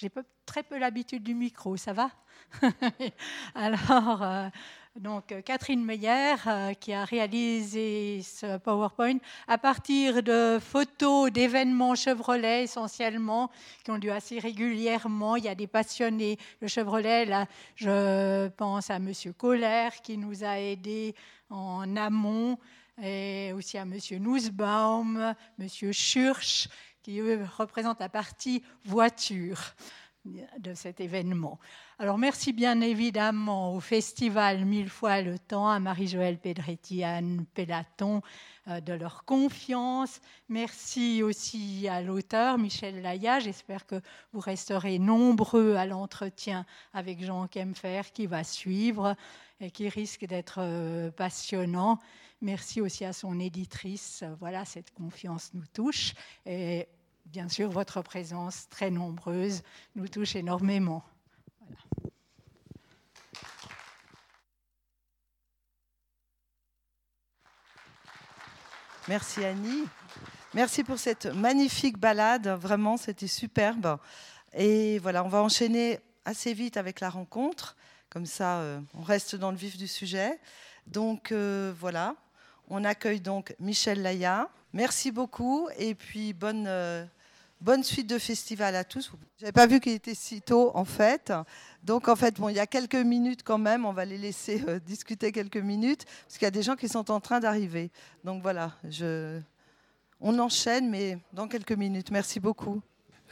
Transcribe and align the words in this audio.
J'ai 0.00 0.10
très 0.46 0.62
peu 0.62 0.78
l'habitude 0.78 1.22
du 1.22 1.34
micro, 1.34 1.76
ça 1.76 1.92
va? 1.92 2.10
Alors, 3.54 4.22
euh, 4.22 4.48
donc 4.96 5.34
Catherine 5.44 5.84
Meyer 5.84 6.36
euh, 6.46 6.72
qui 6.72 6.94
a 6.94 7.04
réalisé 7.04 8.22
ce 8.22 8.56
PowerPoint 8.56 9.18
à 9.46 9.58
partir 9.58 10.22
de 10.22 10.58
photos 10.58 11.30
d'événements 11.30 11.94
Chevrolet 11.94 12.62
essentiellement 12.62 13.50
qui 13.84 13.90
ont 13.90 13.98
lieu 13.98 14.10
assez 14.10 14.38
régulièrement. 14.38 15.36
Il 15.36 15.44
y 15.44 15.48
a 15.48 15.54
des 15.54 15.66
passionnés 15.66 16.38
de 16.62 16.66
Chevrolet. 16.66 17.26
Là, 17.26 17.44
je 17.74 18.48
pense 18.48 18.88
à 18.88 18.98
Monsieur 18.98 19.34
Kohler 19.34 19.90
qui 20.02 20.16
nous 20.16 20.44
a 20.44 20.58
aidés 20.58 21.14
en 21.50 21.94
amont 21.94 22.56
et 23.02 23.52
aussi 23.54 23.76
à 23.76 23.84
Monsieur 23.84 24.18
Nussbaum, 24.18 25.34
Monsieur 25.58 25.92
Schurch 25.92 26.68
qui 27.02 27.20
représente 27.20 28.00
la 28.00 28.08
partie 28.08 28.62
voiture 28.84 29.74
de 30.24 30.74
cet 30.74 31.00
événement. 31.00 31.58
Alors 31.98 32.18
merci 32.18 32.52
bien 32.52 32.80
évidemment 32.82 33.74
au 33.74 33.80
festival 33.80 34.66
Mille 34.66 34.90
fois 34.90 35.22
le 35.22 35.38
temps, 35.38 35.68
à 35.68 35.80
Marie-Joëlle 35.80 36.38
Pedretti, 36.38 37.02
à 37.02 37.16
Anne 37.16 37.46
Pellaton 37.54 38.20
euh, 38.68 38.80
de 38.80 38.92
leur 38.92 39.24
confiance. 39.24 40.20
Merci 40.50 41.22
aussi 41.22 41.88
à 41.88 42.02
l'auteur 42.02 42.58
Michel 42.58 43.00
Laya. 43.00 43.40
J'espère 43.40 43.86
que 43.86 44.00
vous 44.32 44.40
resterez 44.40 44.98
nombreux 44.98 45.76
à 45.76 45.86
l'entretien 45.86 46.66
avec 46.92 47.24
Jean 47.24 47.46
Kempfer 47.46 48.02
qui 48.12 48.26
va 48.26 48.44
suivre 48.44 49.16
et 49.60 49.70
qui 49.70 49.88
risque 49.88 50.26
d'être 50.26 50.58
euh, 50.58 51.10
passionnant. 51.10 51.98
Merci 52.42 52.80
aussi 52.82 53.04
à 53.06 53.12
son 53.14 53.40
éditrice. 53.40 54.24
Voilà, 54.38 54.64
cette 54.66 54.92
confiance 54.92 55.50
nous 55.54 55.66
touche. 55.72 56.12
Et 56.44 56.88
bien 57.26 57.48
sûr, 57.48 57.70
votre 57.70 58.02
présence 58.02 58.68
très 58.68 58.90
nombreuse 58.90 59.62
nous 59.94 60.08
touche 60.08 60.36
énormément. 60.36 61.04
Merci 69.08 69.44
Annie. 69.44 69.84
Merci 70.54 70.84
pour 70.84 70.98
cette 70.98 71.26
magnifique 71.26 71.98
balade. 71.98 72.48
Vraiment, 72.48 72.96
c'était 72.96 73.26
superbe. 73.26 73.98
Et 74.52 74.98
voilà, 74.98 75.24
on 75.24 75.28
va 75.28 75.42
enchaîner 75.42 76.00
assez 76.24 76.54
vite 76.54 76.76
avec 76.76 77.00
la 77.00 77.10
rencontre. 77.10 77.76
Comme 78.08 78.26
ça, 78.26 78.58
euh, 78.58 78.80
on 78.94 79.02
reste 79.02 79.36
dans 79.36 79.50
le 79.50 79.56
vif 79.56 79.76
du 79.76 79.86
sujet. 79.86 80.38
Donc 80.86 81.32
euh, 81.32 81.72
voilà, 81.78 82.16
on 82.70 82.84
accueille 82.84 83.20
donc 83.20 83.54
Michel 83.58 84.00
Laya. 84.00 84.48
Merci 84.72 85.10
beaucoup 85.10 85.68
et 85.76 85.96
puis 85.96 86.32
bonne, 86.32 86.66
euh, 86.68 87.04
bonne 87.60 87.82
suite 87.82 88.08
de 88.08 88.18
festival 88.18 88.76
à 88.76 88.84
tous. 88.84 89.10
Je 89.38 89.42
n'avais 89.42 89.52
pas 89.52 89.66
vu 89.66 89.80
qu'il 89.80 89.92
était 89.92 90.14
si 90.14 90.40
tôt 90.40 90.70
en 90.74 90.84
fait. 90.84 91.32
Donc 91.82 92.08
en 92.08 92.14
fait, 92.14 92.36
bon, 92.36 92.48
il 92.48 92.56
y 92.56 92.60
a 92.60 92.66
quelques 92.68 92.94
minutes 92.94 93.42
quand 93.42 93.58
même, 93.58 93.84
on 93.84 93.92
va 93.92 94.04
les 94.04 94.16
laisser 94.16 94.62
euh, 94.68 94.78
discuter 94.78 95.32
quelques 95.32 95.56
minutes 95.56 96.04
parce 96.26 96.38
qu'il 96.38 96.46
y 96.46 96.48
a 96.48 96.52
des 96.52 96.62
gens 96.62 96.76
qui 96.76 96.88
sont 96.88 97.10
en 97.10 97.20
train 97.20 97.40
d'arriver. 97.40 97.90
Donc 98.24 98.42
voilà, 98.42 98.76
on 100.20 100.38
enchaîne 100.38 100.88
mais 100.88 101.18
dans 101.32 101.48
quelques 101.48 101.72
minutes. 101.72 102.12
Merci 102.12 102.38
beaucoup. 102.38 102.80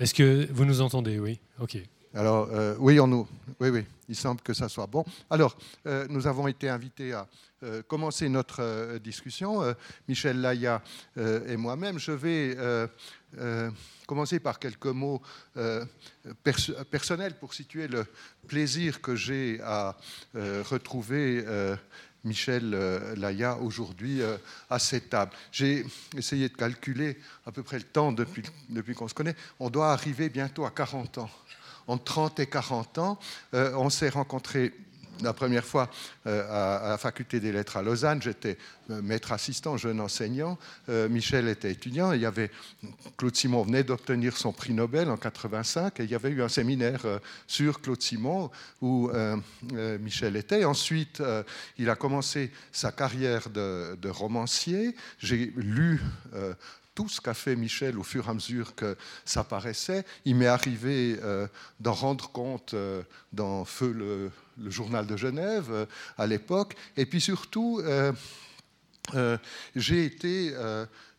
Est-ce 0.00 0.14
que 0.14 0.48
vous 0.50 0.64
nous 0.64 0.80
entendez? 0.80 1.18
Oui, 1.20 1.40
ok. 1.60 1.78
Alors, 2.14 2.48
euh, 2.52 2.74
oui, 2.78 2.98
on 3.00 3.06
nous, 3.06 3.28
oui, 3.60 3.68
oui, 3.68 3.84
il 4.08 4.16
semble 4.16 4.40
que 4.40 4.54
ça 4.54 4.68
soit 4.68 4.86
bon. 4.86 5.04
Alors, 5.28 5.58
euh, 5.86 6.06
nous 6.08 6.26
avons 6.26 6.48
été 6.48 6.68
invités 6.68 7.12
à 7.12 7.28
euh, 7.62 7.82
commencer 7.82 8.30
notre 8.30 8.98
discussion, 8.98 9.62
Michel 10.08 10.40
Laya 10.40 10.82
et 11.16 11.56
moi-même. 11.56 11.98
Je 11.98 12.12
vais 12.12 12.56
commencer 14.06 14.40
par 14.40 14.58
quelques 14.58 14.86
mots 14.86 15.20
personnels 16.90 17.34
pour 17.38 17.52
situer 17.52 17.88
le 17.88 18.06
plaisir 18.46 19.02
que 19.02 19.14
j'ai 19.14 19.60
à 19.62 19.96
retrouver. 20.34 21.44
Michel 22.24 22.70
Laya 23.16 23.56
aujourd'hui 23.58 24.20
à 24.68 24.78
cette 24.78 25.10
table. 25.10 25.32
J'ai 25.52 25.84
essayé 26.16 26.48
de 26.48 26.54
calculer 26.54 27.16
à 27.46 27.52
peu 27.52 27.62
près 27.62 27.78
le 27.78 27.84
temps 27.84 28.12
depuis, 28.12 28.42
depuis 28.68 28.94
qu'on 28.94 29.08
se 29.08 29.14
connaît. 29.14 29.36
On 29.60 29.70
doit 29.70 29.92
arriver 29.92 30.28
bientôt 30.28 30.64
à 30.64 30.70
40 30.70 31.18
ans 31.18 31.30
entre 31.88 32.04
30 32.04 32.40
et 32.40 32.46
40 32.46 32.98
ans. 32.98 33.18
Euh, 33.54 33.72
on 33.76 33.90
s'est 33.90 34.10
rencontrés 34.10 34.72
la 35.20 35.32
première 35.32 35.64
fois 35.64 35.90
euh, 36.28 36.84
à, 36.84 36.90
la 36.90 36.96
faculté 36.96 37.40
des 37.40 37.50
lettres 37.50 37.76
à 37.76 37.82
Lausanne, 37.82 38.22
j'étais 38.22 38.56
euh, 38.88 39.02
maître 39.02 39.32
assistant, 39.32 39.76
jeune 39.76 40.00
enseignant. 40.00 40.56
Michel 40.86 41.48
était 41.48 41.72
étudiant. 41.72 42.12
il 42.12 42.20
y 42.20 42.26
avait 42.26 42.52
Claude 43.16 43.34
Simon 43.34 43.64
venait 43.64 43.82
d'obtenir 43.82 44.36
son 44.36 44.52
prix 44.52 44.72
Nobel 44.72 45.10
en 45.10 45.16
85 45.16 45.98
et 45.98 46.04
il 46.04 46.10
y 46.10 46.14
avait 46.14 46.30
eu 46.30 46.40
un 46.40 46.48
séminaire 46.48 47.00
sur 47.48 47.80
Claude 47.80 48.00
Simon 48.00 48.50
où 48.80 49.10
Michel 50.00 50.36
était. 50.36 50.64
Ensuite, 50.64 51.20
il 51.78 51.90
a 51.90 51.96
commencé 51.96 52.52
sa 52.70 52.92
carrière 52.92 53.50
de, 53.50 53.96
de 54.00 54.08
romancier. 54.08 54.94
J'ai 55.18 55.52
lu 55.56 56.00
tout 56.98 57.08
ce 57.08 57.20
qu'a 57.20 57.32
fait 57.32 57.54
Michel 57.54 57.96
au 57.96 58.02
fur 58.02 58.26
et 58.26 58.30
à 58.30 58.34
mesure 58.34 58.74
que 58.74 58.96
ça 59.24 59.44
paraissait. 59.44 60.04
Il 60.24 60.34
m'est 60.34 60.48
arrivé 60.48 61.16
euh, 61.22 61.46
d'en 61.78 61.92
rendre 61.92 62.28
compte 62.32 62.74
euh, 62.74 63.04
dans 63.32 63.64
Feu, 63.64 63.92
le, 63.92 64.32
journal 64.68 65.06
de 65.06 65.16
Genève, 65.16 65.68
euh, 65.70 65.86
à 66.16 66.26
l'époque. 66.26 66.74
Et 66.96 67.06
puis 67.06 67.20
surtout, 67.20 67.80
j'ai 69.76 70.04
été 70.04 70.52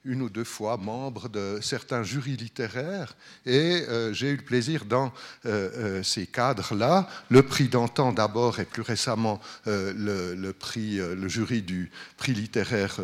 une 0.09 0.23
ou 0.23 0.29
deux 0.29 0.43
fois 0.43 0.75
membre 0.77 1.29
de 1.29 1.59
certains 1.61 2.03
jurys 2.03 2.35
littéraires 2.35 3.15
et 3.45 3.85
euh, 3.87 4.11
j'ai 4.11 4.29
eu 4.29 4.37
le 4.37 4.43
plaisir 4.43 4.85
dans 4.85 5.13
euh, 5.45 5.69
euh, 5.99 6.03
ces 6.03 6.25
cadres-là, 6.25 7.07
le 7.29 7.43
prix 7.43 7.69
d'antan 7.69 8.11
d'abord 8.11 8.59
et 8.59 8.65
plus 8.65 8.81
récemment 8.81 9.39
le, 9.65 10.33
le, 10.35 11.27
jury 11.27 11.61
du 11.61 11.91
prix 12.17 12.33
littéraire 12.33 12.97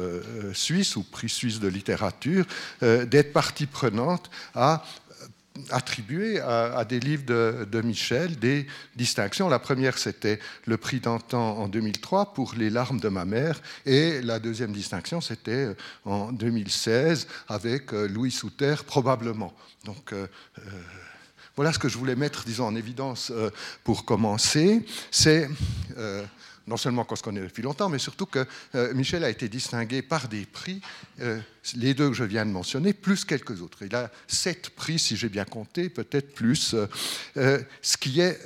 suisse 0.53 0.95
ou 0.95 1.03
prix 1.03 1.29
suisse 1.29 1.59
de 1.59 1.67
littérature, 1.67 2.45
d'être 2.81 3.33
partie 3.33 3.67
prenante 3.67 4.31
à 4.55 4.83
attribué 5.69 6.39
à, 6.39 6.83
des 6.85 6.99
livres 6.99 7.23
de, 7.25 7.81
Michel 7.81 8.37
des 8.37 8.67
distinctions. 8.95 9.49
La 9.49 9.59
première, 9.59 9.97
c'était 9.97 10.39
le 10.65 10.77
prix 10.77 10.99
d'antan 10.99 11.57
en 11.57 11.67
2003 11.67 12.33
pour 12.33 12.55
Les 12.55 12.69
larmes 12.69 12.99
de 12.99 13.09
ma 13.09 13.25
mère, 13.25 13.61
et 13.85 14.21
la 14.21 14.39
deuxième 14.39 14.71
distinction, 14.71 15.21
c'était 15.21 15.51
euh, 15.51 15.75
en 16.05 16.31
2016 16.31 17.27
avec 17.47 17.93
euh, 17.93 18.07
Louis 18.07 18.31
Souter, 18.31 18.75
probablement. 18.85 19.53
Donc, 19.83 20.13
euh, 20.13 20.27
voilà 21.55 21.71
ce 21.71 21.79
que 21.79 21.87
je 21.87 21.97
voulais 21.97 22.15
mettre, 22.15 22.43
disons, 22.43 22.67
en 22.67 22.75
évidence 22.75 23.31
pour 23.85 24.03
commencer. 24.03 24.85
C'est 25.09 25.49
non 26.67 26.75
seulement 26.75 27.05
qu'on 27.05 27.15
se 27.15 27.23
connaît 27.23 27.39
depuis 27.39 27.63
longtemps, 27.63 27.87
mais 27.87 27.97
surtout 27.97 28.25
que 28.25 28.45
Michel 28.93 29.23
a 29.23 29.29
été 29.29 29.47
distingué 29.47 30.01
par 30.01 30.27
des 30.27 30.45
prix, 30.45 30.81
les 31.75 31.93
deux 31.93 32.09
que 32.09 32.15
je 32.15 32.23
viens 32.23 32.45
de 32.45 32.51
mentionner, 32.51 32.93
plus 32.93 33.25
quelques 33.25 33.61
autres. 33.61 33.79
Il 33.81 33.95
a 33.95 34.11
sept 34.27 34.69
prix, 34.69 34.99
si 34.99 35.15
j'ai 35.17 35.29
bien 35.29 35.45
compté, 35.45 35.89
peut-être 35.89 36.33
plus, 36.33 36.75
euh, 37.37 37.59
ce 37.81 37.97
qui 37.97 38.21
est 38.21 38.39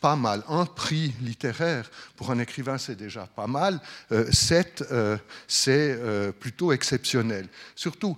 pas 0.00 0.16
mal. 0.16 0.42
Un 0.48 0.64
prix 0.64 1.12
littéraire 1.20 1.90
pour 2.16 2.30
un 2.30 2.38
écrivain, 2.38 2.78
c'est 2.78 2.94
déjà 2.94 3.26
pas 3.26 3.46
mal. 3.46 3.80
Euh, 4.12 4.30
sept, 4.32 4.84
euh, 4.90 5.16
c'est 5.46 5.96
euh, 5.98 6.32
plutôt 6.32 6.72
exceptionnel. 6.72 7.48
Surtout, 7.74 8.16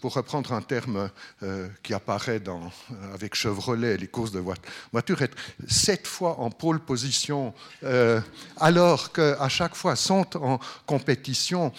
pour 0.00 0.14
reprendre 0.14 0.52
un 0.52 0.62
terme 0.62 1.10
qui 1.82 1.94
apparaît 1.94 2.40
avec 3.14 3.34
Chevrolet, 3.34 3.96
les 3.96 4.06
courses 4.06 4.32
de 4.32 4.42
voiture, 4.92 5.22
être 5.22 5.36
sept 5.68 6.06
fois 6.06 6.40
en 6.40 6.50
pôle 6.50 6.80
position, 6.80 7.54
alors 8.58 9.12
qu'à 9.12 9.48
chaque 9.48 9.74
fois 9.74 9.96
sont 9.96 10.36
en 10.36 10.58
compétition, 10.86 11.72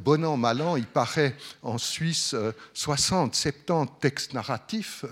bon 0.00 0.24
an, 0.24 0.36
mal 0.36 0.60
an, 0.62 0.76
il 0.76 0.86
paraît 0.86 1.17
en 1.62 1.78
Suisse 1.78 2.34
60, 2.74 3.34
70 3.34 3.92
textes 4.00 4.34
narratifs 4.34 5.04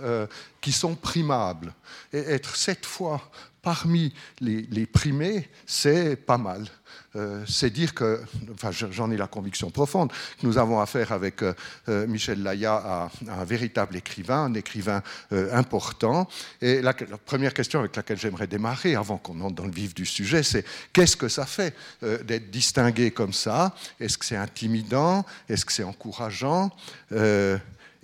qui 0.60 0.72
sont 0.72 0.94
primables. 0.94 1.72
Et 2.12 2.18
être 2.18 2.56
sept 2.56 2.84
fois 2.84 3.20
parmi 3.66 4.14
les, 4.38 4.86
primés, 4.86 5.48
c'est 5.66 6.14
pas 6.14 6.38
mal. 6.38 6.68
Euh, 7.16 7.42
c'est 7.48 7.70
dire 7.70 7.94
que, 7.94 8.22
enfin, 8.54 8.70
j'en 8.70 9.10
ai 9.10 9.16
la 9.16 9.26
conviction 9.26 9.70
profonde, 9.70 10.12
que 10.12 10.46
nous 10.46 10.56
avons 10.56 10.78
affaire 10.78 11.10
avec 11.10 11.42
euh, 11.42 11.52
euh, 11.88 12.06
Michel 12.06 12.44
Laya 12.44 12.76
à, 12.76 13.10
un 13.28 13.44
véritable 13.44 13.96
écrivain, 13.96 14.44
un 14.44 14.54
écrivain 14.54 15.02
important. 15.32 16.28
Et 16.62 16.80
la, 16.80 16.94
première 16.94 17.52
question 17.52 17.80
avec 17.80 17.96
laquelle 17.96 18.18
j'aimerais 18.18 18.46
démarrer, 18.46 18.94
avant 18.94 19.18
qu'on 19.18 19.40
entre 19.40 19.56
dans 19.56 19.64
le 19.66 19.72
vif 19.72 19.96
du 19.96 20.06
sujet, 20.06 20.44
c'est 20.44 20.64
qu'est-ce 20.92 21.16
que 21.16 21.28
ça 21.28 21.44
fait 21.44 21.74
d'être 22.02 22.52
distingué 22.52 23.10
comme 23.10 23.32
ça? 23.32 23.74
Est-ce 23.98 24.16
que 24.16 24.24
c'est 24.24 24.36
intimidant? 24.36 25.26
Est-ce 25.48 25.64
que 25.64 25.72
c'est 25.72 25.82
encourageant? 25.82 26.70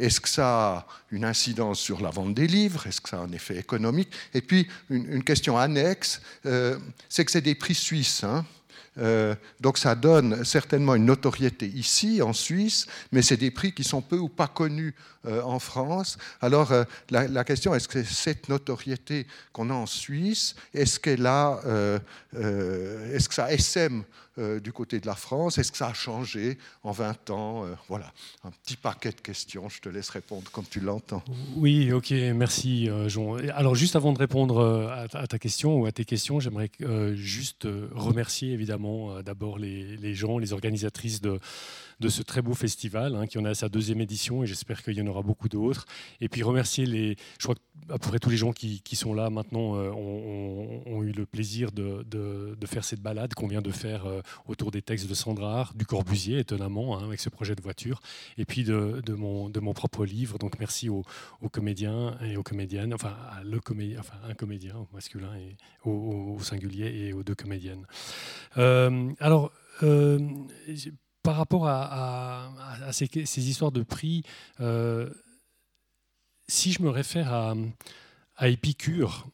Est-ce 0.02 0.20
que 0.20 0.28
ça 0.28 0.46
a 0.46 0.86
une 1.10 1.24
incidence 1.24 1.78
sur 1.78 2.00
la 2.00 2.10
vente 2.10 2.34
des 2.34 2.46
livres? 2.46 2.86
Est-ce 2.86 3.00
que 3.00 3.08
ça 3.08 3.18
a 3.18 3.20
un 3.20 3.32
effet 3.32 3.56
économique? 3.56 4.10
Et 4.34 4.40
puis, 4.40 4.68
une, 4.90 5.22
question 5.22 5.56
annexe, 5.56 6.20
euh, 6.46 6.78
c'est 7.08 7.24
que 7.24 7.30
c'est 7.30 7.40
des 7.40 7.54
prix 7.54 7.74
suisses. 7.74 8.24
Hein. 8.24 8.44
Euh, 8.98 9.34
donc 9.60 9.78
ça 9.78 9.94
donne 9.94 10.44
certainement 10.44 10.94
une 10.94 11.06
notoriété 11.06 11.66
ici, 11.66 12.20
en 12.20 12.32
Suisse, 12.32 12.86
mais 13.10 13.22
c'est 13.22 13.38
des 13.38 13.50
prix 13.50 13.72
qui 13.72 13.84
sont 13.84 14.02
peu 14.02 14.18
ou 14.18 14.28
pas 14.28 14.48
connus 14.48 14.94
euh, 15.26 15.40
en 15.42 15.58
France. 15.58 16.18
Alors 16.40 16.72
euh, 16.72 16.84
la, 17.10 17.44
question, 17.44 17.74
est-ce 17.74 17.88
que 17.88 18.02
cette 18.02 18.48
notoriété 18.48 19.26
qu'on 19.52 19.70
a 19.70 19.74
en 19.74 19.86
Suisse, 19.86 20.54
est-ce 20.74 21.00
qu'elle 21.00 21.26
a, 21.26 21.60
est-ce 22.34 23.28
que 23.28 23.34
ça 23.34 23.50
SM 23.52 24.04
du 24.38 24.72
côté 24.72 24.98
de 25.00 25.06
la 25.06 25.14
France 25.14 25.58
Est-ce 25.58 25.72
que 25.72 25.78
ça 25.78 25.88
a 25.88 25.92
changé 25.94 26.58
en 26.82 26.92
20 26.92 27.30
ans 27.30 27.64
Voilà, 27.88 28.12
un 28.44 28.50
petit 28.50 28.76
paquet 28.76 29.10
de 29.10 29.20
questions. 29.20 29.68
Je 29.68 29.80
te 29.80 29.88
laisse 29.88 30.08
répondre 30.08 30.50
comme 30.50 30.64
tu 30.68 30.80
l'entends. 30.80 31.22
Oui, 31.56 31.92
ok, 31.92 32.10
merci 32.34 32.88
Jean. 33.08 33.36
Alors 33.54 33.74
juste 33.74 33.96
avant 33.96 34.12
de 34.12 34.18
répondre 34.18 34.90
à 35.12 35.26
ta 35.26 35.38
question 35.38 35.80
ou 35.80 35.86
à 35.86 35.92
tes 35.92 36.04
questions, 36.04 36.40
j'aimerais 36.40 36.70
juste 37.14 37.66
remercier 37.92 38.52
évidemment 38.52 39.22
d'abord 39.22 39.58
les, 39.58 39.96
les 39.96 40.14
gens, 40.14 40.38
les 40.38 40.52
organisatrices 40.52 41.20
de 41.20 41.38
de 42.02 42.08
ce 42.08 42.22
très 42.22 42.42
beau 42.42 42.52
festival 42.52 43.14
hein, 43.14 43.26
qui 43.26 43.38
en 43.38 43.44
a 43.44 43.54
sa 43.54 43.68
deuxième 43.68 44.00
édition 44.00 44.42
et 44.42 44.46
j'espère 44.46 44.82
qu'il 44.82 44.94
y 44.94 45.00
en 45.00 45.06
aura 45.06 45.22
beaucoup 45.22 45.48
d'autres. 45.48 45.86
Et 46.20 46.28
puis 46.28 46.42
remercier 46.42 46.84
les, 46.84 47.16
je 47.38 47.44
crois 47.44 47.54
à 47.88 47.98
peu 47.98 48.08
près 48.08 48.18
tous 48.18 48.28
les 48.28 48.36
gens 48.36 48.52
qui, 48.52 48.82
sont 48.96 49.14
là 49.14 49.30
maintenant 49.30 49.76
euh, 49.76 49.90
ont, 49.90 51.02
eu 51.02 51.12
le 51.12 51.24
plaisir 51.24 51.72
de, 51.72 52.04
faire 52.66 52.84
cette 52.84 53.00
balade 53.00 53.34
qu'on 53.34 53.46
vient 53.46 53.62
de 53.62 53.70
faire 53.70 54.06
euh, 54.06 54.20
autour 54.46 54.70
des 54.70 54.82
textes 54.82 55.08
de 55.08 55.14
Sandrard, 55.14 55.74
du 55.74 55.86
Corbusier 55.86 56.38
étonnamment 56.38 56.98
hein, 56.98 57.04
avec 57.04 57.20
ce 57.20 57.28
projet 57.28 57.54
de 57.54 57.62
voiture 57.62 58.00
et 58.36 58.44
puis 58.44 58.64
de, 58.64 59.02
mon, 59.14 59.48
de 59.48 59.60
mon 59.60 59.72
propre 59.72 60.04
livre. 60.04 60.38
Donc 60.38 60.58
merci 60.58 60.88
aux, 60.88 61.04
comédiens 61.50 62.16
et 62.22 62.36
aux 62.36 62.42
comédiennes, 62.42 62.94
enfin, 62.94 63.16
à 63.30 63.42
le 63.44 63.60
enfin 63.98 64.14
un 64.28 64.34
comédien 64.34 64.76
au 64.76 64.88
masculin 64.92 65.34
et 65.36 65.56
au, 65.84 66.38
singulier 66.40 66.86
et 66.86 67.12
aux 67.12 67.22
deux 67.22 67.34
comédiennes. 67.34 67.86
Euh, 68.58 69.12
alors 69.20 69.52
par 71.22 71.36
rapport 71.36 71.66
à, 71.68 72.50
ces, 72.90 73.48
histoires 73.48 73.72
de 73.72 73.82
prix, 73.82 74.22
euh, 74.60 75.08
si 76.48 76.72
je 76.72 76.82
me 76.82 76.90
réfère 76.90 77.32
à, 77.32 77.54
Épicure, 78.48 79.28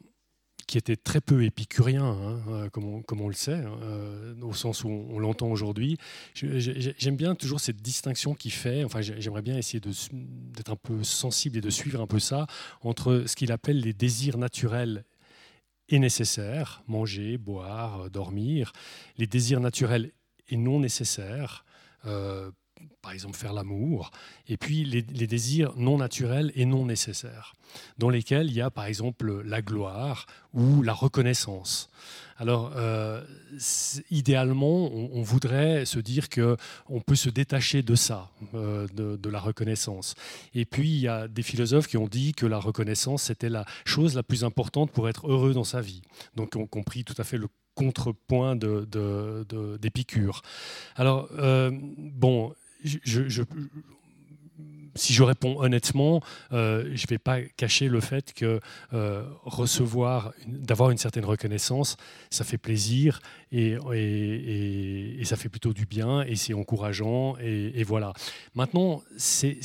qui 0.66 0.76
était 0.76 0.96
très 0.96 1.22
peu 1.22 1.44
épicurien, 1.44 2.04
hein, 2.04 2.40
euh, 2.48 2.68
comme, 2.68 3.02
on, 3.22 3.28
le 3.28 3.34
sait, 3.34 3.62
euh, 3.64 4.34
au 4.42 4.52
sens 4.52 4.84
où 4.84 4.88
on, 4.88 5.18
l'entend 5.18 5.46
aujourd'hui. 5.46 5.96
J'aime 6.34 7.16
bien 7.16 7.34
toujours 7.34 7.58
cette 7.58 7.80
distinction 7.80 8.34
qu'il 8.34 8.52
fait, 8.52 8.84
enfin 8.84 9.00
j'aimerais 9.00 9.40
bien 9.40 9.56
essayer 9.56 9.80
d'être 9.80 10.70
un 10.70 10.76
peu 10.76 11.02
sensible 11.04 11.56
et 11.56 11.62
de 11.62 11.70
suivre 11.70 12.02
un 12.02 12.06
peu 12.06 12.18
ça, 12.18 12.46
entre 12.82 13.24
ce 13.26 13.34
qu'il 13.34 13.50
appelle 13.50 13.80
les 13.80 13.94
désirs 13.94 14.36
naturels 14.36 15.04
et 15.88 15.98
nécessaires, 15.98 16.82
manger, 16.86 17.38
boire, 17.38 18.10
dormir, 18.10 18.72
les 19.16 19.26
désirs 19.26 19.60
naturels 19.60 20.12
et 20.50 20.58
non 20.58 20.80
nécessaires, 20.80 21.64
par 23.02 23.12
exemple 23.12 23.36
faire 23.36 23.52
l'amour, 23.52 24.10
et 24.48 24.56
puis 24.56 24.84
les, 24.84 25.02
désirs 25.02 25.72
non 25.76 25.98
naturels 25.98 26.52
et 26.54 26.64
non 26.64 26.84
nécessaires, 26.86 27.54
dans 27.98 28.10
lesquels 28.10 28.48
il 28.48 28.54
y 28.54 28.60
a 28.60 28.70
par 28.70 28.86
exemple 28.86 29.42
la 29.42 29.62
gloire 29.62 30.26
ou 30.52 30.82
la 30.82 30.92
reconnaissance. 30.92 31.90
Alors, 32.36 32.72
euh, 32.76 33.24
idéalement, 34.10 34.92
on, 34.92 35.22
voudrait 35.22 35.84
se 35.84 35.98
dire 35.98 36.28
que 36.28 36.56
on 36.88 37.00
peut 37.00 37.16
se 37.16 37.28
détacher 37.28 37.82
de 37.82 37.96
ça, 37.96 38.30
euh, 38.54 38.86
de, 38.94 39.28
la 39.28 39.40
reconnaissance. 39.40 40.14
Et 40.54 40.64
puis, 40.64 40.88
il 40.88 41.00
y 41.00 41.08
a 41.08 41.26
des 41.26 41.42
philosophes 41.42 41.88
qui 41.88 41.96
ont 41.96 42.06
dit 42.06 42.32
que 42.32 42.46
la 42.46 42.58
reconnaissance, 42.58 43.24
c'était 43.24 43.48
la 43.48 43.64
chose 43.84 44.14
la 44.14 44.22
plus 44.22 44.44
importante 44.44 44.92
pour 44.92 45.08
être 45.08 45.28
heureux 45.28 45.52
dans 45.52 45.64
sa 45.64 45.80
vie. 45.80 46.02
Donc, 46.36 46.54
on 46.54 46.66
compris 46.66 47.02
tout 47.02 47.16
à 47.18 47.24
fait 47.24 47.38
le 47.38 47.48
contrepoint 47.78 48.56
d'Épicure. 48.56 50.42
De, 50.96 51.00
Alors, 51.00 51.28
euh, 51.38 51.70
bon, 51.72 52.52
si 54.96 55.12
je 55.12 55.22
réponds 55.22 55.60
honnêtement, 55.60 56.20
euh, 56.52 56.90
je 56.94 57.04
ne 57.04 57.08
vais 57.08 57.18
pas 57.18 57.40
cacher 57.56 57.88
le 57.88 58.00
fait 58.00 58.32
que 58.32 58.60
euh, 58.92 59.22
recevoir, 59.44 60.32
d'avoir 60.48 60.90
une 60.90 60.98
certaine 60.98 61.24
reconnaissance, 61.24 61.96
ça 62.30 62.42
fait 62.42 62.58
plaisir 62.58 63.20
et, 63.52 63.76
et, 63.94 65.24
ça 65.24 65.36
fait 65.36 65.48
plutôt 65.48 65.72
du 65.72 65.86
bien 65.86 66.22
et 66.22 66.34
c'est 66.34 66.54
encourageant 66.54 67.36
et, 67.38 67.84
voilà. 67.84 68.12
Maintenant, 68.54 69.02
c'est 69.16 69.58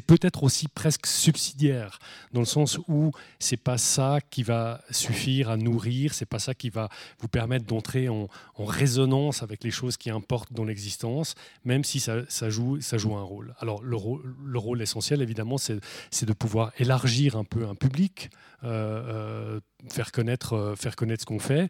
peut-être 0.00 0.42
aussi 0.42 0.68
presque 0.68 1.06
subsidiaire, 1.06 1.98
dans 2.32 2.40
le 2.40 2.46
sens 2.46 2.78
où 2.88 3.12
c'est 3.38 3.56
pas 3.56 3.78
ça 3.78 4.18
qui 4.30 4.42
va 4.42 4.80
suffire 4.90 5.50
à 5.50 5.56
nourrir, 5.56 6.14
c'est 6.14 6.26
pas 6.26 6.38
ça 6.38 6.54
qui 6.54 6.70
va 6.70 6.88
vous 7.20 7.28
permettre 7.28 7.66
d'entrer 7.66 8.08
en, 8.08 8.28
résonance 8.58 9.42
avec 9.42 9.62
les 9.64 9.70
choses 9.70 9.96
qui 9.96 10.10
importent 10.10 10.52
dans 10.52 10.64
l'existence, 10.64 11.34
même 11.64 11.84
si 11.84 12.00
ça, 12.00 12.24
joue, 12.50 12.80
ça 12.80 12.98
joue 12.98 13.16
un 13.16 13.22
rôle. 13.22 13.54
Alors 13.60 13.82
le, 13.82 13.96
rôle, 13.96 14.82
essentiel, 14.82 15.22
évidemment, 15.22 15.58
c'est 15.58 16.24
de 16.24 16.32
pouvoir 16.32 16.72
élargir 16.78 17.36
un 17.36 17.44
peu 17.44 17.66
un 17.66 17.74
public, 17.74 18.30
euh, 18.64 18.68
euh, 18.68 19.60
faire, 19.90 20.10
connaître, 20.10 20.54
euh, 20.54 20.74
faire 20.74 20.96
connaître 20.96 21.22
ce 21.22 21.26
qu'on 21.26 21.38
fait. 21.38 21.68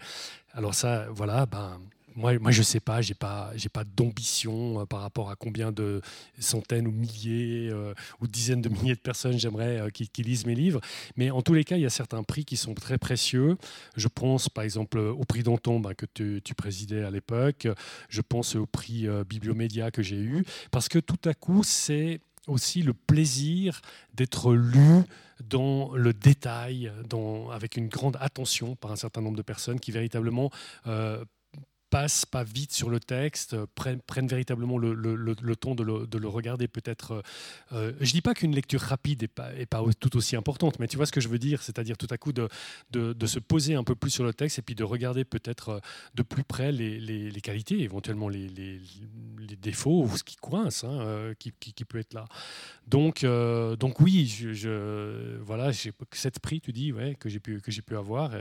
Alors 0.52 0.74
ça, 0.74 1.06
voilà, 1.10 1.44
ben, 1.46 1.78
moi, 2.18 2.36
moi, 2.40 2.50
je 2.50 2.62
sais 2.62 2.80
pas, 2.80 3.00
je 3.00 3.10
n'ai 3.10 3.14
pas, 3.14 3.52
pas 3.72 3.84
d'ambition 3.84 4.80
euh, 4.80 4.86
par 4.86 5.00
rapport 5.00 5.30
à 5.30 5.36
combien 5.36 5.70
de 5.70 6.02
centaines 6.38 6.88
ou 6.88 6.90
milliers 6.90 7.70
euh, 7.70 7.94
ou 8.20 8.26
dizaines 8.26 8.60
de 8.60 8.68
milliers 8.68 8.96
de 8.96 9.00
personnes 9.00 9.38
j'aimerais 9.38 9.78
euh, 9.78 9.90
qui, 9.90 10.22
lisent 10.22 10.44
mes 10.44 10.56
livres. 10.56 10.80
Mais 11.16 11.30
en 11.30 11.42
tous 11.42 11.54
les 11.54 11.62
cas, 11.62 11.76
il 11.76 11.82
y 11.82 11.86
a 11.86 11.90
certains 11.90 12.24
prix 12.24 12.44
qui 12.44 12.56
sont 12.56 12.74
très 12.74 12.98
précieux. 12.98 13.56
Je 13.96 14.08
pense 14.08 14.48
par 14.48 14.64
exemple 14.64 14.98
au 14.98 15.24
prix 15.24 15.44
Danton 15.44 15.78
ben, 15.78 15.94
que 15.94 16.06
tu, 16.06 16.54
présidais 16.56 17.04
à 17.04 17.10
l'époque. 17.10 17.68
Je 18.08 18.20
pense 18.20 18.56
au 18.56 18.66
prix 18.66 19.06
Bibliomédia 19.28 19.92
que 19.92 20.02
j'ai 20.02 20.16
eu. 20.16 20.44
Parce 20.72 20.88
que 20.88 20.98
tout 20.98 21.20
à 21.24 21.34
coup, 21.34 21.62
c'est 21.62 22.20
aussi 22.48 22.82
le 22.82 22.94
plaisir 22.94 23.80
d'être 24.14 24.54
lu 24.54 25.04
dans 25.44 25.94
le 25.94 26.12
détail, 26.12 26.92
dans, 27.08 27.50
avec 27.50 27.76
une 27.76 27.86
grande 27.88 28.16
attention 28.20 28.74
par 28.74 28.90
un 28.90 28.96
certain 28.96 29.20
nombre 29.20 29.36
de 29.36 29.42
personnes 29.42 29.78
qui 29.78 29.92
véritablement 29.92 30.50
passent 31.90 32.26
pas 32.26 32.44
vite 32.44 32.72
sur 32.72 32.90
le 32.90 33.00
texte, 33.00 33.54
euh, 33.54 33.66
prennent, 33.74 34.28
véritablement 34.28 34.78
le, 34.78 34.94
le, 34.94 35.56
temps 35.56 35.74
de 35.74 35.82
le, 35.82 36.06
de 36.06 36.18
le 36.18 36.28
regarder 36.28 36.68
peut-être. 36.68 37.12
Euh, 37.12 37.22
euh 37.72 37.92
je 38.00 38.12
dis 38.12 38.20
pas 38.20 38.34
qu'une 38.34 38.54
lecture 38.54 38.80
rapide 38.80 39.22
n'est 39.22 39.28
pas, 39.28 39.54
est 39.54 39.66
pas 39.66 39.82
tout 39.98 40.16
aussi 40.16 40.36
importante, 40.36 40.78
mais 40.78 40.88
tu 40.88 40.96
vois 40.96 41.06
ce 41.06 41.12
que 41.12 41.20
je 41.20 41.28
veux 41.28 41.38
dire, 41.38 41.62
c'est-à-dire 41.62 41.96
tout 41.96 42.06
à 42.10 42.18
coup 42.18 42.32
de, 42.32 42.48
de, 42.90 43.26
se 43.26 43.38
poser 43.38 43.74
un 43.74 43.84
peu 43.84 43.94
plus 43.94 44.10
sur 44.10 44.24
le 44.24 44.32
texte 44.32 44.58
et 44.58 44.62
puis 44.62 44.74
de 44.74 44.84
regarder 44.84 45.24
peut-être 45.24 45.68
euh, 45.68 45.80
de 46.14 46.22
plus 46.22 46.44
près 46.44 46.72
les, 46.72 46.98
les, 46.98 47.40
qualités, 47.40 47.80
éventuellement 47.80 48.28
les, 48.28 48.48
les, 48.48 48.80
défauts 49.60 50.04
ou 50.04 50.16
ce 50.16 50.24
qui 50.24 50.36
coince, 50.36 50.84
hein, 50.84 51.32
qui, 51.38 51.52
qui, 51.52 51.84
peut 51.84 51.98
être 51.98 52.14
là. 52.14 52.26
Donc, 52.86 53.24
donc 53.24 54.00
oui, 54.00 54.26
je, 54.26 54.52
je 54.52 55.36
voilà, 55.38 55.72
cette 56.12 56.38
prix, 56.38 56.60
tu 56.60 56.72
dis, 56.72 56.92
ouais, 56.92 57.16
que 57.18 57.28
j'ai 57.28 57.40
pu, 57.40 57.60
pu 57.60 57.96
avoir. 57.96 58.32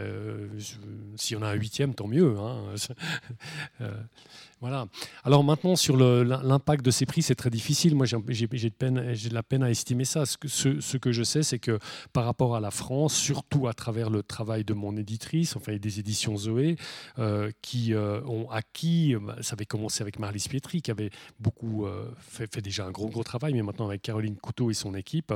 si 1.16 1.36
on 1.36 1.42
a 1.42 1.48
un 1.48 1.54
huitième, 1.54 1.96
tant 1.96 2.08
mieux. 2.08 2.38
Hein. 2.38 2.76
euh, 3.82 3.94
voilà. 4.60 4.88
Alors 5.24 5.44
maintenant, 5.44 5.76
sur 5.76 5.96
l'impact 5.98 6.84
de 6.84 6.90
ces 6.90 7.06
prix, 7.06 7.22
c'est 7.22 7.36
très 7.36 7.52
difficile. 7.52 7.96
Moi, 7.96 8.08
j'ai 8.08 8.48
de, 8.48 9.34
la 9.34 9.44
peine 9.44 9.62
à 9.62 9.70
estimer 9.70 10.04
ça. 10.04 10.26
Ce 10.26 10.98
que, 10.98 11.12
je 11.12 11.24
sais, 11.24 11.44
c'est 11.44 11.60
que 11.60 11.78
par 12.12 12.26
rapport 12.26 12.56
à 12.56 12.60
la 12.60 12.72
France, 12.72 13.14
surtout 13.14 13.68
à 13.68 13.74
travers 13.74 14.10
le 14.10 14.24
travail 14.24 14.64
de 14.64 14.74
mon 14.74 14.98
éditrice, 14.98 15.56
enfin 15.56 15.76
des 15.78 16.00
éditions 16.00 16.38
Zoé, 16.38 16.76
euh, 17.20 17.52
qui 17.62 17.94
euh, 17.94 18.22
ont 18.26 18.50
acquis, 18.50 19.14
ça 19.42 19.54
avait 19.54 19.66
commencé 19.66 20.02
avec 20.02 20.18
Marlise 20.18 20.48
Pietri, 20.48 20.82
qui 20.82 20.90
avait 20.90 21.12
beaucoup 21.40 21.86
fait, 22.20 22.52
fait, 22.52 22.62
déjà 22.62 22.86
un 22.86 22.92
gros, 22.92 23.10
gros 23.10 23.24
travail, 23.24 23.54
mais 23.54 23.62
maintenant 23.62 23.88
avec 23.88 24.02
Caroline 24.02 24.38
Couteau 24.38 24.72
et 24.72 24.74
son 24.74 24.96
équipe, 24.96 25.34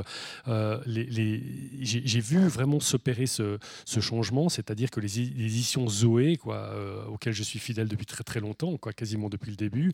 j'ai 0.88 2.20
vu 2.22 2.48
vraiment 2.48 2.80
s'opérer 2.80 3.28
ce, 3.28 3.60
changement, 3.86 4.50
c'est-à-dire 4.50 4.90
que 4.90 5.00
les, 5.00 5.20
éditions 5.20 5.88
Zoé, 5.88 6.38
quoi, 6.38 6.74
auxquelles 7.08 7.34
je 7.34 7.44
suis 7.44 7.60
fidèle 7.60 7.88
depuis 7.88 8.08
très 8.08 8.24
très 8.24 8.40
longtemps, 8.40 8.78
quoi, 8.78 8.94
depuis 9.30 9.52
le 9.52 9.58
début. 9.58 9.94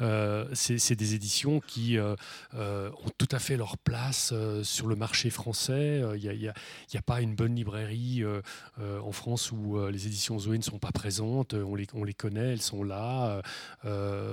Euh, 0.00 0.46
c'est 0.54 0.96
des 0.96 1.14
éditions 1.14 1.60
qui 1.60 1.98
euh, 1.98 2.14
euh, 2.54 2.90
ont 3.04 3.10
tout 3.18 3.28
à 3.30 3.38
fait 3.38 3.56
leur 3.56 3.78
place 3.78 4.32
sur 4.62 4.86
le 4.86 4.96
marché 4.96 5.30
français. 5.30 6.02
Il 6.16 6.38
n'y 6.38 6.48
a, 6.48 7.02
pas 7.02 7.20
une 7.20 7.34
bonne 7.34 7.54
librairie 7.54 8.22
en 8.78 9.12
France 9.12 9.52
où 9.52 9.78
les 9.88 10.06
éditions 10.06 10.38
Zoé 10.38 10.58
ne 10.58 10.62
sont 10.62 10.78
pas 10.78 10.92
présentes. 10.92 11.54
On 11.54 11.74
les, 11.74 11.86
on 11.94 12.04
les 12.04 12.14
connaît, 12.14 12.52
elles 12.52 12.62
sont 12.62 12.82
là. 12.84 13.42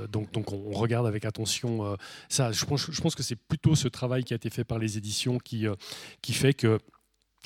donc, 0.10 0.52
on, 0.52 0.72
regarde 0.72 1.08
avec 1.08 1.26
attention 1.26 1.98
ça. 2.30 2.52
Je 2.52 2.66
pense, 2.66 3.16
que 3.16 3.24
c'est 3.24 3.36
plutôt 3.36 3.76
ce 3.76 3.88
travail 3.88 4.24
qui 4.24 4.34
a 4.34 4.36
été 4.36 4.50
fait 4.50 4.64
par 4.64 4.80
les 4.80 4.98
éditions 4.98 5.38
qui, 5.40 5.68
fait 6.34 6.54
que 6.54 6.80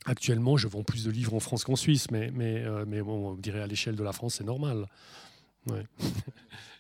Actuellement, 0.07 0.55
je 0.55 0.67
vends 0.67 0.83
plus 0.83 1.05
de 1.05 1.09
livres 1.09 1.33
en 1.33 1.39
France 1.39 1.63
qu'en 1.63 1.75
Suisse, 1.75 2.11
mais, 2.11 2.31
on 2.67 3.33
dirait 3.33 3.61
à 3.61 3.67
l'échelle 3.67 3.95
de 3.95 4.03
la 4.03 4.11
France, 4.11 4.35
c'est 4.35 4.43
normal. 4.43 4.87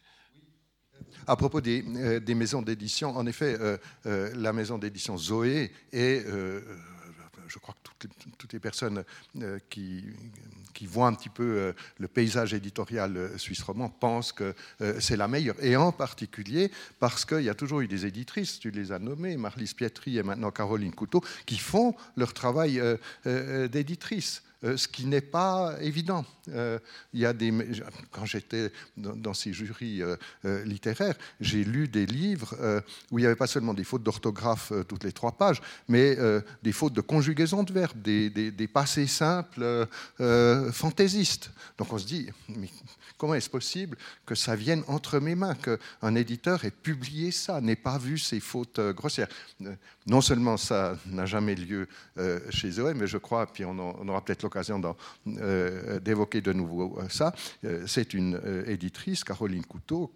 À 1.27 1.35
propos 1.35 1.61
des, 1.61 1.83
euh, 1.95 2.19
des 2.19 2.35
maisons 2.35 2.61
d'édition, 2.61 3.15
en 3.17 3.25
effet, 3.25 3.57
euh, 3.59 3.77
euh, 4.05 4.31
la 4.35 4.53
maison 4.53 4.77
d'édition 4.77 5.17
Zoé 5.17 5.71
est 5.91 6.25
je 7.47 7.59
crois 7.59 7.75
que 7.99 8.07
toutes 8.37 8.53
les, 8.53 8.59
personnes 8.59 9.03
qui, 9.69 10.03
qui, 10.73 10.87
voient 10.87 11.07
un 11.07 11.13
petit 11.13 11.29
peu 11.29 11.73
le 11.99 12.07
paysage 12.07 12.55
éditorial 12.55 13.29
suisse 13.37 13.61
roman 13.61 13.87
pensent 13.87 14.33
que 14.33 14.55
c'est 14.99 15.15
la 15.15 15.27
meilleure. 15.27 15.55
Et 15.63 15.75
en 15.75 15.91
particulier 15.91 16.71
parce 16.99 17.23
qu'il 17.23 17.43
y 17.43 17.49
a 17.49 17.53
toujours 17.53 17.81
eu 17.81 17.87
des 17.87 18.07
éditrices, 18.07 18.59
tu 18.59 18.71
les 18.71 18.91
as 18.91 18.99
nommées, 18.99 19.37
Marlise 19.37 19.75
Pietri 19.75 20.17
et 20.17 20.23
maintenant 20.23 20.49
Caroline 20.49 20.93
Couteau, 20.93 21.23
qui 21.45 21.57
font 21.57 21.95
leur 22.17 22.33
travail 22.33 22.81
d'éditrice. 23.25 24.41
Euh, 24.63 24.77
ce 24.77 24.87
qui 24.87 25.05
n'est 25.05 25.21
pas 25.21 25.75
évident. 25.81 26.25
Euh, 26.49 26.79
il 27.13 27.19
y 27.19 27.25
a 27.25 27.33
des, 27.33 27.51
quand 28.11 28.25
j'étais 28.25 28.71
dans, 28.95 29.33
ces 29.33 29.51
jurys 29.51 30.01
euh, 30.01 30.63
littéraires, 30.63 31.15
j'ai 31.39 31.63
lu 31.63 31.87
des 31.87 32.05
livres 32.05 32.55
où 33.11 33.19
il 33.19 33.21
n'y 33.21 33.25
avait 33.25 33.35
pas 33.35 33.47
seulement 33.47 33.73
des 33.73 33.83
fautes 33.83 34.03
d'orthographe 34.03 34.71
toutes 34.87 35.03
les 35.03 35.11
trois 35.11 35.33
pages, 35.33 35.61
mais 35.87 36.17
des 36.63 36.71
fautes 36.71 36.93
de 36.93 37.01
conjugaison 37.01 37.63
de 37.63 37.73
verbes, 37.73 38.01
des, 38.01 38.69
passés 38.71 39.07
simples 39.07 39.87
fantaisistes. 40.71 41.51
Donc 41.77 41.91
on 41.91 41.97
se 41.97 42.05
dit, 42.05 42.29
mais 42.49 42.69
comment 43.17 43.33
est-ce 43.33 43.49
possible 43.49 43.97
que 44.25 44.35
ça 44.35 44.55
vienne 44.55 44.83
entre 44.87 45.19
mes 45.19 45.35
mains, 45.35 45.55
qu'un 45.55 46.15
éditeur 46.15 46.63
ait 46.65 46.71
publié 46.71 47.31
ça, 47.31 47.61
n'ait 47.61 47.75
pas 47.75 47.97
vu 47.97 48.17
ces 48.17 48.39
fautes 48.39 48.79
grossières? 48.79 49.29
Non 50.05 50.21
seulement 50.21 50.57
ça 50.57 50.97
n'a 51.07 51.25
jamais 51.25 51.55
lieu 51.55 51.87
chez 52.49 52.79
eux, 52.79 52.93
mais 52.93 53.07
je 53.07 53.17
crois, 53.17 53.47
puis 53.47 53.65
on, 53.65 53.79
on 53.79 54.07
aura 54.07 54.23
peut-être 54.23 54.44
l'occasion 54.45 54.81
euh, 55.27 55.99
d'évoquer 55.99 56.41
de 56.41 56.53
nouveau 56.53 56.97
euh, 56.99 57.09
ça. 57.09 57.33
Euh, 57.63 57.85
c'est 57.87 58.13
une 58.13 58.39
éditrice, 58.67 59.23
Caroline 59.23 59.65
Couteau, 59.65 60.13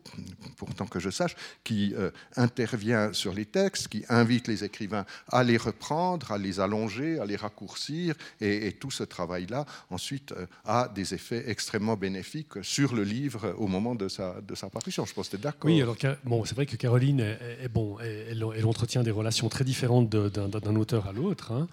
pourtant 0.57 0.86
que 0.86 1.00
je 1.00 1.09
sache, 1.09 1.36
qui 1.63 1.93
intervient 2.36 3.13
sur 3.13 3.33
les 3.33 3.45
textes, 3.45 3.88
qui 3.88 4.03
invite 4.09 4.48
les 4.48 4.63
écrivains 4.63 5.05
à 5.31 5.43
les 5.43 5.57
reprendre, 5.57 6.31
à 6.31 6.38
les 6.38 6.59
allonger, 6.59 7.19
à 7.19 7.25
les 7.25 7.36
raccourcir, 7.36 8.15
et, 8.41 8.74
tout 8.74 8.91
ce 8.91 9.03
travail-là, 9.03 9.65
ensuite, 9.89 10.33
a 10.65 10.88
des 10.88 11.13
effets 11.13 11.50
extrêmement 11.50 11.98
bénéfiques 11.98 12.62
sur 12.62 12.93
le 12.93 13.03
livre 13.03 13.55
au 13.57 13.67
moment 13.67 13.95
de 13.95 14.07
sa, 14.07 14.41
de 14.41 14.55
sa 14.55 14.69
parution. 14.69 15.05
Je 15.05 15.13
pense 15.13 15.27
que 15.29 15.36
tu 15.36 15.41
es 15.41 15.43
d'accord. 15.43 15.69
Oui, 15.69 15.81
alors 15.81 15.98
bon, 16.24 16.45
c'est 16.45 16.55
vrai 16.55 16.65
que 16.65 16.75
Caroline, 16.75 17.21
est, 17.21 17.69
bon, 17.69 17.98
elle, 18.00 18.65
entretient 18.65 19.03
des 19.03 19.12
relations 19.12 19.50
très 19.50 19.63
différentes 19.63 20.09
d'un 20.09 20.75
auteur 20.75 21.07
à 21.07 21.13
l'autre, 21.13 21.51
hein, 21.51 21.67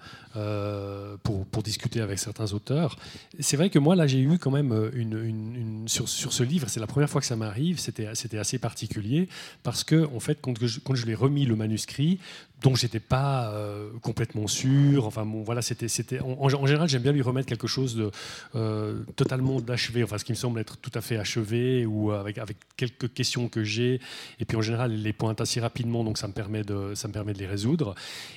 pour, 1.23 1.45
pour 1.45 1.63
discuter 1.63 2.01
avec 2.01 2.19
certains 2.19 2.46
auteurs. 2.53 2.97
C'est 3.39 3.57
vrai 3.57 3.69
que 3.69 3.79
moi, 3.79 3.95
là, 3.95 4.07
j'ai 4.07 4.19
eu 4.19 4.37
quand 4.37 4.51
même 4.51 4.71
euh, 4.71 4.89
une, 4.93 5.87
sur, 5.87 6.07
ce 6.07 6.43
livre, 6.43 6.69
c'est 6.69 6.79
la 6.79 6.87
première 6.87 7.09
fois 7.09 7.21
que 7.21 7.27
ça 7.27 7.35
m'arrive, 7.35 7.79
c'était 7.79 8.37
assez 8.37 8.59
particulier, 8.59 9.29
parce 9.63 9.83
que, 9.83 10.07
en 10.15 10.19
fait, 10.19 10.39
quand 10.41 10.53
je, 10.59 10.79
quand 10.79 10.95
je 10.95 11.05
l'ai 11.05 11.15
remis 11.15 11.45
le 11.45 11.55
manuscrit, 11.55 12.19
dont 12.61 12.75
j'étais 12.75 12.99
pas 12.99 13.51
euh, 13.51 13.89
complètement 14.01 14.47
sûr. 14.47 15.05
Enfin 15.05 15.25
bon, 15.25 15.43
voilà, 15.43 15.61
c'était, 15.61 15.87
c'était. 15.87 16.19
En, 16.19 16.49
général, 16.65 16.89
j'aime 16.89 17.03
bien 17.03 17.11
lui 17.11 17.21
remettre 17.21 17.47
quelque 17.47 17.67
chose 17.67 17.95
de 17.95 18.11
euh, 18.55 19.03
totalement 19.15 19.61
d'achevé, 19.61 20.03
enfin 20.03 20.17
ce 20.17 20.25
qui 20.25 20.31
me 20.31 20.37
semble 20.37 20.59
être 20.59 20.77
tout 20.77 20.91
à 20.95 21.01
fait 21.01 21.17
achevé 21.17 21.85
ou 21.85 22.11
avec 22.11 22.39
quelques 22.75 23.13
questions 23.13 23.47
que 23.47 23.63
j'ai. 23.63 23.99
Et 24.39 24.45
puis 24.45 24.57
en 24.57 24.61
général, 24.61 24.91
elle 24.91 25.03
les 25.03 25.13
pointe 25.13 25.39
assez 25.39 25.59
rapidement, 25.59 26.03
donc 26.03 26.17
ça 26.17 26.27
me 26.27 26.33
permet 26.33 26.63
de 26.63 26.93
ça 26.95 27.07
me 27.07 27.13
permet 27.13 27.33
de 27.33 27.39
les 27.39 27.45
résoudre. 27.45 27.93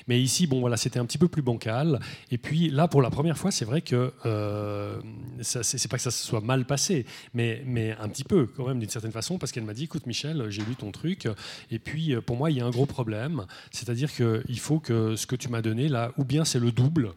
Mais 0.06 0.20
ici, 0.20 0.46
bon 0.46 0.60
voilà, 0.60 0.76
c'était 0.76 0.98
un 0.98 1.06
petit 1.06 1.18
peu 1.18 1.28
plus 1.28 1.42
bancal. 1.42 2.00
Et 2.30 2.38
puis 2.38 2.68
là, 2.68 2.88
pour 2.88 3.00
la 3.00 3.10
première 3.10 3.38
fois, 3.38 3.50
c'est 3.50 3.64
vrai 3.64 3.80
que 3.80 4.12
euh, 4.26 5.00
ça, 5.40 5.62
c'est, 5.62 5.88
pas 5.88 5.96
que 5.96 6.02
ça 6.02 6.10
se 6.10 6.26
soit 6.26 6.40
mal 6.40 6.66
passé, 6.66 7.06
mais 7.32 7.62
mais 7.64 7.96
un 7.98 8.08
petit 8.08 8.24
peu 8.24 8.46
quand 8.46 8.66
même 8.66 8.80
d'une 8.80 8.90
certaine 8.90 9.12
façon, 9.12 9.38
parce 9.38 9.50
qu'elle 9.50 9.64
m'a 9.64 9.74
dit, 9.74 9.84
écoute 9.84 10.06
Michel, 10.06 10.46
j'ai 10.50 10.62
lu 10.62 10.76
ton 10.76 10.90
truc, 10.90 11.26
et 11.70 11.78
puis 11.78 12.14
pour 12.26 12.36
moi, 12.36 12.50
il 12.50 12.58
y 12.58 12.60
a 12.60 12.66
un 12.66 12.70
gros 12.70 12.86
problème, 12.86 13.46
c'est-à-dire 13.70 14.09
qu'il 14.12 14.58
faut 14.58 14.80
que 14.80 15.16
ce 15.16 15.26
que 15.26 15.36
tu 15.36 15.48
m'as 15.48 15.62
donné 15.62 15.88
là, 15.88 16.12
ou 16.16 16.24
bien 16.24 16.44
c'est 16.44 16.60
le 16.60 16.72
double, 16.72 17.12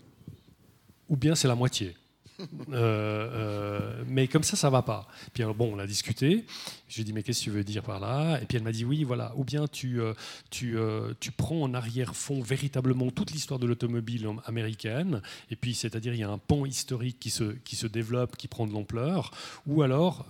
ou 1.10 1.18
bien 1.18 1.36
c'est 1.36 1.48
la 1.48 1.56
moitié. 1.56 1.96
Euh, 2.72 3.30
euh, 3.34 4.04
mais 4.08 4.28
comme 4.28 4.44
ça, 4.44 4.56
ça 4.56 4.70
va 4.70 4.82
pas. 4.82 5.08
Puis 5.34 5.44
bon, 5.56 5.76
on 5.76 5.80
a 5.80 5.86
discuté. 5.86 6.46
Je 6.88 6.96
lui 6.96 7.02
ai 7.02 7.06
dit, 7.06 7.14
mais 7.14 7.22
qu'est-ce 7.22 7.40
que 7.40 7.44
tu 7.46 7.50
veux 7.52 7.64
dire 7.64 7.84
par 7.84 8.00
là? 8.00 8.40
Et 8.42 8.46
puis 8.46 8.58
elle 8.58 8.64
m'a 8.64 8.72
dit, 8.72 8.84
oui, 8.86 9.04
voilà. 9.04 9.32
Ou 9.36 9.44
bien 9.44 9.68
tu, 9.68 10.02
euh, 10.02 10.14
tu, 10.50 10.76
tu 11.20 11.32
prends 11.32 11.62
en 11.62 11.74
arrière-fond 11.74 12.42
véritablement 12.42 13.12
toute 13.12 13.32
l'histoire 13.32 13.60
de 13.60 13.68
l'automobile 13.68 14.28
américaine, 14.46 15.22
et 15.52 15.56
puis 15.56 15.76
c'est-à-dire 15.76 16.14
il 16.14 16.20
y 16.20 16.24
a 16.24 16.30
un 16.30 16.38
pont 16.38 16.66
historique 16.66 17.20
qui 17.20 17.30
se, 17.30 17.44
qui 17.64 17.76
se 17.76 17.88
développe, 17.88 18.36
qui 18.38 18.48
prend 18.48 18.66
de 18.66 18.74
l'ampleur, 18.74 19.32
ou 19.68 19.82
alors 19.84 20.26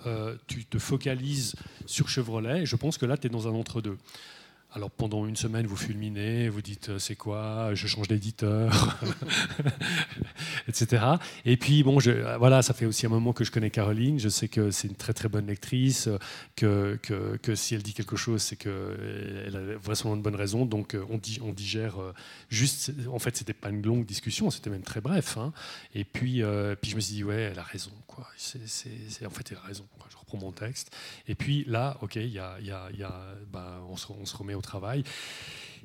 tu 0.47 0.65
te 0.65 0.79
focalises 0.79 1.55
sur 1.85 2.09
Chevrolet, 2.09 2.63
et 2.63 2.65
je 2.65 2.75
pense 2.75 2.97
que 2.97 3.05
là, 3.05 3.17
tu 3.17 3.27
es 3.27 3.29
dans 3.29 3.47
un 3.47 3.53
entre-deux. 3.53 3.97
Alors 4.75 4.89
pendant 4.89 5.27
une 5.27 5.35
semaine, 5.35 5.67
vous 5.67 5.75
fulminez, 5.75 6.49
vous 6.49 6.63
dites 6.63 6.89
euh, 6.89 6.97
c'est 6.97 7.15
quoi, 7.15 7.75
je 7.75 7.85
change 7.85 8.07
d'éditeur, 8.07 8.97
etc. 10.67 11.05
Et 11.45 11.57
puis 11.57 11.83
bon, 11.83 11.99
je, 11.99 12.09
euh, 12.09 12.37
voilà, 12.39 12.63
ça 12.63 12.73
fait 12.73 12.87
aussi 12.87 13.05
un 13.05 13.09
moment 13.09 13.33
que 13.33 13.43
je 13.43 13.51
connais 13.51 13.69
Caroline. 13.69 14.19
Je 14.19 14.29
sais 14.29 14.47
que 14.47 14.71
c'est 14.71 14.87
une 14.87 14.95
très 14.95 15.13
très 15.13 15.29
bonne 15.29 15.45
lectrice, 15.45 16.09
que, 16.55 16.97
que, 17.03 17.37
que 17.37 17.53
si 17.53 17.75
elle 17.75 17.83
dit 17.83 17.93
quelque 17.93 18.15
chose, 18.15 18.41
c'est 18.41 18.55
qu'elle 18.55 19.55
a 19.55 19.77
vraiment 19.77 20.15
une 20.15 20.23
bonne 20.23 20.35
raison. 20.35 20.65
Donc 20.65 20.95
euh, 20.95 21.05
on, 21.07 21.19
dit, 21.19 21.37
on 21.43 21.53
digère 21.53 21.97
juste. 22.49 22.91
En 23.11 23.19
fait, 23.19 23.37
c'était 23.37 23.53
pas 23.53 23.69
une 23.69 23.83
longue 23.83 24.07
discussion, 24.07 24.49
c'était 24.49 24.71
même 24.71 24.81
très 24.81 25.01
bref. 25.01 25.37
Hein. 25.37 25.53
Et 25.93 26.03
puis, 26.03 26.41
puis 26.81 26.89
je 26.89 26.95
me 26.95 27.01
suis 27.01 27.13
dit 27.13 27.23
ouais, 27.23 27.51
elle 27.51 27.59
a 27.59 27.63
raison. 27.63 27.91
Quoi. 28.07 28.25
en 28.25 29.29
fait, 29.29 29.51
elle 29.51 29.57
a 29.57 29.67
raison. 29.67 29.85
Je 30.09 30.17
reprends 30.17 30.39
mon 30.39 30.51
texte. 30.51 30.95
Et 31.27 31.35
puis 31.35 31.63
là, 31.67 31.97
ok, 32.01 32.15
y 32.15 32.39
a, 32.39 32.59
y 32.59 32.71
a, 32.71 32.89
y 32.91 33.03
a 33.03 33.35
bah, 33.51 33.79
on, 33.89 33.97
se, 33.97 34.11
on 34.11 34.25
se 34.25 34.35
remet 34.35 34.55
au 34.55 34.62
travail. 34.63 35.03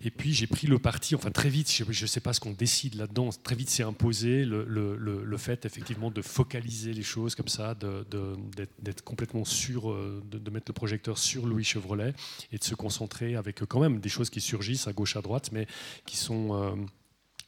Et 0.04 0.10
puis 0.10 0.32
j'ai 0.32 0.46
pris 0.46 0.68
le 0.68 0.78
parti, 0.78 1.16
enfin 1.16 1.30
très 1.30 1.48
vite, 1.48 1.72
je 1.72 2.02
ne 2.02 2.06
sais 2.06 2.20
pas 2.20 2.32
ce 2.32 2.38
qu'on 2.38 2.52
décide 2.52 2.94
là-dedans, 2.94 3.30
très 3.42 3.56
vite 3.56 3.68
c'est 3.68 3.82
imposé 3.82 4.44
le, 4.44 4.64
le, 4.64 4.96
le, 4.96 5.36
fait 5.36 5.64
effectivement 5.66 6.10
de 6.10 6.22
focaliser 6.22 6.92
les 6.92 7.02
choses 7.02 7.34
comme 7.34 7.48
ça, 7.48 7.74
d'être 7.74 9.02
complètement 9.02 9.44
sûr, 9.44 9.90
euh, 9.90 10.22
de, 10.30 10.50
mettre 10.50 10.66
le 10.68 10.72
projecteur 10.72 11.18
sur 11.18 11.46
Louis 11.46 11.64
Chevrolet 11.64 12.14
et 12.52 12.58
de 12.58 12.64
se 12.64 12.76
concentrer 12.76 13.34
avec 13.34 13.64
quand 13.64 13.80
même 13.80 13.98
des 13.98 14.08
choses 14.08 14.30
qui 14.30 14.40
surgissent 14.40 14.86
à 14.86 14.92
gauche, 14.92 15.16
à 15.16 15.22
droite, 15.22 15.50
mais 15.52 15.66
qui 16.06 16.16
sont... 16.16 16.54
Euh, 16.54 16.76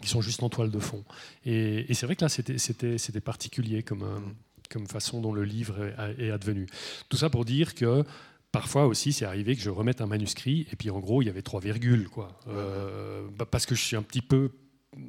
qui 0.03 0.09
sont 0.09 0.23
juste 0.23 0.43
en 0.43 0.49
toile 0.49 0.71
de 0.71 0.79
fond. 0.79 1.05
Et, 1.45 1.93
c'est 1.93 2.07
vrai 2.07 2.17
que 2.17 2.25
là, 2.25 2.31
c'était 2.31 3.21
particulier 3.21 3.83
comme, 3.83 4.03
euh, 4.03 4.19
comme 4.71 4.87
façon 4.87 5.21
dont 5.21 5.35
le 5.35 5.45
livre 5.45 5.93
est 6.19 6.31
advenu. 6.31 6.67
Tout 7.11 7.19
ça 7.19 7.29
pour 7.29 7.45
dire 7.45 7.75
que 7.75 8.03
Parfois 8.53 8.87
aussi, 8.87 9.13
c'est 9.13 9.25
arrivé 9.25 9.55
que 9.55 9.63
je 9.63 9.71
remette 9.71 10.01
un 10.01 10.07
manuscrit 10.07 10.67
et 10.73 10.77
puis 10.77 10.91
en 10.91 10.99
gros, 10.99 11.23
il 11.23 11.27
y 11.27 11.29
avait 11.29 11.43
trois 11.43 11.61
virgules, 11.61 12.09
quoi. 12.09 12.37
Euh, 12.49 13.27
bah, 13.39 13.47
parce 13.49 13.65
que 13.65 13.77
je 13.77 13.83
suis 13.83 13.97
un 13.97 14.03
petit 14.03 14.23
peu 14.23 14.51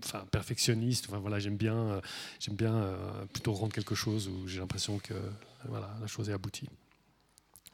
enfin, 0.03 0.25
perfectionniste. 0.31 1.07
Voilà, 1.10 1.39
j'aime 1.39 1.57
bien, 1.57 1.75
euh, 1.75 2.01
bien 2.51 2.75
euh, 2.75 3.25
plutôt 3.33 3.53
rendre 3.53 3.74
quelque 3.74 3.95
chose 3.95 4.27
où 4.27 4.48
j'ai 4.48 4.60
l'impression 4.60 5.00
que 5.00 5.15
voilà, 5.65 5.89
la 6.00 6.07
chose 6.07 6.29
est 6.29 6.33
aboutie. 6.33 6.69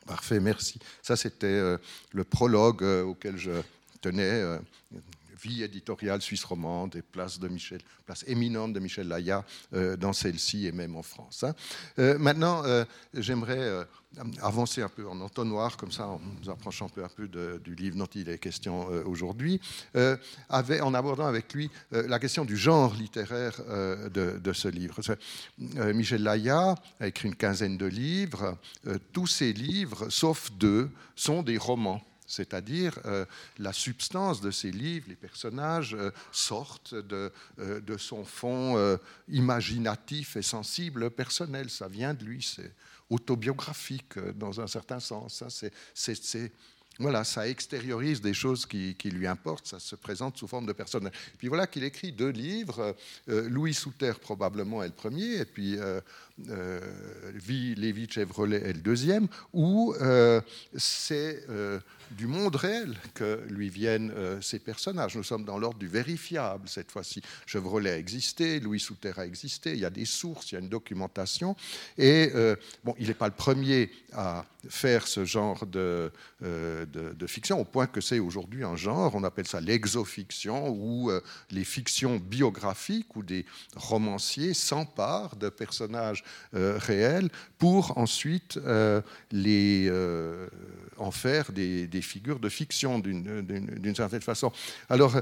Parfait, 0.05 0.39
merci. 0.39 0.79
Ça, 1.01 1.17
c'était 1.17 1.77
le 2.11 2.23
prologue 2.23 2.83
auquel 2.83 3.35
je 3.35 3.51
tenais 3.99 4.41
vie 5.41 5.63
éditoriale 5.63 6.21
suisse 6.21 6.43
romande 6.43 6.95
et 6.95 7.01
place, 7.01 7.39
éminente 8.25 8.73
de 8.73 8.79
Michel 8.79 9.07
Laya 9.07 9.45
euh, 9.73 9.97
dans 9.97 10.13
celle-ci 10.13 10.67
et 10.67 10.71
même 10.71 10.95
en 10.95 11.03
France. 11.03 11.43
Hein. 11.43 11.53
Euh, 11.99 12.17
maintenant, 12.17 12.63
euh, 12.65 12.85
j'aimerais 13.13 13.85
avancer 14.41 14.81
un 14.81 14.89
peu 14.89 15.07
en 15.07 15.19
entonnoir, 15.21 15.77
comme 15.77 15.91
ça, 15.91 16.07
en 16.07 16.19
nous 16.41 16.49
approchant 16.49 16.89
un 16.97 17.09
peu, 17.09 17.27
du 17.27 17.75
livre 17.75 17.97
dont 17.97 18.07
il 18.15 18.29
est 18.29 18.39
question 18.39 18.87
aujourd'hui, 19.05 19.59
en 19.95 20.93
abordant 20.93 21.27
avec 21.27 21.53
lui 21.53 21.69
la 21.91 22.17
question 22.17 22.45
du 22.45 22.57
genre 22.57 22.95
littéraire 22.95 23.61
de, 24.11 24.53
ce 24.53 24.67
livre. 24.69 24.99
Michel 25.57 26.23
Laya 26.23 26.73
a 26.99 27.07
écrit 27.07 27.27
une 27.27 27.35
quinzaine 27.35 27.77
de 27.77 27.85
livres. 27.85 28.57
tous 29.11 29.27
ces 29.27 29.53
livres, 29.53 30.09
sauf 30.09 30.51
deux, 30.53 30.89
sont 31.15 31.43
des 31.43 31.57
romans 31.57 32.01
c'est-à-dire 32.27 32.99
euh, 33.05 33.25
la 33.57 33.71
substance 33.71 34.41
de 34.41 34.51
ces 34.51 34.69
livres, 34.69 35.05
les 35.07 35.15
personnages 35.15 35.95
euh, 35.95 36.11
sortent 36.31 36.93
de, 36.93 37.31
euh, 37.59 37.79
de, 37.79 37.97
son 37.97 38.25
fond 38.25 38.97
imaginatif 39.29 40.35
et 40.35 40.41
sensible 40.41 41.09
personnel. 41.09 41.69
Ça 41.69 41.87
vient 41.87 42.13
de 42.13 42.25
lui, 42.25 42.43
c'est 42.43 42.73
autobiographique 43.09 44.19
dans 44.35 44.59
un 44.59 44.67
certain 44.67 44.99
sens. 44.99 45.35
Ça 45.35 45.49
extériorise 47.47 48.21
des 48.21 48.33
choses 48.33 48.65
qui, 48.65 48.95
lui 49.05 49.27
importent, 49.27 49.67
ça 49.67 49.79
se 49.79 49.95
présente 49.95 50.37
sous 50.37 50.47
forme 50.47 50.65
de 50.65 50.73
personnel. 50.73 51.11
Puis 51.37 51.47
voilà 51.47 51.67
qu'il 51.67 51.83
écrit 51.83 52.11
deux 52.11 52.29
livres, 52.29 52.95
Louis 53.27 53.73
Souter 53.73 54.13
probablement 54.19 54.83
est 54.83 54.87
le 54.87 54.93
premier, 54.93 55.37
et 55.37 55.45
puis 55.45 55.77
Lévi 56.45 58.07
Chevrolet 58.09 58.61
est 58.63 58.73
le 58.73 58.81
deuxième, 58.81 59.27
où 59.53 59.93
euh, 60.01 60.41
c'est 60.75 61.45
du 62.11 62.27
monde 62.27 62.55
réel 62.55 62.95
que 63.13 63.43
lui 63.49 63.69
viennent 63.69 64.13
ces 64.41 64.59
personnages. 64.59 65.15
Nous 65.15 65.23
sommes 65.23 65.43
dans 65.43 65.57
l'ordre 65.57 65.79
du 65.79 65.87
vérifiable 65.87 66.69
cette 66.69 66.91
fois-ci. 66.91 67.21
Chevrolet 67.45 67.91
a 67.91 67.97
existé, 67.97 68.59
Louis 68.59 68.79
Souter 68.79 69.13
a 69.17 69.25
existé, 69.25 69.73
il 69.73 69.79
y 69.79 69.85
a 69.85 69.89
des 69.89 70.05
sources, 70.05 70.51
il 70.51 70.55
y 70.55 70.57
a 70.57 70.61
une 70.61 70.69
documentation, 70.69 71.55
et 71.97 72.31
bon, 72.83 72.95
il 72.97 73.07
n'est 73.07 73.13
pas 73.13 73.27
le 73.27 73.33
premier 73.33 73.91
à 74.13 74.45
faire 74.69 75.07
ce 75.07 75.25
genre 75.25 75.65
de 75.65 76.11
de, 76.41 77.27
fiction, 77.27 77.59
au 77.59 77.65
point 77.65 77.87
que 77.87 77.99
c'est 77.99 78.19
aujourd'hui 78.19 78.63
un 78.63 78.75
genre, 78.75 79.15
on 79.15 79.23
appelle 79.23 79.47
ça 79.47 79.59
l'exofiction, 79.59 80.69
ou 80.69 81.11
les 81.51 81.63
fictions 81.63 82.17
biographiques, 82.17 83.15
où 83.15 83.23
des 83.23 83.45
romanciers 83.75 84.53
s'emparent 84.53 85.35
de 85.35 85.49
personnages 85.49 86.23
réels 86.53 87.29
pour 87.57 87.97
ensuite 87.97 88.59
les, 89.31 89.91
en 90.97 91.11
faire 91.11 91.51
des, 91.51 92.01
figures 92.01 92.39
de 92.39 92.49
fiction 92.49 92.99
d'une 92.99 93.95
certaine 93.95 94.21
façon. 94.21 94.51
Alors, 94.89 95.21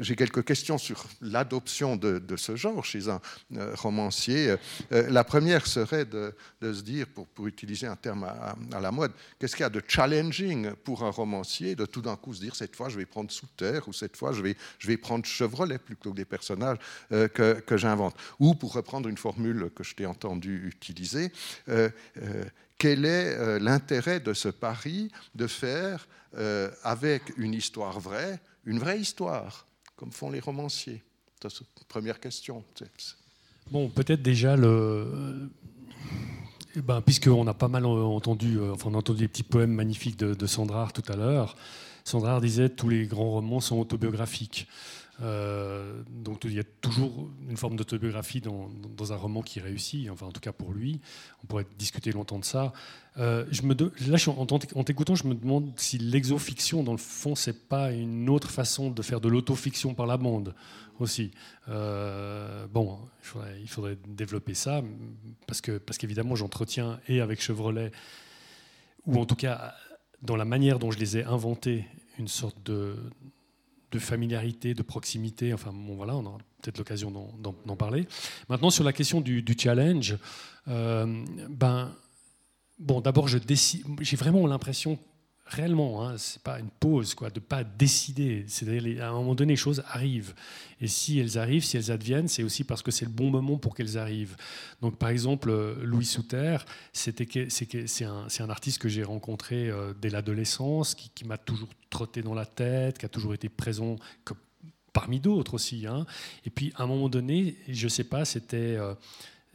j'ai 0.00 0.16
quelques 0.16 0.44
questions 0.44 0.78
sur 0.78 1.04
l'adoption 1.20 1.96
de, 1.96 2.36
ce 2.36 2.56
genre 2.56 2.84
chez 2.84 3.08
un 3.08 3.20
romancier. 3.74 4.54
la 4.90 5.24
première 5.24 5.66
serait 5.66 6.04
de, 6.04 6.34
se 6.62 6.82
dire, 6.82 7.06
pour, 7.08 7.26
pour 7.26 7.46
utiliser 7.46 7.86
un 7.86 7.96
terme 7.96 8.24
à, 8.24 8.80
la 8.80 8.90
mode, 8.90 9.12
qu'est-ce 9.38 9.56
qu'il 9.56 9.62
y 9.62 9.66
a 9.66 9.70
de 9.70 9.82
challenging 9.86 10.70
pour 10.84 11.04
un 11.04 11.10
romancier 11.10 11.74
de 11.74 11.86
tout 11.86 12.02
d'un 12.02 12.16
coup 12.16 12.34
se 12.34 12.40
dire 12.40 12.54
cette 12.54 12.76
fois 12.76 12.88
je 12.88 12.96
vais 12.96 13.06
prendre 13.06 13.30
sous 13.30 13.46
terre 13.56 13.88
ou 13.88 13.92
cette 13.92 14.16
fois 14.16 14.32
je 14.32 14.42
vais, 14.42 14.56
je 14.78 14.88
vais 14.88 14.96
prendre 14.96 15.24
Chevrolet 15.24 15.78
plutôt 15.78 16.10
que 16.10 16.16
des 16.16 16.24
personnages 16.24 16.78
euh, 17.12 17.28
que, 17.28 17.60
que 17.60 17.76
j'invente. 17.76 18.16
Ou 18.40 18.54
pour 18.54 18.72
reprendre 18.72 19.08
une 19.08 19.16
formule 19.16 19.70
que 19.74 19.84
je 19.84 19.94
t'ai 19.94 20.06
entendu 20.34 20.68
utiliser, 20.68 21.32
euh, 21.68 21.88
euh, 22.18 22.44
quel 22.78 23.04
est 23.04 23.58
l'intérêt 23.60 24.20
de 24.20 24.34
ce 24.34 24.48
pari 24.48 25.10
de 25.34 25.46
faire 25.46 26.08
avec 26.82 27.22
une 27.36 27.54
histoire 27.54 28.00
vraie, 28.00 28.40
une 28.64 28.80
vraie 28.80 28.98
histoire, 28.98 29.66
comme 29.96 30.10
font 30.10 30.30
les 30.30 30.40
romanciers? 30.40 31.02
Première 31.88 32.18
question. 32.18 32.64
Bon, 33.70 33.88
peut-être 33.88 34.22
déjà 34.22 34.56
le, 34.56 35.48
eh 36.76 36.82
ben, 36.82 37.00
Puisqu'on 37.00 37.46
a 37.46 37.54
pas 37.54 37.68
mal 37.68 37.86
entendu, 37.86 38.58
euh, 38.58 38.72
enfin, 38.72 38.90
on 38.90 38.94
a 38.94 38.98
entendu 38.98 39.20
des 39.20 39.28
petits 39.28 39.44
poèmes 39.44 39.72
magnifiques 39.72 40.18
de, 40.18 40.34
de 40.34 40.46
Sandrard 40.46 40.92
tout 40.92 41.04
à 41.08 41.16
l'heure. 41.16 41.56
Sandrard 42.04 42.40
disait 42.40 42.68
tous 42.68 42.88
les 42.88 43.06
grands 43.06 43.30
romans 43.30 43.60
sont 43.60 43.78
autobiographiques. 43.78 44.66
Euh, 45.22 46.02
donc 46.08 46.44
il 46.44 46.54
y 46.54 46.60
a 46.60 46.64
toujours 46.80 47.30
une 47.48 47.56
forme 47.56 47.76
d'autobiographie 47.76 48.40
dans, 48.40 49.12
un 49.12 49.16
roman 49.16 49.42
qui 49.42 49.60
réussit, 49.60 50.08
enfin 50.10 50.26
en 50.26 50.32
tout 50.32 50.40
cas 50.40 50.52
pour 50.52 50.72
lui. 50.72 51.00
On 51.42 51.46
pourrait 51.46 51.66
discuter 51.78 52.12
longtemps 52.12 52.38
de 52.38 52.44
ça. 52.44 52.72
Euh, 53.18 53.44
là, 54.06 54.18
en 54.26 54.84
t'écoutant, 54.84 55.14
je 55.14 55.26
me 55.26 55.34
demande 55.34 55.72
si 55.76 55.98
l'exofiction, 55.98 56.82
dans 56.82 56.92
le 56.92 56.98
fond, 56.98 57.34
c'est 57.34 57.68
pas 57.68 57.92
une 57.92 58.28
autre 58.28 58.50
façon 58.50 58.90
de 58.90 59.02
faire 59.02 59.20
de 59.20 59.28
l'autofiction 59.28 59.94
par 59.94 60.06
la 60.06 60.16
bande 60.16 60.54
aussi. 60.98 61.30
Euh, 61.68 62.66
bon, 62.66 62.98
il 63.60 63.68
faudrait, 63.68 63.98
développer 64.06 64.54
ça 64.54 64.82
parce 65.46 65.60
que 65.60 65.78
parce 65.78 65.98
qu'évidemment, 65.98 66.34
j'entretiens 66.34 67.00
et 67.08 67.20
avec 67.20 67.40
Chevrolet 67.40 67.92
ou 69.06 69.18
en 69.18 69.26
tout 69.26 69.36
cas 69.36 69.74
dans 70.22 70.36
la 70.36 70.46
manière 70.46 70.78
dont 70.78 70.90
je 70.90 70.98
les 70.98 71.18
ai 71.18 71.24
inventés 71.24 71.84
une 72.18 72.28
sorte 72.28 72.56
de 72.64 72.96
de 73.94 73.98
familiarité, 74.00 74.74
de 74.74 74.82
proximité. 74.82 75.54
Enfin, 75.54 75.72
bon, 75.72 75.94
voilà, 75.94 76.16
on 76.16 76.26
aura 76.26 76.38
peut-être 76.60 76.78
l'occasion 76.78 77.12
d'en 77.38 77.76
parler. 77.76 78.06
Maintenant, 78.48 78.70
sur 78.70 78.84
la 78.84 78.92
question 78.92 79.20
du, 79.20 79.44
challenge, 79.56 80.16
euh, 80.68 81.24
ben, 81.48 81.94
bon, 82.78 83.00
d'abord, 83.00 83.28
j'ai 83.28 84.16
vraiment 84.16 84.46
l'impression 84.46 84.98
réellement, 85.54 86.06
hein, 86.06 86.16
c'est 86.18 86.42
pas 86.42 86.58
une 86.58 86.68
pause, 86.68 87.14
quoi, 87.14 87.30
de 87.30 87.40
pas 87.40 87.64
décider. 87.64 88.44
C'est-à-dire, 88.48 89.02
à 89.04 89.08
un 89.08 89.12
moment 89.12 89.34
donné, 89.34 89.52
les 89.52 89.56
choses 89.56 89.82
arrivent. 89.88 90.34
Et 90.80 90.88
si 90.88 91.18
elles 91.18 91.38
arrivent, 91.38 91.64
si 91.64 91.76
elles 91.76 91.90
adviennent, 91.90 92.28
c'est 92.28 92.42
aussi 92.42 92.64
parce 92.64 92.82
que 92.82 92.90
c'est 92.90 93.04
le 93.04 93.10
bon 93.10 93.30
moment 93.30 93.56
pour 93.56 93.74
qu'elles 93.74 93.96
arrivent. 93.96 94.36
Donc, 94.82 94.98
par 94.98 95.08
exemple, 95.08 95.50
euh, 95.50 95.76
Louis 95.82 96.04
Souter, 96.04 96.58
c'est 96.92 97.22
un, 98.02 98.50
artiste 98.50 98.78
que 98.78 98.88
j'ai 98.88 99.04
rencontré 99.04 99.70
euh, 99.70 99.94
dès 100.00 100.10
l'adolescence, 100.10 100.94
qui, 100.94 101.24
m'a 101.24 101.38
toujours 101.38 101.70
trotté 101.88 102.22
dans 102.22 102.34
la 102.34 102.46
tête, 102.46 102.98
qui 102.98 103.06
a 103.06 103.08
toujours 103.08 103.34
été 103.34 103.48
présent 103.48 103.96
parmi 104.92 105.20
d'autres 105.20 105.54
aussi. 105.54 105.86
Hein. 105.86 106.06
Et 106.44 106.50
puis, 106.50 106.72
à 106.76 106.84
un 106.84 106.86
moment 106.86 107.08
donné, 107.08 107.56
je 107.68 107.88
sais 107.88 108.04
pas, 108.04 108.24
c'était 108.24 108.76
euh, 108.76 108.94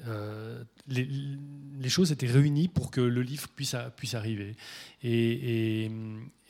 euh, 0.07 0.63
les, 0.87 1.89
choses 1.89 2.11
étaient 2.11 2.27
réunies 2.27 2.67
pour 2.67 2.91
que 2.91 3.01
le 3.01 3.21
livre 3.21 3.47
puisse, 3.49 3.73
arriver. 4.13 4.55
Et, 5.03 5.91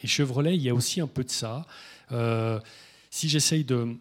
Chevrolet, 0.04 0.56
il 0.56 0.62
y 0.62 0.70
a 0.70 0.74
aussi 0.74 1.02
un 1.02 1.08
peu 1.08 1.24
de 1.24 1.30
ça. 1.30 1.66
Euh, 2.12 2.60
si 3.10 3.28
j'essaye 3.30 3.64
de, 3.64 3.96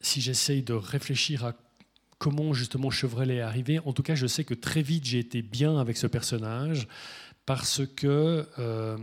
si 0.00 0.20
de 0.62 0.72
réfléchir 0.72 1.44
à 1.44 1.54
comment 2.18 2.52
justement 2.52 2.90
Chevrolet 2.90 3.36
est 3.36 3.40
arrivé, 3.40 3.78
en 3.80 3.92
tout 3.92 4.02
cas, 4.02 4.14
je 4.14 4.26
sais 4.26 4.44
que 4.44 4.54
très 4.54 4.82
vite 4.82 5.04
j'ai 5.04 5.18
été 5.18 5.42
bien 5.42 5.78
avec 5.78 5.96
ce 5.96 6.06
personnage 6.06 6.88
parce 7.46 7.82
que 7.86 8.48
euh, 8.58 8.96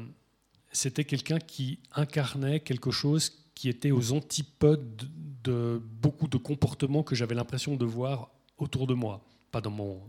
c'était 0.71 1.05
quelqu'un 1.05 1.39
qui 1.39 1.79
incarnait 1.93 2.61
quelque 2.61 2.91
chose 2.91 3.31
qui 3.53 3.69
était 3.69 3.91
aux 3.91 4.13
antipodes 4.13 5.07
de 5.43 5.81
beaucoup 6.01 6.27
de 6.27 6.37
comportements 6.37 7.03
que 7.03 7.15
j'avais 7.15 7.35
l'impression 7.35 7.75
de 7.75 7.85
voir 7.85 8.31
autour 8.57 8.87
de 8.87 8.93
moi 8.93 9.21
pas 9.51 9.61
dans 9.61 9.71
mon 9.71 10.01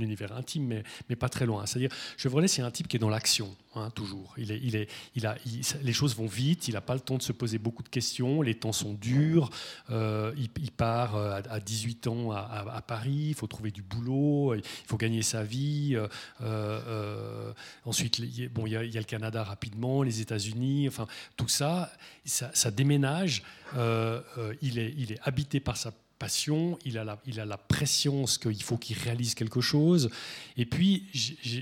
univers 0.00 0.32
intime, 0.32 0.66
mais, 0.66 0.82
mais 1.08 1.16
pas 1.16 1.28
très 1.28 1.46
loin. 1.46 1.64
C'est-à-dire, 1.66 1.90
Chevrolet, 2.16 2.48
c'est 2.48 2.62
un 2.62 2.70
type 2.70 2.88
qui 2.88 2.96
est 2.96 3.00
dans 3.00 3.08
l'action, 3.08 3.54
hein, 3.74 3.90
toujours. 3.90 4.34
Il 4.36 4.50
est, 4.50 4.60
il 4.62 4.76
est, 4.76 4.88
il 5.14 5.26
a, 5.26 5.36
les 5.82 5.92
choses 5.92 6.16
vont 6.16 6.26
vite, 6.26 6.68
il 6.68 6.74
n'a 6.74 6.80
pas 6.80 6.94
le 6.94 7.00
temps 7.00 7.16
de 7.16 7.22
se 7.22 7.32
poser 7.32 7.58
beaucoup 7.58 7.82
de 7.82 7.88
questions, 7.88 8.42
les 8.42 8.54
temps 8.54 8.72
sont 8.72 8.94
durs, 8.94 9.50
euh, 9.90 10.34
il, 10.36 10.70
part 10.72 11.16
euh, 11.16 11.40
à, 11.48 11.60
18 11.60 12.06
ans 12.08 12.32
à, 12.32 12.82
Paris, 12.86 13.28
il 13.28 13.34
faut 13.34 13.46
trouver 13.46 13.70
du 13.70 13.82
boulot, 13.82 14.54
il 14.54 14.62
faut 14.86 14.96
gagner 14.96 15.22
sa 15.22 15.44
vie. 15.44 15.96
Euh, 16.40 17.52
ensuite, 17.84 18.20
bon, 18.52 18.66
il 18.66 18.72
y, 18.72 18.76
a, 18.76 18.82
le 18.82 19.02
Canada 19.04 19.44
rapidement, 19.44 20.02
les 20.02 20.20
États-Unis, 20.20 20.88
enfin, 20.88 21.06
tout 21.36 21.48
ça, 21.48 21.92
ça, 22.24 22.50
ça 22.52 22.70
déménage. 22.70 23.42
il, 23.74 24.78
est, 24.78 24.94
il 24.96 25.12
est 25.12 25.20
habité 25.22 25.60
par 25.60 25.76
sa 25.76 25.92
passion, 26.18 26.78
il 26.84 26.98
a 26.98 27.04
la, 27.04 27.20
il 27.26 27.40
a 27.40 27.44
la 27.44 27.56
pression 27.56 28.24
qu'il 28.24 28.62
faut 28.62 28.76
qu'il 28.76 28.98
réalise 28.98 29.34
quelque 29.34 29.60
chose. 29.60 30.10
Et 30.56 30.66
puis, 30.66 31.06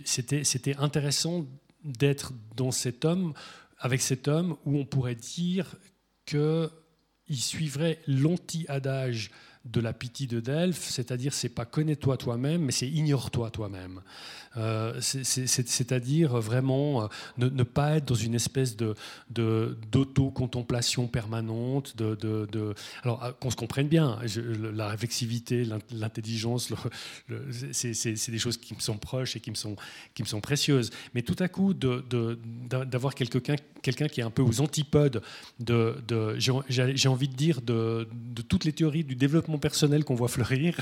c'était 0.05 0.77
intéressant 0.77 1.47
d'être 1.85 2.33
dans 2.57 2.73
cet 2.73 3.05
homme, 3.05 3.33
avec 3.79 4.01
cet 4.01 4.29
homme, 4.29 4.57
où 4.65 4.79
on 4.79 4.85
pourrait 4.85 5.15
dire 5.15 5.77
qu'il 6.25 6.71
suivrait 7.31 8.01
l'anti-adage 8.07 9.31
de 9.73 9.81
la 9.81 9.93
pitié 9.93 10.27
de 10.27 10.41
Delphes, 10.41 10.89
c'est-à-dire 10.89 11.35
c'est 11.35 11.49
pas 11.49 11.65
connais-toi 11.65 12.17
toi-même, 12.17 12.63
mais 12.63 12.73
c'est 12.73 12.89
ignore-toi 12.89 13.51
toi-même. 13.51 14.01
Euh, 14.57 15.01
c'est-à-dire 15.01 16.37
vraiment 16.41 17.03
euh, 17.03 17.07
ne, 17.37 17.63
pas 17.63 17.97
être 17.97 18.07
dans 18.07 18.15
une 18.15 18.35
espèce 18.35 18.77
de 18.77 18.95
d'auto-contemplation 19.29 21.09
permanente. 21.09 21.97
De, 21.97 22.15
de, 22.15 22.75
alors 23.03 23.23
euh, 23.23 23.33
qu'on 23.33 23.51
se 23.51 23.57
comprenne 23.57 23.89
bien, 23.89 24.19
la 24.75 24.89
réflexivité, 24.89 25.67
l'intelligence, 25.93 26.73
c'est 27.73 28.31
des 28.31 28.39
choses 28.39 28.57
qui 28.57 28.75
me 28.75 28.81
sont 28.81 28.97
proches 28.97 29.37
et 29.37 29.41
qui 29.41 29.51
me 29.51 29.57
sont, 29.57 29.77
qui 30.15 30.23
me 30.23 30.29
sont 30.29 30.41
précieuses. 30.41 30.91
Mais 31.15 31.23
tout 31.23 31.37
à 31.39 31.49
coup, 31.49 31.75
d'avoir 31.75 33.15
quelqu'un 33.15 33.57
quelqu'un 33.87 34.09
qui 34.09 34.21
est 34.21 34.25
un 34.25 34.31
peu 34.31 34.43
aux 34.43 34.61
antipodes 34.61 35.23
de, 35.61 35.95
j'ai 36.39 37.09
envie 37.09 37.29
de 37.29 37.35
dire, 37.35 37.63
de, 37.63 38.09
toutes 38.49 38.65
les 38.65 38.73
théories 38.73 39.05
du 39.05 39.15
développement 39.15 39.56
personnel 39.59 40.05
qu'on 40.05 40.15
voit 40.15 40.29
fleurir. 40.29 40.77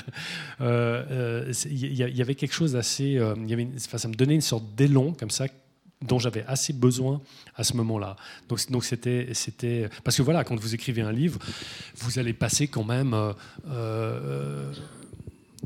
Il 0.61 1.95
y, 1.95 2.23
avait 2.23 2.35
quelque 2.35 2.55
chose 2.55 2.73
d'assez, 2.73 3.19
avait 3.19 3.69
ça 3.79 4.09
me 4.09 4.15
donnait 4.15 4.35
une 4.35 4.41
sorte 4.41 4.75
d'élan 4.75 5.13
comme 5.13 5.31
ça 5.31 5.47
dont 6.05 6.19
j'avais 6.19 6.45
assez 6.47 6.73
besoin 6.73 7.21
à 7.57 7.65
ce 7.65 7.77
moment-là. 7.77 8.17
Donc, 8.49 8.85
c'était, 8.85 9.89
parce 10.05 10.17
que 10.17 10.23
voilà, 10.23 10.45
quand 10.45 10.59
vous 10.59 10.75
écrivez 10.75 11.03
un 11.03 11.13
livre, 11.13 11.39
vous 11.97 12.19
allez 12.19 12.35
passer 12.35 12.69
quand 12.69 12.85
même 12.85 13.15
euh, 13.15 13.33
euh, 13.69 14.73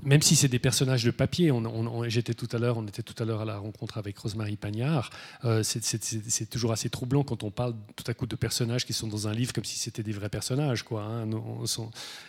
même 0.09 0.23
si 0.23 0.37
c'est 0.37 0.49
des 0.49 0.59
personnages 0.59 1.05
de 1.05 1.11
papier, 1.11 1.53
on, 1.53 2.09
j'étais 2.09 2.33
tout 2.33 2.49
à 2.53 2.59
l'heure, 2.59 2.79
on 2.79 2.87
était 2.87 3.03
tout 3.03 3.23
à 3.23 3.27
l'heure 3.27 3.43
à 3.43 3.45
la 3.45 3.59
rencontre 3.59 3.99
avec 3.99 4.17
Rosemary 4.17 4.57
Pagnard. 4.57 5.11
Euh, 5.45 5.63
c'est, 5.63 6.49
toujours 6.49 6.73
assez 6.73 6.89
troublant 6.89 7.25
quand 7.25 7.43
on 7.43 7.51
parle 7.51 7.75
tout 7.95 8.05
à 8.07 8.15
coup 8.15 8.27
de 8.27 8.35
personnages 8.35 8.87
qui 8.87 8.95
sont 8.95 9.07
dans 9.07 9.29
un 9.29 9.35
livre 9.35 9.53
comme 9.53 9.65
si 9.67 9.79
c'était 9.79 10.03
des 10.03 10.13
vrais 10.13 10.31
personnages, 10.31 10.83
quoi. 10.83 11.03
Hein. 11.03 11.29
On, 11.31 11.67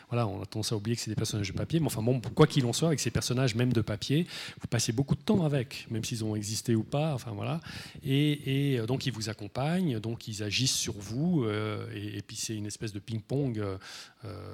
voilà, 0.09 0.27
on 0.27 0.41
a 0.41 0.45
tendance 0.45 0.73
à 0.73 0.75
oublier 0.75 0.97
que 0.97 1.01
c'est 1.01 1.11
des 1.11 1.15
personnages 1.15 1.53
de 1.53 1.57
papier. 1.57 1.79
Mais 1.79 1.85
enfin 1.85 2.01
bon, 2.01 2.19
quoi 2.35 2.47
qu'il 2.47 2.65
en 2.65 2.73
soit, 2.73 2.89
avec 2.89 2.99
ces 2.99 3.11
personnages 3.11 3.55
même 3.55 3.71
de 3.71 3.81
papier, 3.81 4.27
vous 4.59 4.67
passez 4.67 4.91
beaucoup 4.91 5.15
de 5.15 5.21
temps 5.21 5.45
avec, 5.45 5.87
même 5.89 6.03
s'ils 6.03 6.25
ont 6.25 6.35
existé 6.35 6.75
ou 6.75 6.83
pas. 6.83 7.13
Enfin 7.13 7.31
voilà. 7.31 7.61
Et, 8.03 8.77
euh, 8.77 8.87
donc 8.87 9.05
ils 9.05 9.13
vous 9.13 9.29
accompagnent, 9.29 9.99
donc 9.99 10.27
ils 10.27 10.43
agissent 10.43 10.75
sur 10.75 10.95
vous. 10.97 11.45
Euh, 11.45 11.87
et, 11.95 12.21
puis 12.23 12.35
c'est 12.35 12.55
une 12.55 12.65
espèce 12.65 12.91
de 12.91 12.99
ping-pong. 12.99 13.63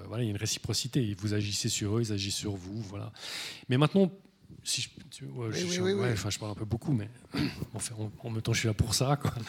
voilà, 0.07 0.23
il 0.23 0.27
y 0.27 0.29
a 0.29 0.31
une 0.31 0.37
réciprocité. 0.37 1.15
Vous 1.17 1.33
agissez 1.33 1.69
sur 1.69 1.97
eux, 1.97 2.01
ils 2.01 2.13
agissent 2.13 2.35
sur 2.35 2.55
vous. 2.55 2.81
Voilà. 2.81 3.11
Mais 3.69 3.77
maintenant, 3.77 4.11
si 4.63 4.81
je, 4.81 6.39
parle 6.39 6.51
un 6.51 6.55
peu 6.55 6.65
beaucoup, 6.65 6.91
mais 6.91 7.09
en, 8.23 8.29
même 8.29 8.41
temps, 8.41 8.53
je 8.53 8.59
suis 8.59 8.67
là 8.67 8.73
pour 8.73 8.93
ça. 8.93 9.17
Quoi. 9.21 9.31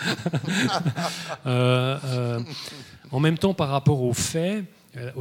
Euh, 1.46 1.98
euh, 2.04 2.40
en 3.12 3.20
même 3.20 3.38
temps, 3.38 3.54
par 3.54 3.68
rapport 3.68 4.02
aux 4.02 4.12
faits, 4.12 4.64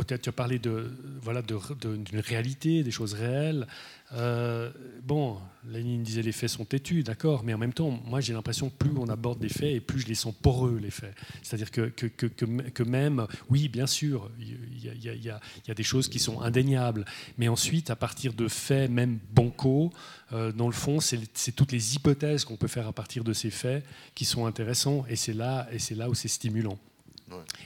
tu 0.07 0.29
as 0.29 0.31
parlé 0.31 0.59
de, 0.59 0.91
voilà, 1.21 1.41
d'une 1.41 2.19
réalité, 2.19 2.83
des 2.83 2.91
choses 2.91 3.13
réelles. 3.13 3.67
Euh, 4.13 4.71
bon, 5.03 5.38
Lénine 5.67 6.03
disait 6.03 6.21
les 6.21 6.31
faits 6.31 6.49
sont 6.49 6.65
têtus, 6.65 7.03
d'accord, 7.03 7.43
mais 7.43 7.53
en 7.53 7.57
même 7.57 7.73
temps, 7.73 7.89
moi 8.05 8.21
j'ai 8.21 8.33
l'impression 8.33 8.69
que 8.69 8.75
plus 8.75 8.91
on 8.97 9.07
aborde 9.09 9.39
des 9.39 9.49
faits 9.49 9.73
et 9.73 9.79
plus 9.79 10.01
je 10.01 10.07
les 10.07 10.15
sens 10.15 10.33
poreux, 10.33 10.79
les 10.81 10.91
faits. 10.91 11.13
C'est-à-dire 11.41 11.71
que, 11.71 11.89
que, 11.89 12.05
que, 12.05 12.27
que, 12.27 12.83
même, 12.83 13.25
oui, 13.49 13.67
bien 13.67 13.88
sûr, 13.88 14.29
il 14.39 14.47
y, 14.47 15.07
y, 15.07 15.27
y, 15.27 15.71
a 15.71 15.73
des 15.73 15.83
choses 15.83 16.07
qui 16.07 16.19
sont 16.19 16.41
indéniables, 16.41 17.05
mais 17.38 17.47
ensuite, 17.47 17.89
à 17.89 17.95
partir 17.95 18.33
de 18.33 18.47
faits, 18.47 18.89
même 18.89 19.19
bancaux, 19.33 19.91
euh, 20.33 20.51
dans 20.51 20.67
le 20.67 20.73
fond, 20.73 20.99
c'est 20.99 21.51
toutes 21.55 21.71
les 21.71 21.95
hypothèses 21.95 22.45
qu'on 22.45 22.57
peut 22.57 22.67
faire 22.67 22.88
à 22.88 22.93
partir 22.93 23.23
de 23.23 23.33
ces 23.33 23.49
faits 23.49 23.83
qui 24.13 24.25
sont 24.25 24.45
intéressants, 24.45 25.05
et 25.09 25.15
c'est 25.15 25.33
là, 25.33 25.67
et 25.71 25.95
là 25.95 26.09
où 26.09 26.13
c'est 26.13 26.27
stimulant. 26.27 26.77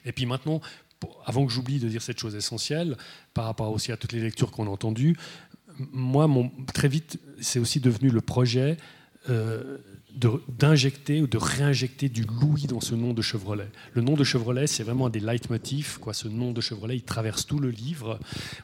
Et 0.06 0.14
puis 0.14 0.26
maintenant, 0.26 0.62
avant 1.26 1.46
que 1.46 1.52
j'oublie 1.52 1.80
de 1.80 1.88
dire 1.88 2.02
cette 2.02 2.20
chose 2.20 2.36
essentielle, 2.36 2.98
par 3.34 3.46
rapport 3.46 3.72
aussi 3.72 3.92
à 3.92 3.98
toutes 3.98 4.12
les 4.12 4.22
lectures 4.22 4.52
qu'on 4.52 4.68
a 4.68 4.70
entendues, 4.70 5.18
moi, 5.92 6.28
très 6.74 6.88
vite, 6.88 7.20
c'est 7.40 7.60
aussi 7.60 7.80
devenu 7.80 8.10
le 8.10 8.22
projet 8.22 8.78
euh, 9.30 9.78
d'injecter 10.20 11.22
ou 11.22 11.28
de 11.28 11.38
réinjecter 11.38 12.10
du 12.10 12.24
Louis 12.24 12.66
dans 12.68 12.82
ce 12.82 12.96
nom 12.96 13.14
de 13.14 13.22
Chevrolet. 13.22 13.70
Le 13.94 14.02
nom 14.02 14.16
de 14.16 14.24
Chevrolet, 14.24 14.68
c'est 14.68 14.84
vraiment 14.84 15.08
un 15.08 15.10
des 15.10 15.20
leitmotifs. 15.20 15.98
Quoi. 15.98 16.14
Ce 16.14 16.28
nom 16.28 16.52
de 16.52 16.62
Chevrolet, 16.62 16.98
il 16.98 17.04
traverse 17.04 17.46
tout 17.46 17.60
le 17.60 17.70
livre. 17.70 18.20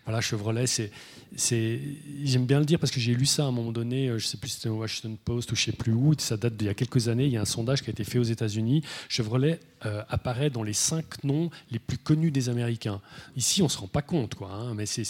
Voilà, 0.05 0.21
Chevrolet, 0.21 0.67
c'est, 0.67 0.91
c'est, 1.35 1.79
j'aime 2.23 2.45
bien 2.45 2.59
le 2.59 2.65
dire 2.65 2.79
parce 2.79 2.91
que 2.91 2.99
j'ai 2.99 3.13
lu 3.13 3.25
ça 3.25 3.43
à 3.43 3.47
un 3.47 3.51
moment 3.51 3.71
donné, 3.71 4.07
euh, 4.07 4.17
je 4.17 4.25
ne 4.25 4.29
sais 4.29 4.37
plus 4.37 4.49
si 4.49 4.55
c'était 4.57 4.69
au 4.69 4.79
Washington 4.79 5.17
Post 5.23 5.51
ou 5.51 5.55
je 5.55 5.61
ne 5.61 5.65
sais 5.65 5.71
plus 5.71 5.93
où, 5.93 6.13
ça 6.17 6.37
date 6.37 6.55
d'il 6.55 6.67
y 6.67 6.69
a 6.69 6.73
quelques 6.73 7.07
années, 7.07 7.25
il 7.25 7.31
y 7.31 7.37
a 7.37 7.41
un 7.41 7.45
sondage 7.45 7.81
qui 7.81 7.89
a 7.89 7.91
été 7.91 8.03
fait 8.03 8.19
aux 8.19 8.23
États-Unis. 8.23 8.83
Chevrolet 9.09 9.59
euh, 9.85 10.03
apparaît 10.09 10.49
dans 10.49 10.63
les 10.63 10.73
cinq 10.73 11.23
noms 11.23 11.49
les 11.71 11.79
plus 11.79 11.97
connus 11.97 12.31
des 12.31 12.49
Américains. 12.49 13.01
Ici, 13.35 13.61
on 13.61 13.65
ne 13.65 13.69
se 13.69 13.77
rend 13.77 13.87
pas 13.87 14.01
compte, 14.01 14.35
quoi, 14.35 14.51
hein, 14.51 14.73
mais 14.73 14.85
c'est, 14.85 15.03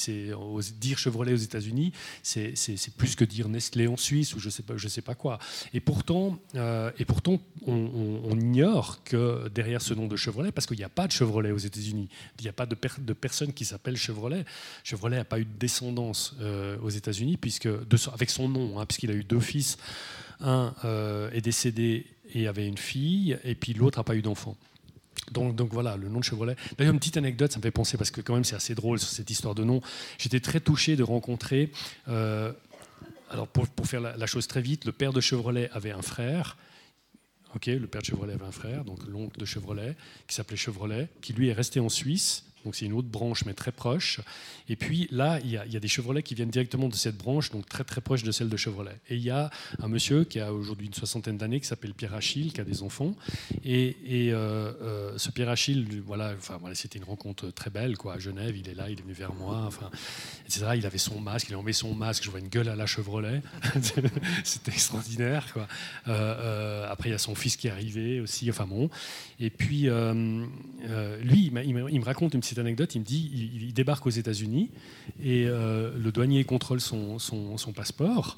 dire 0.79 0.97
Chevrolet 0.97 1.33
aux 1.33 1.37
États-Unis, 1.37 1.91
c'est, 2.23 2.53
plus 2.97 3.15
que 3.15 3.23
dire 3.23 3.47
Nestlé 3.47 3.87
en 3.87 3.97
Suisse 3.97 4.35
ou 4.35 4.39
je 4.39 4.47
ne 4.47 4.51
sais, 4.51 4.89
sais 4.89 5.01
pas 5.01 5.15
quoi. 5.15 5.39
Et 5.73 5.79
pourtant, 5.79 6.34
euh, 6.55 6.91
et 6.99 7.05
pourtant 7.05 7.39
on, 7.67 8.37
ignore 8.39 9.03
que 9.03 9.47
derrière 9.49 9.81
ce 9.81 9.93
nom 9.93 10.07
de 10.07 10.15
Chevrolet, 10.15 10.51
parce 10.51 10.67
qu'il 10.67 10.77
n'y 10.77 10.83
a 10.83 10.89
pas 10.89 11.07
de 11.07 11.11
Chevrolet 11.11 11.51
aux 11.51 11.57
États-Unis, 11.57 12.09
il 12.39 12.43
n'y 12.43 12.49
a 12.49 12.53
pas 12.53 12.65
de, 12.65 12.75
de 12.99 13.13
personne 13.13 13.53
qui 13.53 13.65
s'appelle 13.65 13.97
Chevrolet. 13.97 14.45
Chevrolet 14.83 15.17
n'a 15.17 15.25
pas 15.25 15.39
eu 15.39 15.45
de 15.45 15.57
descendance 15.57 16.35
euh, 16.41 16.77
aux 16.81 16.89
États-Unis, 16.89 17.37
puisque 17.37 17.69
avec 18.13 18.29
son 18.29 18.49
nom, 18.49 18.79
hein, 18.79 18.85
puisqu'il 18.85 19.11
a 19.11 19.13
eu 19.13 19.23
deux 19.23 19.39
fils. 19.39 19.77
Un 20.41 20.73
est 21.31 21.39
décédé 21.39 22.07
et 22.33 22.47
avait 22.47 22.67
une 22.67 22.77
fille, 22.77 23.39
et 23.45 23.55
puis 23.55 23.73
l'autre 23.73 23.99
n'a 23.99 24.03
pas 24.03 24.15
eu 24.15 24.21
d'enfant. 24.21 24.57
Donc, 25.31 25.73
voilà, 25.73 25.97
le 25.97 26.07
nom 26.07 26.19
de 26.19 26.23
Chevrolet. 26.23 26.55
D'ailleurs, 26.77 26.93
une 26.93 26.99
petite 26.99 27.17
anecdote, 27.17 27.51
ça 27.51 27.57
me 27.57 27.63
fait 27.63 27.71
penser, 27.71 27.97
parce 27.97 28.11
que 28.11 28.21
quand 28.21 28.35
même 28.35 28.43
c'est 28.43 28.55
assez 28.55 28.75
drôle 28.75 28.99
sur 28.99 29.09
cette 29.09 29.29
histoire 29.29 29.55
de 29.55 29.63
nom. 29.63 29.81
J'étais 30.17 30.39
très 30.39 30.59
touché 30.59 30.95
de 30.95 31.03
rencontrer, 31.03 31.71
euh, 32.07 32.51
alors 33.29 33.47
pour, 33.47 33.87
faire 33.87 34.01
la, 34.01 34.25
chose 34.25 34.47
très 34.47 34.61
vite, 34.61 34.85
le 34.85 34.91
père 34.91 35.13
de 35.13 35.21
Chevrolet 35.21 35.69
avait 35.71 35.91
un 35.91 36.01
frère. 36.01 36.57
Le 37.65 37.87
père 37.87 38.01
de 38.01 38.05
Chevrolet 38.05 38.33
avait 38.33 38.45
un 38.45 38.51
frère, 38.51 38.83
donc 38.83 38.99
l'oncle 39.07 39.39
de 39.39 39.45
Chevrolet, 39.45 39.95
qui 40.27 40.35
s'appelait 40.35 40.57
Chevrolet, 40.57 41.07
qui 41.21 41.31
lui 41.31 41.47
est 41.47 41.53
resté 41.53 41.79
en 41.79 41.87
Suisse 41.87 42.45
donc 42.65 42.75
c'est 42.75 42.85
une 42.85 42.93
autre 42.93 43.07
branche, 43.07 43.45
mais 43.45 43.53
très 43.53 43.71
proche. 43.71 44.19
Et 44.67 44.75
puis 44.75 45.07
là, 45.11 45.39
il 45.43 45.51
y, 45.51 45.57
a, 45.57 45.79
des 45.79 45.87
Chevrolets 45.87 46.23
qui 46.23 46.33
viennent 46.33 46.49
directement 46.49 46.89
de 46.89 46.95
cette 46.95 47.15
branche, 47.15 47.51
donc 47.51 47.69
très 47.69 47.83
très 47.83 48.01
proche 48.01 48.23
de 48.23 48.31
celle 48.31 48.49
de 48.49 48.57
Chevrolet. 48.57 48.97
Et 49.09 49.15
il 49.15 49.21
y 49.21 49.29
a 49.29 49.51
un 49.79 49.87
monsieur 49.87 50.23
qui 50.23 50.39
a 50.39 50.51
aujourd'hui 50.51 50.87
une 50.87 50.93
soixantaine 50.93 51.37
d'années, 51.37 51.59
qui 51.59 51.67
s'appelle 51.67 51.93
Pierre 51.93 52.15
Achille, 52.15 52.51
qui 52.51 52.59
a 52.59 52.63
des 52.63 52.81
enfants. 52.81 53.15
Et, 53.63 53.95
euh, 54.31 54.71
euh, 54.81 55.17
ce 55.17 55.29
Pierre 55.29 55.49
Achille, 55.49 56.01
voilà, 56.05 56.33
enfin, 56.35 56.57
voilà, 56.59 56.73
c'était 56.73 56.97
une 56.97 57.05
rencontre 57.05 57.51
très 57.51 57.69
belle, 57.69 57.97
quoi. 57.97 58.15
À 58.15 58.19
Genève, 58.19 58.57
il 58.57 58.67
est 58.67 58.73
là, 58.73 58.89
il 58.89 58.97
est 58.97 59.03
venu 59.03 59.13
vers 59.13 59.35
moi, 59.35 59.63
enfin, 59.67 59.91
etc. 60.45 60.65
Il 60.75 60.85
avait 60.87 60.97
son 60.97 61.19
masque, 61.21 61.49
il 61.49 61.53
a 61.53 61.59
enlevé 61.59 61.73
son 61.73 61.93
masque, 61.93 62.23
je 62.23 62.31
vois 62.31 62.39
une 62.39 62.49
gueule 62.49 62.69
à 62.69 62.75
la 62.75 62.87
Chevrolet. 62.87 63.43
c'était 64.43 64.71
extraordinaire, 64.71 65.53
quoi. 65.53 65.67
Euh, 66.07 66.89
après, 66.89 67.09
il 67.09 67.11
y 67.11 67.15
a 67.15 67.19
son 67.19 67.35
fils 67.35 67.55
qui 67.55 67.67
est 67.67 67.71
arrivé 67.71 68.19
aussi, 68.19 68.49
enfin 68.49 68.65
bon. 68.65 68.89
Et 69.39 69.51
puis, 69.51 69.81
lui, 69.83 71.51
il 71.51 71.73
me 71.99 72.05
raconte 72.05 72.33
une 72.33 72.39
petite 72.39 72.54
anecdote, 72.59 72.95
il 72.95 72.99
me 72.99 73.05
dit, 73.05 73.31
il, 73.55 73.73
débarque 73.73 74.05
aux 74.05 74.11
États-Unis 74.11 74.69
et 75.21 75.45
euh, 75.47 75.91
le 75.97 76.11
douanier 76.11 76.43
contrôle 76.43 76.81
son, 76.81 77.19
son, 77.19 77.73
passeport. 77.73 78.37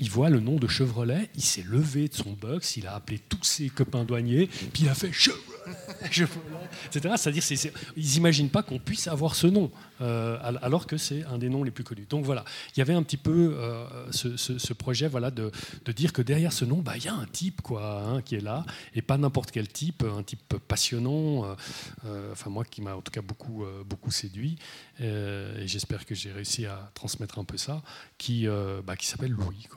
Il 0.00 0.10
voit 0.10 0.30
le 0.30 0.40
nom 0.40 0.56
de 0.56 0.68
Chevrolet, 0.68 1.28
il 1.34 1.42
s'est 1.42 1.64
levé 1.66 2.08
de 2.08 2.14
son 2.14 2.32
box, 2.32 2.76
il 2.76 2.86
a 2.86 2.94
appelé 2.94 3.18
tous 3.18 3.44
ses 3.44 3.68
copains 3.68 4.04
douaniers, 4.04 4.48
puis 4.72 4.84
il 4.84 4.88
a 4.88 4.94
fait 4.94 5.12
Chevrolet 5.12 5.58
etc. 6.02 7.14
C'est-à-dire, 7.16 7.72
ils 7.96 8.04
n'imaginent 8.14 8.50
pas 8.50 8.62
qu'on 8.62 8.78
puisse 8.78 9.08
avoir 9.08 9.34
ce 9.34 9.46
nom, 9.46 9.70
euh, 10.00 10.38
alors 10.62 10.86
que 10.86 10.96
c'est 10.96 11.24
un 11.24 11.38
des 11.38 11.48
noms 11.48 11.62
les 11.62 11.70
plus 11.70 11.84
connus. 11.84 12.06
Donc 12.08 12.24
voilà, 12.24 12.44
il 12.74 12.78
y 12.78 12.82
avait 12.82 12.94
un 12.94 13.02
petit 13.02 13.16
peu 13.16 13.56
euh, 13.58 13.86
ce, 14.12 14.72
projet 14.72 15.08
voilà, 15.08 15.30
de, 15.30 15.50
dire 15.92 16.12
que 16.12 16.22
derrière 16.22 16.52
ce 16.52 16.64
nom, 16.64 16.78
bah, 16.78 16.96
il 16.96 17.04
y 17.04 17.08
a 17.08 17.14
un 17.14 17.26
type 17.26 17.62
quoi, 17.62 18.02
hein, 18.02 18.22
qui 18.22 18.36
est 18.36 18.40
là, 18.40 18.64
et 18.94 19.02
pas 19.02 19.18
n'importe 19.18 19.50
quel 19.50 19.68
type, 19.68 20.04
un 20.04 20.22
type 20.22 20.56
passionnant, 20.68 21.56
euh, 22.04 22.32
enfin 22.32 22.50
moi 22.50 22.64
qui 22.64 22.82
m'a 22.82 22.94
en 22.94 23.00
tout 23.00 23.12
cas 23.12 23.22
beaucoup, 23.22 23.64
beaucoup 23.86 24.10
séduit, 24.10 24.58
et 25.00 25.66
j'espère 25.66 26.06
que 26.06 26.14
j'ai 26.14 26.32
réussi 26.32 26.66
à 26.66 26.90
transmettre 26.94 27.38
un 27.38 27.44
peu 27.44 27.56
ça, 27.56 27.82
qui, 28.18 28.46
bah, 28.84 28.96
qui 28.96 29.06
s'appelle 29.06 29.32
Louis. 29.32 29.68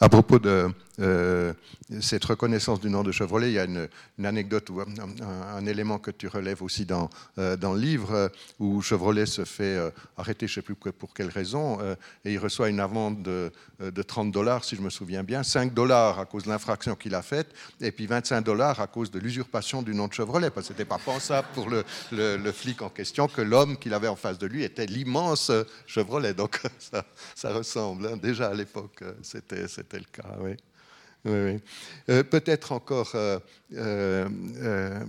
À 0.00 0.08
propos 0.08 0.38
de 0.38 0.68
euh, 1.00 1.52
cette 2.00 2.24
reconnaissance 2.24 2.80
du 2.80 2.90
nom 2.90 3.02
de 3.02 3.12
Chevrolet, 3.12 3.50
il 3.50 3.54
y 3.54 3.58
a 3.58 3.64
une, 3.64 3.88
anecdote 4.24 4.70
ou 4.70 4.80
un, 4.80 5.66
élément 5.66 5.98
que 5.98 6.10
tu 6.10 6.28
relèves 6.28 6.62
aussi 6.62 6.84
dans, 6.84 7.10
euh, 7.38 7.56
dans 7.56 7.74
le 7.74 7.80
livre 7.80 8.12
euh, 8.12 8.28
où 8.58 8.82
Chevrolet 8.82 9.26
se 9.26 9.44
fait 9.44 9.78
arrêter, 10.16 10.46
je 10.46 10.52
ne 10.52 10.54
sais 10.56 10.62
plus 10.62 10.74
pour 10.74 11.14
quelle 11.14 11.28
raison, 11.28 11.78
et 12.24 12.32
il 12.32 12.38
reçoit 12.38 12.68
une 12.68 12.80
amende 12.80 13.22
de, 13.22 13.52
de 13.80 14.02
30 14.02 14.30
dollars, 14.32 14.64
si 14.64 14.76
je 14.76 14.82
me 14.82 14.90
souviens 14.90 15.22
bien, 15.22 15.42
5 15.42 15.74
dollars 15.74 16.18
à 16.18 16.24
cause 16.24 16.44
de 16.44 16.48
l'infraction 16.48 16.94
qu'il 16.94 17.14
a 17.14 17.22
faite, 17.22 17.48
et 17.80 17.92
puis 17.92 18.06
25 18.06 18.42
dollars 18.42 18.80
à 18.80 18.86
cause 18.86 19.10
de 19.10 19.18
l'usurpation 19.18 19.82
du 19.82 19.94
nom 19.94 20.08
de 20.08 20.12
Chevrolet, 20.12 20.50
parce 20.50 20.68
que 20.68 20.74
ce 20.74 20.78
n'était 20.78 20.88
pas 20.88 20.98
pensable 20.98 21.48
pour 21.54 21.68
le, 21.68 21.84
le, 22.12 22.52
flic 22.52 22.82
en 22.82 22.88
question 22.88 23.28
que 23.28 23.40
l'homme 23.40 23.76
qu'il 23.76 23.94
avait 23.94 24.08
en 24.08 24.16
face 24.16 24.38
de 24.38 24.46
lui 24.46 24.62
était 24.62 24.86
l'immense 24.86 25.50
Chevrolet. 25.86 26.34
Donc 26.34 26.60
ça, 26.78 27.04
ça 27.34 27.52
ressemble, 27.52 28.06
hein. 28.06 28.16
déjà 28.16 28.48
à 28.48 28.54
l'époque, 28.54 29.02
c'était 29.22 29.66
le 29.98 30.04
cas. 30.12 30.36
Oui. 30.40 30.56
Oui, 31.24 31.60
euh, 32.08 32.24
Peut-être 32.24 32.72
encore, 32.72 33.12
euh, 33.14 33.38
euh, 33.74 35.04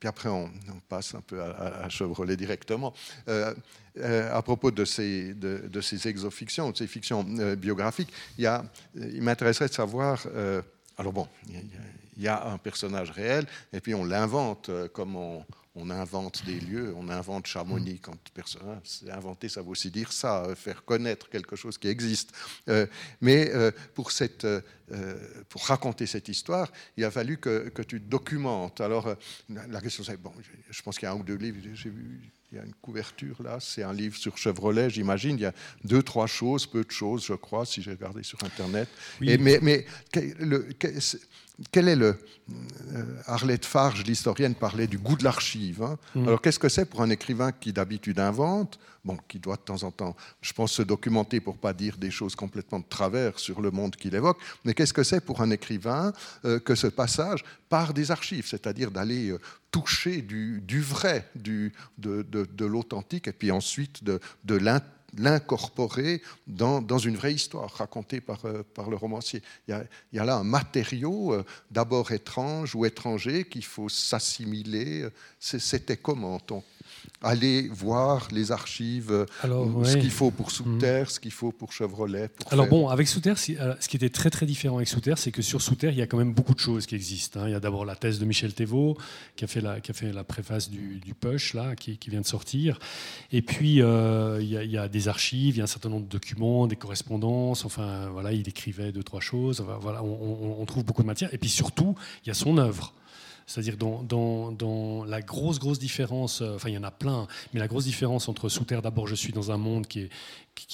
puis 0.00 0.08
après 0.08 0.30
on, 0.30 0.50
passe 0.88 1.14
un 1.14 1.20
peu 1.20 1.42
à, 1.42 1.88
Chevrolet 1.88 2.36
directement. 2.36 2.94
à 3.26 4.42
propos 4.42 4.70
de 4.70 4.84
ces, 4.84 5.34
de, 5.34 5.80
ces 5.80 6.08
exofictions, 6.08 6.70
de 6.70 6.76
ces 6.76 6.86
fictions 6.86 7.24
biographiques, 7.56 8.12
il, 8.38 8.50
il 8.94 9.22
m'intéresserait 9.22 9.68
de 9.68 9.74
savoir. 9.74 10.26
alors 10.96 11.12
bon, 11.12 11.28
il 12.16 12.22
y, 12.22 12.28
a 12.28 12.46
un 12.46 12.58
personnage 12.58 13.10
réel, 13.10 13.46
et 13.72 13.80
puis 13.80 13.94
on 13.94 14.04
l'invente 14.04 14.70
comme 14.92 15.16
on, 15.16 15.44
on 15.76 15.90
invente 15.90 16.44
des 16.44 16.60
lieux, 16.60 16.94
on 16.96 17.08
invente 17.08 17.46
Chamonix 17.46 17.98
quand 17.98 18.16
personne. 18.32 18.62
Hein, 18.68 19.10
inventer, 19.10 19.48
ça 19.48 19.60
veut 19.60 19.70
aussi 19.70 19.90
dire 19.90 20.12
ça, 20.12 20.44
euh, 20.44 20.54
faire 20.54 20.84
connaître 20.84 21.28
quelque 21.28 21.56
chose 21.56 21.78
qui 21.78 21.88
existe. 21.88 22.32
Euh, 22.68 22.86
mais 23.20 23.50
euh, 23.52 23.72
pour, 23.94 24.12
cette, 24.12 24.46
pour 25.48 25.64
raconter 25.66 26.06
cette 26.06 26.28
histoire, 26.28 26.70
il 26.96 27.04
a 27.04 27.10
fallu 27.10 27.38
que, 27.38 27.82
tu 27.82 28.00
documentes. 28.00 28.80
Alors, 28.80 29.14
la 29.48 29.80
question 29.80 30.04
c'est 30.04 30.20
bon, 30.20 30.32
je 30.70 30.82
pense 30.82 30.98
qu'il 30.98 31.06
y 31.06 31.08
a 31.08 31.12
un 31.12 31.16
ou 31.16 31.22
deux 31.22 31.36
livres, 31.36 31.58
j'ai 31.74 31.90
vu. 31.90 32.20
Il 32.52 32.58
y 32.58 32.60
a 32.60 32.64
une 32.64 32.74
couverture 32.74 33.42
là, 33.42 33.58
c'est 33.58 33.82
un 33.82 33.92
livre 33.92 34.16
sur 34.16 34.38
Chevrolet, 34.38 34.88
j'imagine. 34.88 35.36
Il 35.36 35.42
y 35.42 35.46
a 35.46 35.52
deux, 35.82 36.04
trois 36.04 36.28
choses, 36.28 36.66
peu 36.66 36.84
de 36.84 36.90
choses, 36.90 37.26
je 37.26 37.34
crois, 37.34 37.66
si 37.66 37.82
j'ai 37.82 37.90
regardé 37.90 38.22
sur 38.22 38.44
Internet. 38.44 38.88
Et, 39.22 39.38
mais, 39.38 39.58
mais 39.60 39.84
le, 40.38 40.68
quel 41.70 41.88
est 41.88 41.96
le. 41.96 42.16
Euh, 42.92 43.04
Arlette 43.26 43.64
Farge, 43.64 44.04
l'historienne, 44.04 44.54
parlait 44.54 44.86
du 44.86 44.98
goût 44.98 45.16
de 45.16 45.24
l'archive. 45.24 45.82
Hein. 45.82 45.96
Mm. 46.14 46.28
Alors, 46.28 46.42
qu'est-ce 46.42 46.58
que 46.58 46.68
c'est 46.68 46.84
pour 46.84 47.00
un 47.00 47.10
écrivain 47.10 47.52
qui 47.52 47.72
d'habitude 47.72 48.18
invente, 48.18 48.78
bon, 49.04 49.16
qui 49.28 49.38
doit 49.38 49.56
de 49.56 49.62
temps 49.62 49.82
en 49.82 49.90
temps, 49.90 50.16
je 50.40 50.52
pense, 50.52 50.72
se 50.72 50.82
documenter 50.82 51.40
pour 51.40 51.56
pas 51.56 51.72
dire 51.72 51.96
des 51.96 52.10
choses 52.10 52.34
complètement 52.34 52.80
de 52.80 52.84
travers 52.88 53.38
sur 53.38 53.60
le 53.60 53.70
monde 53.70 53.96
qu'il 53.96 54.14
évoque, 54.14 54.38
mais 54.64 54.74
qu'est-ce 54.74 54.92
que 54.92 55.02
c'est 55.02 55.20
pour 55.20 55.40
un 55.40 55.50
écrivain 55.50 56.12
euh, 56.44 56.58
que 56.58 56.74
ce 56.74 56.86
passage 56.86 57.44
par 57.68 57.94
des 57.94 58.10
archives, 58.10 58.46
c'est-à-dire 58.46 58.90
d'aller 58.90 59.30
euh, 59.30 59.40
toucher 59.70 60.22
du, 60.22 60.80
vrai, 60.80 61.28
du, 61.34 61.72
de, 61.98 62.22
de, 62.22 62.64
l'authentique, 62.64 63.26
et 63.28 63.32
puis 63.32 63.50
ensuite 63.50 64.04
de, 64.04 64.20
de 64.44 64.56
l'incorporer 65.16 66.22
dans, 66.46 66.82
dans, 66.82 66.98
une 66.98 67.16
vraie 67.16 67.34
histoire 67.34 67.70
racontée 67.70 68.20
par, 68.20 68.44
euh, 68.44 68.62
par 68.74 68.90
le 68.90 68.96
romancier. 68.96 69.42
Il 69.68 69.86
y, 70.12 70.18
a, 70.18 70.24
là 70.24 70.36
un 70.36 70.44
matériau 70.44 71.32
euh, 71.32 71.44
d'abord 71.70 72.12
étrange 72.12 72.74
ou 72.74 72.84
étranger 72.84 73.44
qu'il 73.44 73.64
faut 73.64 73.88
s'assimiler. 73.88 75.08
C'était 75.38 75.96
comment 75.96 76.40
aller 77.22 77.68
voir 77.68 78.28
les 78.32 78.52
archives, 78.52 79.26
Alors, 79.42 79.86
ce 79.86 79.96
qu'il 79.96 80.10
faut 80.10 80.30
pour 80.30 80.50
Souterre, 80.50 81.10
ce 81.10 81.20
qu'il 81.20 81.32
faut 81.32 81.52
pour 81.52 81.72
Chevrolet. 81.72 82.30
Alors 82.50 82.66
bon, 82.66 82.88
avec 82.88 83.08
Souterre, 83.08 83.38
ce 83.38 83.88
qui 83.88 83.96
était 83.96 84.10
très 84.10 84.30
très 84.30 84.46
différent 84.46 84.76
avec 84.76 84.88
Souterre, 84.88 85.18
c'est 85.18 85.30
que 85.30 85.42
sur 85.42 85.62
Souterre, 85.62 85.92
il 85.92 85.98
y 85.98 86.02
a 86.02 86.06
quand 86.06 86.18
même 86.18 86.34
beaucoup 86.34 86.54
de 86.54 86.60
choses 86.60 86.86
qui 86.86 86.94
existent. 86.94 87.40
Hein. 87.40 87.48
Il 87.48 87.52
y 87.52 87.54
a 87.54 87.60
d'abord 87.60 87.84
la 87.84 87.96
thèse 87.96 88.18
de 88.18 88.24
Michel 88.24 88.52
Thévaux, 88.52 88.96
qui 89.36 89.44
a 89.44 89.48
fait 89.48 89.60
la, 89.60 89.80
qui 89.80 89.90
a 89.90 89.94
fait 89.94 90.12
la 90.12 90.24
préface 90.24 90.70
du, 90.70 91.00
Push, 91.20 91.54
là, 91.54 91.76
qui, 91.76 91.98
vient 92.08 92.20
de 92.20 92.26
sortir. 92.26 92.78
Et 93.32 93.42
puis, 93.42 93.76
il, 93.76 94.48
y 94.48 94.78
a, 94.78 94.88
des 94.88 95.08
archives, 95.08 95.54
il 95.54 95.58
y 95.58 95.60
a 95.60 95.64
un 95.64 95.68
certain 95.68 95.88
nombre 95.88 96.06
de 96.06 96.10
documents, 96.10 96.66
des 96.66 96.76
correspondances. 96.76 97.64
Enfin, 97.64 98.08
voilà, 98.12 98.32
il 98.32 98.48
écrivait 98.48 98.92
deux, 98.92 99.02
trois 99.02 99.20
choses. 99.20 99.64
voilà, 99.80 100.02
on, 100.02 100.60
on 100.60 100.66
trouve 100.66 100.84
beaucoup 100.84 101.02
de 101.02 101.06
matière. 101.06 101.32
Et 101.32 101.38
puis 101.38 101.48
surtout, 101.48 101.94
il 102.24 102.28
y 102.28 102.30
a 102.30 102.34
son 102.34 102.58
œuvre. 102.58 102.92
C'est-à-dire 103.46 103.76
dans, 103.76 105.04
la 105.06 105.20
grosse, 105.20 105.58
grosse 105.58 105.78
différence, 105.78 106.40
euh, 106.40 106.54
enfin 106.54 106.70
il 106.70 106.74
y 106.74 106.78
en 106.78 106.84
a 106.84 106.90
plein, 106.90 107.26
mais 107.52 107.60
la 107.60 107.68
grosse 107.68 107.84
différence 107.84 108.28
entre 108.28 108.48
Sous 108.48 108.64
Terre, 108.64 108.82
d'abord 108.82 109.06
je 109.06 109.14
suis 109.14 109.32
dans 109.32 109.50
un 109.50 109.58
monde 109.58 109.86
qui 109.86 110.08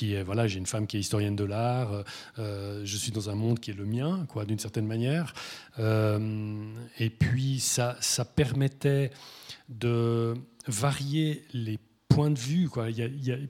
est, 0.03 0.23
voilà, 0.23 0.47
j'ai 0.47 0.59
une 0.59 0.67
femme 0.67 0.87
qui 0.87 0.97
est 0.97 1.01
historienne 1.01 1.37
de 1.37 1.45
l'art, 1.45 1.93
euh, 1.93 2.03
euh, 2.39 2.83
je 2.85 2.97
suis 2.97 3.13
dans 3.13 3.29
un 3.29 3.35
monde 3.35 3.59
qui 3.59 3.71
est 3.71 3.75
le 3.75 3.87
mien, 3.87 4.27
quoi, 4.29 4.45
d'une 4.45 4.59
certaine 4.59 4.87
manière. 4.87 5.35
et 5.79 7.11
puis 7.11 7.61
ça, 7.61 7.97
ça 8.01 8.25
permettait 8.25 9.11
de 9.69 10.35
varier 10.67 11.45
les 11.53 11.79
points 12.09 12.31
de 12.31 12.39
vue, 12.39 12.69
quoi. 12.69 12.87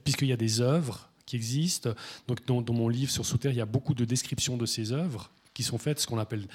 puisqu'il 0.03 0.27
y 0.27 0.33
a 0.33 0.37
des 0.37 0.61
œuvres 0.61 1.09
qui 1.25 1.35
existent. 1.35 1.91
Donc 2.27 2.45
dans, 2.45 2.61
dans 2.61 2.73
mon 2.73 2.89
livre 2.89 3.11
sur 3.11 3.25
Sous 3.25 3.37
Terre, 3.37 3.51
il 3.51 3.57
y 3.57 3.61
a 3.61 3.65
beaucoup 3.65 3.93
de 3.93 4.05
descriptions 4.05 4.57
de 4.57 4.65
ces 4.65 4.91
œuvres 4.91 5.31
qui 5.53 5.63
sont 5.63 5.77
faites, 5.77 5.99
ce 5.99 6.07
qu'on 6.07 6.19
appelle 6.19 6.47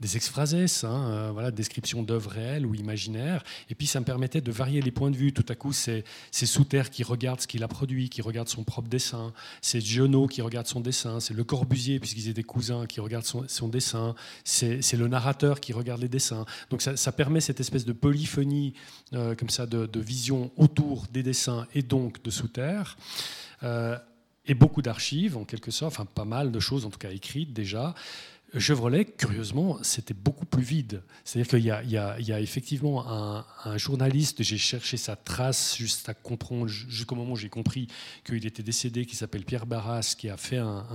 des 0.00 0.16
exphrases, 0.16 0.54
hein, 0.84 1.10
euh, 1.10 1.30
voilà, 1.32 1.50
description 1.50 2.02
d'œuvres 2.02 2.30
réelles 2.30 2.66
ou 2.66 2.74
imaginaires. 2.74 3.42
Et 3.68 3.74
puis 3.74 3.86
ça 3.86 3.98
me 4.00 4.04
permettait 4.04 4.40
de 4.40 4.52
varier 4.52 4.80
les 4.80 4.90
points 4.90 5.10
de 5.10 5.16
vue. 5.16 5.32
Tout 5.32 5.44
à 5.48 5.54
coup, 5.54 5.72
c'est 5.72 6.04
Sous-Terre 6.30 6.90
qui 6.90 7.02
regarde 7.02 7.40
ce 7.40 7.46
qu'il 7.46 7.62
a 7.64 7.68
produit, 7.68 8.08
qui 8.08 8.22
regarde 8.22 8.48
son 8.48 8.64
propre 8.64 8.88
dessin. 8.88 9.32
C'est 9.60 9.80
Giono 9.80 10.26
qui 10.28 10.40
regarde 10.40 10.66
son 10.66 10.80
dessin. 10.80 11.20
C'est 11.20 11.34
Le 11.34 11.44
Corbusier, 11.44 11.98
puisqu'ils 11.98 12.28
étaient 12.28 12.44
cousins, 12.44 12.86
qui 12.86 13.00
regarde 13.00 13.24
son, 13.24 13.68
dessin. 13.68 14.14
C'est 14.44 14.96
le 14.96 15.08
narrateur 15.08 15.60
qui 15.60 15.72
regarde 15.72 16.00
les 16.00 16.08
dessins. 16.08 16.46
Donc 16.70 16.82
ça, 16.82 17.12
permet 17.12 17.40
cette 17.40 17.58
espèce 17.58 17.84
de 17.84 17.92
polyphonie, 17.92 18.74
euh, 19.14 19.34
comme 19.34 19.50
ça, 19.50 19.66
de, 19.66 19.98
vision 19.98 20.52
autour 20.56 21.06
des 21.12 21.24
dessins 21.24 21.66
et 21.74 21.82
donc 21.82 22.22
de 22.22 22.30
Sous-Terre. 22.30 22.96
Euh, 23.64 23.98
et 24.46 24.54
beaucoup 24.54 24.80
d'archives, 24.80 25.36
en 25.36 25.44
quelque 25.44 25.70
sorte, 25.70 25.92
enfin 25.92 26.06
pas 26.06 26.24
mal 26.24 26.50
de 26.50 26.60
choses, 26.60 26.86
en 26.86 26.90
tout 26.90 26.98
cas 26.98 27.10
écrites 27.10 27.52
déjà. 27.52 27.94
Chevrolet, 28.56 29.04
curieusement, 29.04 29.78
c'était 29.82 30.14
beaucoup 30.14 30.46
plus 30.46 30.62
vide. 30.62 31.02
C'est-à-dire 31.24 31.50
qu'il 31.50 31.90
y, 31.90 32.24
y, 32.24 32.32
a 32.32 32.40
effectivement 32.40 33.06
un, 33.06 33.76
journaliste, 33.76 34.42
j'ai 34.42 34.56
cherché 34.56 34.96
sa 34.96 35.16
trace 35.16 35.76
juste 35.76 36.10
comprendre, 36.22 36.66
jusqu'au 36.66 37.14
moment 37.14 37.32
où 37.32 37.36
j'ai 37.36 37.50
compris 37.50 37.88
qu'il 38.24 38.46
était 38.46 38.62
décédé, 38.62 39.04
qui 39.04 39.16
s'appelle 39.16 39.44
Pierre 39.44 39.66
Barras, 39.66 40.14
qui 40.16 40.30
a 40.30 40.38
fait 40.38 40.56
un, 40.56 40.86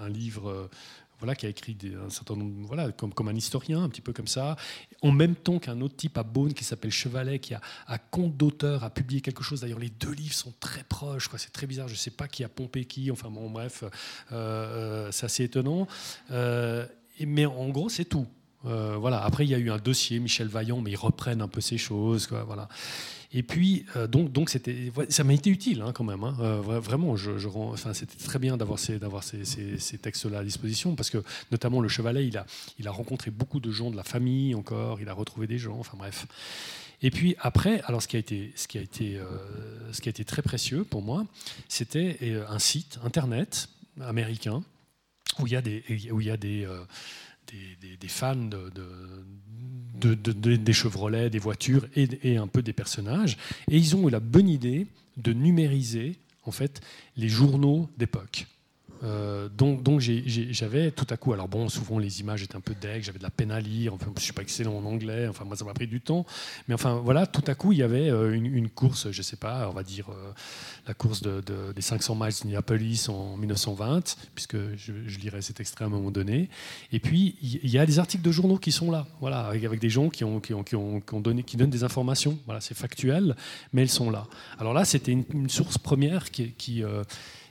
un 0.00 0.08
livre 0.10 0.68
voilà, 1.18 1.34
qui 1.34 1.46
a 1.46 1.48
écrit 1.48 1.76
un 2.04 2.10
certain 2.10 2.36
nombre, 2.36 2.52
voilà, 2.66 2.92
comme, 2.92 3.12
comme 3.12 3.28
un 3.28 3.34
historien, 3.34 3.82
un 3.82 3.88
petit 3.88 4.00
peu 4.00 4.12
comme 4.12 4.28
ça, 4.28 4.56
en 5.02 5.12
même 5.12 5.34
temps 5.34 5.58
qu'un 5.58 5.80
autre 5.80 5.96
type 5.96 6.16
à 6.18 6.22
Beaune 6.22 6.54
qui 6.54 6.64
s'appelle 6.64 6.90
Chevalet, 6.90 7.38
qui 7.38 7.54
a, 7.54 7.60
à 7.86 7.98
compte 7.98 8.36
d'auteur, 8.36 8.84
a 8.84 8.90
publié 8.90 9.20
quelque 9.20 9.42
chose. 9.42 9.60
D'ailleurs, 9.60 9.78
les 9.78 9.90
deux 9.90 10.12
livres 10.12 10.34
sont 10.34 10.54
très 10.60 10.84
proches, 10.84 11.28
c'est 11.36 11.52
très 11.52 11.66
bizarre, 11.66 11.88
je 11.88 11.94
ne 11.94 11.98
sais 11.98 12.10
pas 12.10 12.28
qui 12.28 12.44
a 12.44 12.48
pompé 12.48 12.84
qui, 12.84 13.10
enfin 13.10 13.30
bon, 13.30 13.50
bref, 13.50 13.82
euh, 13.82 13.88
euh, 14.32 15.08
c'est 15.12 15.26
assez 15.26 15.44
étonnant. 15.44 15.86
Euh, 16.30 16.86
mais 17.20 17.46
en 17.46 17.68
gros, 17.68 17.88
c'est 17.88 18.04
tout. 18.04 18.26
voilà. 18.62 19.22
Après, 19.22 19.44
il 19.44 19.50
y 19.50 19.54
a 19.54 19.58
eu 19.58 19.70
un 19.70 19.78
dossier, 19.78 20.20
Michel 20.20 20.48
Vaillant, 20.48 20.80
mais 20.80 20.92
ils 20.92 20.96
reprennent 20.96 21.42
un 21.42 21.48
peu 21.48 21.60
ces 21.60 21.78
choses. 21.78 22.26
Quoi, 22.26 22.44
voilà. 22.44 22.68
Et 23.32 23.42
puis, 23.42 23.84
euh, 23.96 24.06
donc, 24.06 24.32
donc 24.32 24.48
ça 24.48 25.24
m'a 25.24 25.34
été 25.34 25.50
utile 25.50 25.82
hein, 25.82 25.92
quand 25.92 26.04
même. 26.04 26.24
Hein. 26.24 26.36
Euh, 26.40 26.80
vraiment, 26.80 27.14
c'était 27.92 28.16
très 28.16 28.38
bien 28.38 28.56
d'avoir 28.56 28.78
ces, 28.78 28.98
d'avoir 28.98 29.22
ces, 29.22 29.44
ces, 29.44 29.98
textes-là 29.98 30.38
à 30.38 30.44
disposition 30.44 30.94
parce 30.94 31.10
que, 31.10 31.22
notamment, 31.50 31.80
le 31.80 31.88
chevalet, 31.88 32.26
il 32.26 32.38
a, 32.38 32.46
il 32.78 32.88
a 32.88 32.90
rencontré 32.90 33.30
beaucoup 33.30 33.60
de 33.60 33.70
gens 33.70 33.90
de 33.90 33.96
la 33.96 34.04
famille 34.04 34.54
encore, 34.54 35.00
il 35.00 35.08
a 35.08 35.12
retrouvé 35.12 35.46
des 35.46 35.58
gens, 35.58 35.78
enfin 35.78 35.96
bref. 35.98 36.26
Et 37.02 37.10
puis 37.10 37.36
après, 37.38 37.82
alors 37.82 38.02
ce 38.02 38.08
qui 38.08 38.16
a 38.16 38.18
été, 38.18 38.52
ce 38.56 38.66
qui 38.66 38.78
a 38.78 38.80
été, 38.80 39.18
euh, 39.18 39.26
ce 39.92 40.00
qui 40.00 40.08
a 40.08 40.10
été 40.10 40.24
très 40.24 40.42
précieux 40.42 40.84
pour 40.84 41.02
moi, 41.02 41.26
c'était 41.68 42.18
un 42.48 42.58
site 42.58 42.98
internet 43.04 43.68
américain 44.00 44.64
où 45.38 45.46
il 45.46 45.52
y 45.52 45.56
a 45.56 45.60
des, 45.60 45.84
où 46.10 46.20
il 46.20 46.26
y 46.26 46.30
a 46.30 46.36
des 46.36 46.66
des, 47.52 48.08
fans 48.08 48.36
de, 48.36 50.14
des 50.14 50.72
Chevrolets, 50.72 51.30
des 51.30 51.38
voitures 51.38 51.86
et, 51.96 52.08
et, 52.22 52.36
un 52.36 52.46
peu 52.46 52.62
des 52.62 52.72
personnages. 52.72 53.36
Et 53.70 53.76
ils 53.76 53.96
ont 53.96 54.08
eu 54.08 54.10
la 54.10 54.20
bonne 54.20 54.48
idée 54.48 54.86
de 55.16 55.32
numériser 55.32 56.16
en 56.44 56.50
fait 56.50 56.80
les 57.16 57.28
journaux 57.28 57.88
d'époque. 57.96 58.46
Euh, 59.04 59.48
donc, 59.48 60.00
j'avais 60.00 60.90
tout 60.90 61.06
à 61.10 61.16
coup, 61.16 61.32
alors 61.32 61.48
bon, 61.48 61.68
souvent 61.68 61.98
les 61.98 62.20
images 62.20 62.42
étaient 62.42 62.56
un 62.56 62.60
peu 62.60 62.74
deck, 62.74 63.04
j'avais 63.04 63.18
de 63.18 63.22
la 63.22 63.30
peine 63.30 63.50
à 63.50 63.60
lire, 63.60 63.94
enfin, 63.94 64.12
je 64.16 64.22
suis 64.22 64.32
pas 64.32 64.42
excellent 64.42 64.76
en 64.76 64.84
anglais, 64.84 65.28
enfin 65.28 65.44
moi 65.44 65.56
ça 65.56 65.64
m'a 65.64 65.74
pris 65.74 65.86
du 65.86 66.00
temps, 66.00 66.26
mais 66.66 66.74
enfin 66.74 66.94
voilà, 66.94 67.26
tout 67.26 67.44
à 67.46 67.54
coup 67.54 67.72
il 67.72 67.78
y 67.78 67.82
avait 67.82 68.10
euh, 68.10 68.32
une, 68.32 68.68
course, 68.68 69.10
je 69.10 69.22
sais 69.22 69.36
pas, 69.36 69.68
on 69.68 69.72
va 69.72 69.82
dire 69.82 70.08
euh, 70.10 70.32
la 70.86 70.94
course 70.94 71.22
de, 71.22 71.42
des 71.74 71.82
500 71.82 72.14
miles 72.14 72.32
de 72.42 72.46
Minneapolis 72.46 73.08
en 73.08 73.36
1920, 73.36 74.16
puisque 74.34 74.56
je, 74.76 74.92
lirai 75.18 75.42
cet 75.42 75.60
extrait 75.60 75.84
à 75.84 75.88
un 75.88 75.90
moment 75.90 76.10
donné, 76.10 76.48
et 76.92 77.00
puis 77.00 77.36
il 77.42 77.70
y 77.70 77.78
a 77.78 77.86
des 77.86 77.98
articles 77.98 78.24
de 78.24 78.32
journaux 78.32 78.58
qui 78.58 78.72
sont 78.72 78.90
là, 78.90 79.06
voilà, 79.20 79.46
avec, 79.46 79.78
des 79.78 79.90
gens 79.90 80.08
qui 80.10 80.24
donnent 80.24 81.70
des 81.70 81.84
informations, 81.84 82.38
voilà, 82.46 82.60
c'est 82.60 82.76
factuel, 82.76 83.36
mais 83.72 83.82
elles 83.82 83.88
sont 83.88 84.10
là. 84.10 84.26
Alors 84.58 84.74
là, 84.74 84.84
c'était 84.84 85.12
une, 85.12 85.48
source 85.48 85.78
première 85.78 86.30
qui 86.30 86.84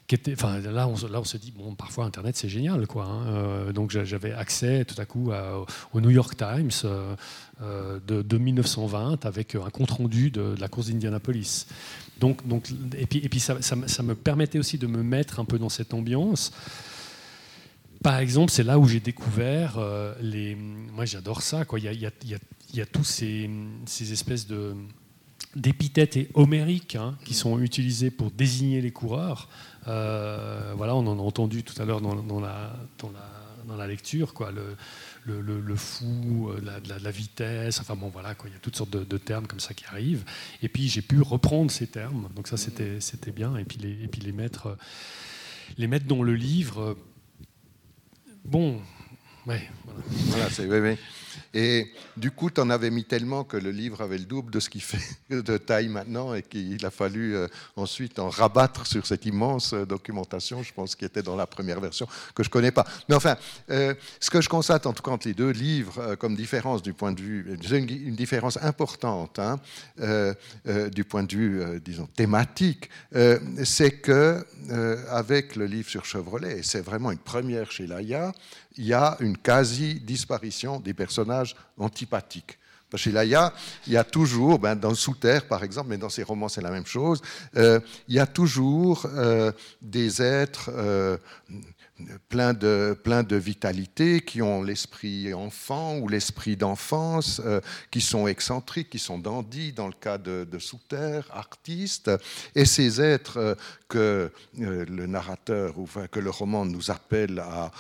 là, 0.10 0.88
on, 0.88 0.96
se 1.26 1.38
dit, 1.38 1.52
bon, 1.52 1.76
parfois 1.76 2.06
Internet, 2.06 2.38
c'est 2.38 2.48
génial. 2.48 2.88
Quoi, 2.88 3.06
hein. 3.06 3.28
euh, 3.28 3.74
donc 3.74 3.92
j'avais 3.92 4.32
accès 4.32 4.86
tout 4.86 5.00
à 5.00 5.06
coup 5.06 5.32
au 5.94 6.02
New 6.02 6.10
York 6.10 6.38
Times 6.38 6.72
euh, 6.86 7.16
euh, 7.62 8.00
de, 8.08 8.38
1920 8.38 9.26
avec 9.26 9.56
un 9.56 9.70
compte-rendu 9.70 10.32
de, 10.32 10.56
la 10.60 10.70
course 10.70 10.88
d'Indianapolis. 10.88 11.68
Donc, 12.20 12.42
et 12.98 13.06
puis, 13.06 13.20
et 13.20 13.40
ça, 13.40 14.04
me 14.04 14.14
permettait 14.14 14.60
aussi 14.60 14.78
de 14.78 14.88
me 14.88 15.04
mettre 15.04 15.40
un 15.40 15.46
peu 15.46 15.60
dans 15.60 15.70
cette 15.70 15.94
ambiance. 15.94 16.52
Par 18.02 18.20
exemple, 18.20 18.52
c'est 18.52 18.64
là 18.64 18.80
où 18.80 18.88
j'ai 18.88 19.00
découvert 19.00 19.80
les. 20.22 20.56
Moi, 20.56 21.06
j'adore 21.06 21.42
ça. 21.42 21.66
Quoi. 21.66 21.80
Il, 21.80 22.12
y 22.74 22.82
a, 22.82 22.86
tous 22.86 23.04
ces, 23.04 23.50
ces 23.86 24.14
espèces 24.14 24.48
de 24.48 24.74
d'épithètes 25.56 26.18
homériques 26.34 26.96
hein, 26.96 27.18
qui 27.26 27.34
sont 27.34 27.60
utilisées 27.60 28.12
pour 28.12 28.32
désigner 28.32 28.82
les 28.82 28.92
coureurs. 28.92 29.50
Euh, 29.88 30.74
voilà, 30.76 30.96
on 30.96 31.06
en 31.08 31.18
a 31.18 31.22
entendu 31.22 31.64
tout 31.64 31.80
à 31.82 31.86
l'heure 31.86 32.02
dans, 32.02 32.14
la, 32.40 32.74
dans, 32.98 33.76
la, 33.76 33.88
lecture, 33.88 34.34
quoi, 34.34 34.52
le, 34.52 34.76
le, 35.26 35.60
le, 35.60 35.76
fou, 35.76 36.50
euh, 36.50 36.62
la, 36.64 37.00
la, 37.00 37.12
vitesse, 37.12 37.80
enfin 37.80 37.96
bon 37.96 38.10
voilà, 38.10 38.36
quoi, 38.36 38.50
il 38.50 38.54
y 38.54 38.56
a 38.56 38.60
toutes 38.60 38.76
sortes 38.76 38.90
de, 38.90 39.18
termes 39.18 39.48
comme 39.48 39.60
ça 39.60 39.74
qui 39.74 39.86
arrivent. 39.86 40.26
Et 40.62 40.70
puis 40.70 40.90
j'ai 40.90 41.02
pu 41.02 41.22
reprendre 41.22 41.72
ces 41.72 41.88
termes, 41.88 42.30
donc 42.36 42.48
ça 42.48 42.58
c'était, 42.58 43.00
c'était 43.00 43.32
bien, 43.32 43.56
et 43.58 43.64
puis, 43.64 43.78
les, 43.78 44.04
et 44.04 44.08
puis 44.08 44.22
les, 44.22 44.32
mettre, 44.32 44.78
les 45.78 45.88
mettre 45.88 46.06
dans 46.06 46.24
le 46.24 46.36
livre. 46.36 46.98
Bon, 48.44 48.82
ouais, 49.46 49.70
voilà. 49.86 50.00
voilà 50.28 50.50
c'est, 50.50 50.66
oui, 50.66 50.80
oui. 50.80 50.98
Et 51.54 51.92
du 52.16 52.32
coup, 52.32 52.50
tu 52.50 52.62
en 52.62 52.70
avais 52.70 52.90
mis 52.90 53.06
tellement 53.06 53.44
que 53.44 53.58
le 53.58 53.72
livre 53.72 54.02
avait 54.02 54.18
le 54.18 54.26
double 54.26 54.52
de 54.52 54.60
ce 54.60 54.70
qu'il 54.70 54.82
fait 54.82 55.02
de 55.30 55.58
taille 55.58 55.88
maintenant 55.88 56.34
et 56.34 56.44
qu'il 56.44 56.86
a 56.86 56.92
fallu 56.92 57.36
euh, 57.36 57.48
ensuite 57.76 58.20
en 58.20 58.30
rabattre 58.30 58.86
sur 58.86 59.06
cette 59.06 59.26
immense 59.26 59.74
euh, 59.74 59.86
documentation, 59.86 60.64
je 60.64 60.74
pense, 60.74 60.96
qui 60.96 61.06
était 61.06 61.22
dans 61.22 61.36
la 61.36 61.48
première 61.48 61.80
version, 61.80 62.08
que 62.36 62.44
je 62.44 62.50
ne 62.50 62.52
connais 62.52 62.72
pas. 62.72 62.86
Mais 63.10 63.16
enfin, 63.16 63.38
euh, 63.70 63.94
ce 64.20 64.30
que 64.30 64.42
je 64.42 64.50
constate 64.50 64.86
en 64.86 64.94
tout 64.94 65.04
cas 65.04 65.12
entre 65.12 65.28
les 65.28 65.34
deux 65.34 65.52
livres, 65.52 66.16
comme 66.16 66.36
différence 66.36 66.82
du 66.82 66.94
point 66.94 67.12
de 67.12 67.22
vue, 67.22 67.58
une, 67.72 68.16
différence 68.16 68.58
importante 68.62 69.40
hein, 69.40 69.60
du 70.92 71.04
point 71.04 71.24
de 71.24 71.36
vue, 71.36 71.82
disons, 71.82 72.08
thématique, 72.08 72.90
c'est 73.64 73.92
que 73.92 74.46
avec 75.10 75.56
le 75.56 75.66
livre 75.66 75.90
sur 75.90 76.06
Chevrolet, 76.06 76.60
et 76.60 76.64
c'est 76.64 76.82
vraiment 76.82 77.12
une 77.12 77.18
première 77.18 77.72
chez 77.72 77.88
Laïa, 77.88 78.32
il 78.78 78.86
y 78.86 78.94
a 78.94 79.18
une 79.20 79.38
quasi-disparition 79.38 80.80
des 80.80 80.94
personnages 80.94 81.56
antipathiques. 81.78 82.58
Chez 82.96 83.12
Laïa, 83.12 83.54
il 83.86 83.94
y 83.94 83.98
a 83.98 84.06
toujours, 84.06 84.60
ben, 84.60 84.76
dans 84.76 84.96
Sous-Terre 84.96 85.46
par 85.46 85.64
exemple, 85.64 85.90
mais 85.90 85.98
dans 85.98 86.10
ses 86.10 86.24
romans 86.24 86.48
c'est 86.48 86.62
la 86.62 86.72
même 86.72 86.86
chose, 86.86 87.22
euh, 87.58 87.82
il 88.08 88.16
y 88.16 88.20
a 88.20 88.26
toujours 88.26 89.06
euh, 89.14 89.52
des 89.82 90.22
êtres 90.22 90.72
euh, 90.74 91.18
plein 92.30 92.54
de, 92.54 92.98
plein 93.04 93.24
de 93.24 93.36
vitalité, 93.36 94.22
qui 94.22 94.42
ont 94.42 94.62
l'esprit 94.62 95.34
enfant 95.34 95.98
ou 95.98 96.08
l'esprit 96.08 96.56
d'enfance, 96.56 97.42
euh, 97.44 97.60
qui 97.92 98.02
sont 98.02 98.28
excentriques, 98.28 98.90
qui 98.90 99.00
sont 99.00 99.18
dandys 99.18 99.74
dans 99.74 99.88
le 99.88 99.94
cas 99.94 100.18
de, 100.18 100.48
de 100.50 100.60
Souter, 100.60 101.22
artistes, 101.32 102.12
et 102.56 102.66
ces 102.66 103.02
êtres 103.02 103.38
euh, 103.38 103.56
que 103.88 104.32
euh, 104.60 104.86
le 104.86 105.08
narrateur 105.08 105.78
ou 105.78 105.88
que 106.12 106.20
le 106.20 106.30
roman 106.30 106.66
nous 106.66 106.92
appelle 106.92 107.40
à, 107.40 107.72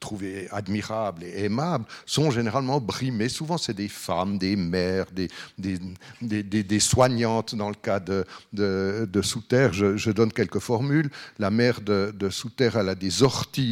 trouver 0.00 0.48
admirables 0.50 1.24
et 1.24 1.44
aimables 1.44 1.84
sont 2.06 2.30
généralement 2.30 2.80
brimés. 2.80 3.28
Souvent, 3.28 3.58
c'est 3.58 3.74
des 3.74 3.88
femmes, 3.88 4.38
des 4.38 4.56
mères, 4.56 5.06
des, 5.12 5.28
des, 5.58 5.78
des, 6.20 6.42
des, 6.42 6.80
soignantes 6.80 7.54
dans 7.54 7.68
le 7.68 7.74
cas 7.74 8.00
de, 8.00 8.24
de, 8.52 9.08
de 9.10 9.22
Souter. 9.22 9.68
Je, 9.72 10.10
donne 10.10 10.32
quelques 10.32 10.58
formules. 10.58 11.10
La 11.38 11.50
mère 11.50 11.80
de, 11.80 12.12
de 12.14 12.30
Souter, 12.30 12.70
elle 12.74 12.88
a 12.88 12.94
des 12.94 13.22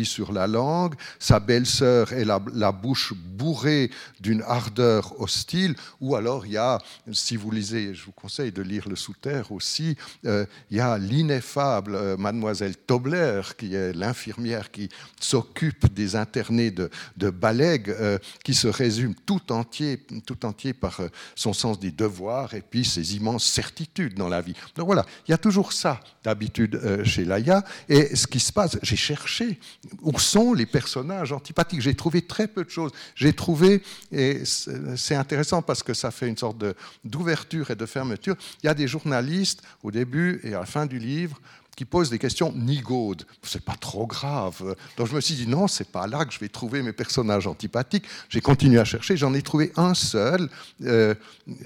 sur 0.04 0.32
la 0.32 0.46
langue, 0.46 0.94
sa 1.18 1.40
belle-sœur 1.40 2.12
est 2.12 2.24
la, 2.24 2.72
bouche 2.72 3.14
bourrée 3.14 3.90
d'une 4.20 4.42
ardeur 4.42 5.20
hostile, 5.20 5.74
ou 6.00 6.14
alors 6.14 6.46
il 6.46 6.52
y 6.52 6.56
a, 6.56 6.78
si 7.12 7.36
vous 7.36 7.50
lisez, 7.50 7.94
je 7.94 8.04
vous 8.04 8.12
conseille 8.12 8.52
de 8.52 8.62
lire 8.62 8.88
le 8.88 8.96
Souter 8.96 9.42
aussi, 9.50 9.96
euh, 10.26 10.44
il 10.70 10.76
y 10.76 10.80
a 10.80 10.98
l'ineffable 10.98 11.94
euh, 11.94 12.16
mademoiselle 12.16 12.76
Tobler, 12.76 13.40
qui 13.56 13.74
est 13.74 13.92
l'infirmière 13.92 14.70
qui 14.70 14.88
s'occupe 15.20 15.92
des 15.94 16.16
internés 16.16 16.70
de, 16.70 16.90
de 17.16 17.30
Balègue, 17.30 17.90
euh, 17.90 18.18
qui 18.44 18.54
se 18.54 18.68
résume 18.68 19.14
tout 19.14 19.52
entier, 19.52 20.04
tout 20.26 20.44
entier 20.44 20.72
par 20.74 21.00
son 21.34 21.52
sens 21.52 21.78
des 21.78 21.90
devoirs 21.90 22.54
et 22.54 22.62
puis 22.62 22.84
ses 22.84 23.16
immenses 23.16 23.44
certitudes 23.44 24.14
dans 24.14 24.28
la 24.28 24.42
vie. 24.42 24.54
Donc 24.76 24.86
voilà, 24.86 25.06
il 25.26 25.30
y 25.30 25.34
a 25.34 25.38
toujours 25.38 25.72
ça 25.72 26.00
d'habitude 26.22 27.02
chez 27.04 27.24
Laïa, 27.24 27.64
et 27.88 28.14
ce 28.14 28.26
qui 28.26 28.40
se 28.40 28.52
passe, 28.52 28.78
j'ai 28.82 28.96
cherché 28.96 29.59
où 30.02 30.18
sont 30.18 30.52
les 30.54 30.66
personnages 30.66 31.32
antipathiques? 31.32 31.80
J'ai 31.80 31.94
trouvé 31.94 32.22
très 32.22 32.48
peu 32.48 32.64
de 32.64 32.70
choses. 32.70 32.92
J'ai 33.14 33.32
trouvé, 33.32 33.82
et 34.12 34.42
c'est 34.44 35.14
intéressant 35.14 35.62
parce 35.62 35.82
que 35.82 35.94
ça 35.94 36.10
fait 36.10 36.28
une 36.28 36.36
sorte 36.36 36.64
d'ouverture 37.04 37.70
et 37.70 37.76
de 37.76 37.86
fermeture, 37.86 38.36
il 38.62 38.66
y 38.66 38.68
a 38.68 38.74
des 38.74 38.88
journalistes 38.88 39.62
au 39.82 39.90
début 39.90 40.40
et 40.44 40.54
à 40.54 40.60
la 40.60 40.66
fin 40.66 40.86
du 40.86 40.98
livre 40.98 41.40
qui 41.76 41.84
posent 41.86 42.10
des 42.10 42.18
questions 42.18 42.52
nigaudes. 42.52 43.24
C'est 43.42 43.64
pas 43.64 43.76
trop 43.76 44.06
grave. 44.06 44.76
Donc 44.98 45.06
je 45.06 45.14
me 45.14 45.20
suis 45.20 45.34
dit 45.34 45.46
non, 45.46 45.66
c'est 45.66 45.90
pas 45.90 46.06
là 46.06 46.26
que 46.26 46.32
je 46.34 46.38
vais 46.38 46.48
trouver 46.48 46.82
mes 46.82 46.92
personnages 46.92 47.46
antipathiques. 47.46 48.04
J'ai 48.28 48.42
continué 48.42 48.78
à 48.78 48.84
chercher, 48.84 49.16
j'en 49.16 49.32
ai 49.32 49.40
trouvé 49.40 49.72
un 49.76 49.94
seul. 49.94 50.50
Euh, 50.84 51.14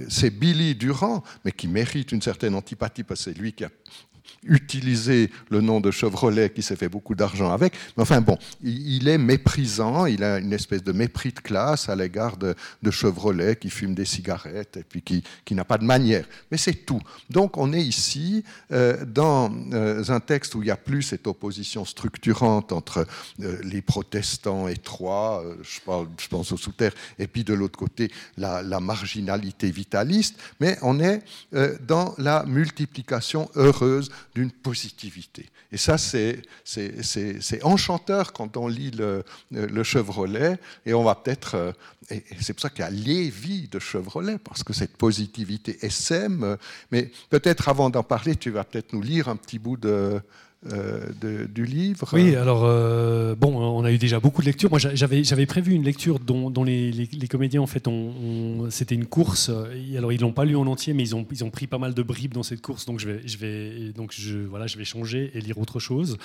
c'est 0.08 0.30
Billy 0.30 0.76
Durand, 0.76 1.24
mais 1.44 1.50
qui 1.50 1.66
mérite 1.66 2.12
une 2.12 2.22
certaine 2.22 2.54
antipathie 2.54 3.02
parce 3.02 3.24
que 3.24 3.32
c'est 3.32 3.38
lui 3.38 3.54
qui 3.54 3.64
a 3.64 3.70
utiliser 4.46 5.30
le 5.50 5.60
nom 5.60 5.80
de 5.80 5.90
Chevrolet 5.90 6.50
qui 6.50 6.62
s'est 6.62 6.76
fait 6.76 6.88
beaucoup 6.88 7.14
d'argent 7.14 7.52
avec. 7.52 7.74
Mais 7.96 8.02
enfin 8.02 8.20
bon, 8.20 8.38
il 8.62 9.08
est 9.08 9.18
méprisant, 9.18 10.06
il 10.06 10.22
a 10.22 10.38
une 10.38 10.52
espèce 10.52 10.82
de 10.82 10.92
mépris 10.92 11.32
de 11.32 11.40
classe 11.40 11.88
à 11.88 11.96
l'égard 11.96 12.36
de, 12.36 12.54
Chevrolet 12.90 13.56
qui 13.56 13.70
fume 13.70 13.94
des 13.94 14.04
cigarettes 14.04 14.76
et 14.76 14.84
puis 14.84 15.02
qui, 15.02 15.24
qui 15.44 15.54
n'a 15.54 15.64
pas 15.64 15.78
de 15.78 15.84
manière. 15.84 16.26
Mais 16.50 16.58
c'est 16.58 16.86
tout. 16.86 17.00
Donc 17.28 17.56
on 17.56 17.72
est 17.72 17.82
ici 17.82 18.44
euh, 18.70 19.04
dans 19.04 19.52
euh, 19.72 20.04
un 20.08 20.20
texte 20.20 20.54
où 20.54 20.62
il 20.62 20.66
n'y 20.66 20.70
a 20.70 20.76
plus 20.76 21.02
cette 21.02 21.26
opposition 21.26 21.84
structurante 21.84 22.70
entre 22.70 23.06
euh, 23.40 23.58
les 23.64 23.82
protestants 23.82 24.68
étroits, 24.68 25.42
je, 25.62 25.80
parle, 25.80 26.06
je 26.20 26.28
pense 26.28 26.52
au 26.52 26.56
sous-terre, 26.56 26.92
et 27.18 27.26
puis 27.26 27.42
de 27.42 27.54
l'autre 27.54 27.78
côté 27.78 28.12
la, 28.36 28.62
marginalité 28.80 29.70
vitaliste, 29.70 30.38
mais 30.60 30.76
on 30.82 31.00
est 31.00 31.22
dans 31.86 32.14
la 32.18 32.44
multiplication 32.44 33.48
heureuse 33.54 34.10
d'une 34.34 34.50
positivité. 34.50 35.48
Et 35.72 35.76
ça, 35.76 35.98
c'est 35.98 36.42
enchanteur 37.62 38.32
quand 38.32 38.56
on 38.56 38.68
lit 38.68 38.90
le, 38.90 39.24
le 39.50 39.82
Chevrolet, 39.82 40.58
et 40.86 40.94
on 40.94 41.04
va 41.04 41.14
peut-être... 41.14 41.54
Euh, 41.54 41.72
et 42.10 42.22
c'est 42.40 42.52
pour 42.52 42.62
ça 42.62 42.70
qu'il 42.70 42.84
y 42.84 43.26
a 43.26 43.30
vies 43.30 43.68
de 43.68 43.78
Chevrolet, 43.78 44.38
parce 44.38 44.62
que 44.62 44.72
cette 44.72 44.96
positivité 44.96 45.78
SM, 45.82 46.56
mais 46.90 47.10
peut-être 47.30 47.68
avant 47.68 47.90
d'en 47.90 48.02
parler, 48.02 48.36
tu 48.36 48.50
vas 48.50 48.64
peut-être 48.64 48.92
nous 48.92 49.02
lire 49.02 49.28
un 49.28 49.36
petit 49.36 49.58
bout 49.58 49.76
de, 49.76 50.20
euh, 50.72 51.46
du 51.46 51.66
livre 51.66 52.08
Oui, 52.14 52.34
alors, 52.36 52.62
euh, 52.64 53.34
bon, 53.34 53.54
on 53.54 53.84
a 53.84 53.92
eu 53.92 53.98
déjà 53.98 54.18
beaucoup 54.18 54.40
de 54.40 54.46
lectures. 54.46 54.70
Moi, 54.70 54.78
j'avais 54.78 55.46
prévu 55.46 55.74
une 55.74 55.84
lecture 55.84 56.18
dont, 56.18 56.64
les, 56.64 57.28
comédiens, 57.28 57.60
en 57.60 57.66
fait, 57.66 57.86
c'était 58.70 58.94
une 58.94 59.06
course. 59.06 59.50
Alors, 59.96 60.12
ils 60.12 60.20
l'ont 60.20 60.32
pas 60.32 60.44
lu 60.44 60.56
en 60.56 60.66
entier, 60.66 60.94
mais 60.94 61.02
ils 61.02 61.14
ont, 61.14 61.50
pris 61.50 61.66
pas 61.66 61.78
mal 61.78 61.92
de 61.92 62.02
bribes 62.02 62.32
dans 62.32 62.42
cette 62.42 62.62
course. 62.62 62.86
Donc, 62.86 62.98
je 62.98 63.08
vais, 63.08 64.84
changer 64.84 65.30
et 65.34 65.40
lire 65.40 65.58
autre 65.58 65.80
chose. 65.80 66.16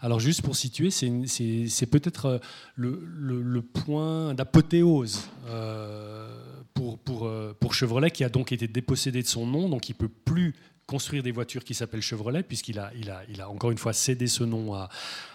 Alors, 0.00 0.20
juste 0.20 0.42
pour 0.42 0.56
situer, 0.56 0.90
c'est 0.90 1.86
peut-être 1.86 2.40
le, 2.74 3.00
le, 3.06 3.62
point 3.62 4.34
d'apothéose 4.34 5.28
euh, 5.48 6.28
pour, 6.74 6.98
pour, 6.98 7.30
pour 7.60 7.74
Chevrolet, 7.74 8.10
qui 8.10 8.24
a 8.24 8.28
donc 8.28 8.52
été 8.52 8.66
dépossédé 8.66 9.22
de 9.22 9.28
son 9.28 9.46
nom, 9.46 9.68
donc 9.68 9.88
il 9.88 9.94
peut 9.94 10.08
plus 10.08 10.54
construire 10.86 11.22
des 11.22 11.32
voitures 11.32 11.64
qui 11.64 11.74
s'appellent 11.74 12.02
Chevrolet, 12.02 12.42
puisqu'il 12.42 12.78
a, 12.78 12.92
il 12.98 13.10
a, 13.10 13.22
il 13.28 13.40
a 13.40 13.50
encore 13.50 13.72
une 13.72 13.78
fois 13.78 13.92
cédé 13.92 14.28
ce 14.28 14.44
nom 14.44 14.72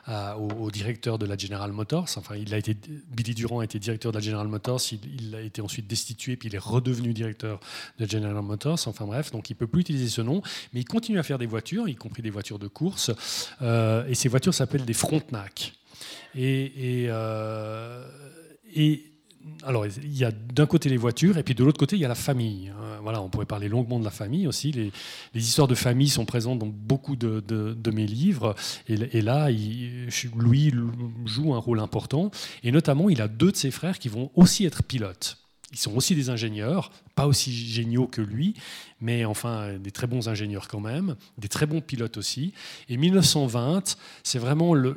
au, 0.07 0.71
directeur 0.71 1.19
de 1.19 1.25
la 1.25 1.37
General 1.37 1.71
Motors. 1.71 2.07
Enfin, 2.15 2.35
il 2.35 2.53
a 2.53 2.57
été, 2.57 2.75
Billy 3.09 3.33
Durand 3.35 3.59
a 3.59 3.65
été 3.65 3.77
directeur 3.77 4.11
de 4.13 4.17
la 4.17 4.23
General 4.23 4.47
Motors, 4.47 4.81
il, 4.91 4.99
il, 5.19 5.35
a 5.35 5.41
été 5.41 5.61
ensuite 5.61 5.87
destitué, 5.87 6.37
puis 6.37 6.47
il 6.47 6.55
est 6.55 6.59
redevenu 6.59 7.13
directeur 7.13 7.59
de 7.99 8.05
General 8.09 8.41
Motors. 8.41 8.79
Enfin 8.87 9.05
bref, 9.05 9.31
donc 9.31 9.49
il 9.49 9.53
ne 9.53 9.57
peut 9.57 9.67
plus 9.67 9.81
utiliser 9.81 10.07
ce 10.07 10.21
nom, 10.21 10.41
mais 10.73 10.79
il 10.79 10.85
continue 10.85 11.19
à 11.19 11.23
faire 11.23 11.37
des 11.37 11.45
voitures, 11.45 11.89
y 11.89 11.95
compris 11.95 12.21
des 12.21 12.29
voitures 12.29 12.59
de 12.59 12.67
course, 12.67 13.11
euh, 13.61 14.07
et 14.07 14.15
ces 14.15 14.29
voitures 14.29 14.53
s'appellent 14.53 14.85
des 14.85 14.93
Frontenac. 14.93 15.73
Et, 16.33 17.03
et, 17.03 17.07
euh, 17.09 18.07
et 18.73 19.10
alors, 19.63 19.85
il 19.85 20.17
y 20.17 20.25
a 20.25 20.31
d'un 20.31 20.65
côté 20.65 20.89
les 20.89 20.97
voitures, 20.97 21.37
et 21.37 21.43
puis 21.43 21.53
de 21.53 21.63
l'autre 21.63 21.79
côté, 21.79 21.95
il 21.95 22.01
y 22.01 22.05
a 22.05 22.07
la 22.07 22.15
famille. 22.15 22.71
Voilà, 23.03 23.21
on 23.21 23.29
pourrait 23.29 23.45
parler 23.45 23.67
longuement 23.67 23.99
de 23.99 24.03
la 24.03 24.11
famille 24.11 24.47
aussi. 24.47 24.71
Les, 24.71 24.91
histoires 25.35 25.67
de 25.67 25.75
famille 25.75 26.09
sont 26.09 26.25
présentes 26.25 26.59
dans 26.59 26.67
beaucoup 26.67 27.15
de, 27.15 27.91
mes 27.91 28.05
livres. 28.07 28.55
Et, 28.87 29.21
là, 29.21 29.49
Louis 30.35 30.73
joue 31.25 31.53
un 31.53 31.59
rôle 31.59 31.79
important. 31.79 32.31
Et 32.63 32.71
notamment, 32.71 33.09
il 33.09 33.21
a 33.21 33.27
deux 33.27 33.51
de 33.51 33.57
ses 33.57 33.71
frères 33.71 33.99
qui 33.99 34.09
vont 34.09 34.31
aussi 34.35 34.65
être 34.65 34.83
pilotes. 34.83 35.37
Ils 35.71 35.79
sont 35.79 35.95
aussi 35.95 36.15
des 36.15 36.29
ingénieurs, 36.29 36.91
pas 37.15 37.27
aussi 37.27 37.51
géniaux 37.51 38.07
que 38.07 38.21
lui, 38.21 38.55
mais 38.99 39.25
enfin 39.25 39.77
des 39.77 39.91
très 39.91 40.07
bons 40.07 40.29
ingénieurs 40.29 40.67
quand 40.67 40.79
même, 40.79 41.15
des 41.37 41.47
très 41.47 41.65
bons 41.65 41.81
pilotes 41.81 42.17
aussi. 42.17 42.53
Et 42.89 42.97
1920, 42.97 43.97
c'est 44.23 44.39
vraiment 44.39 44.73
le, 44.73 44.93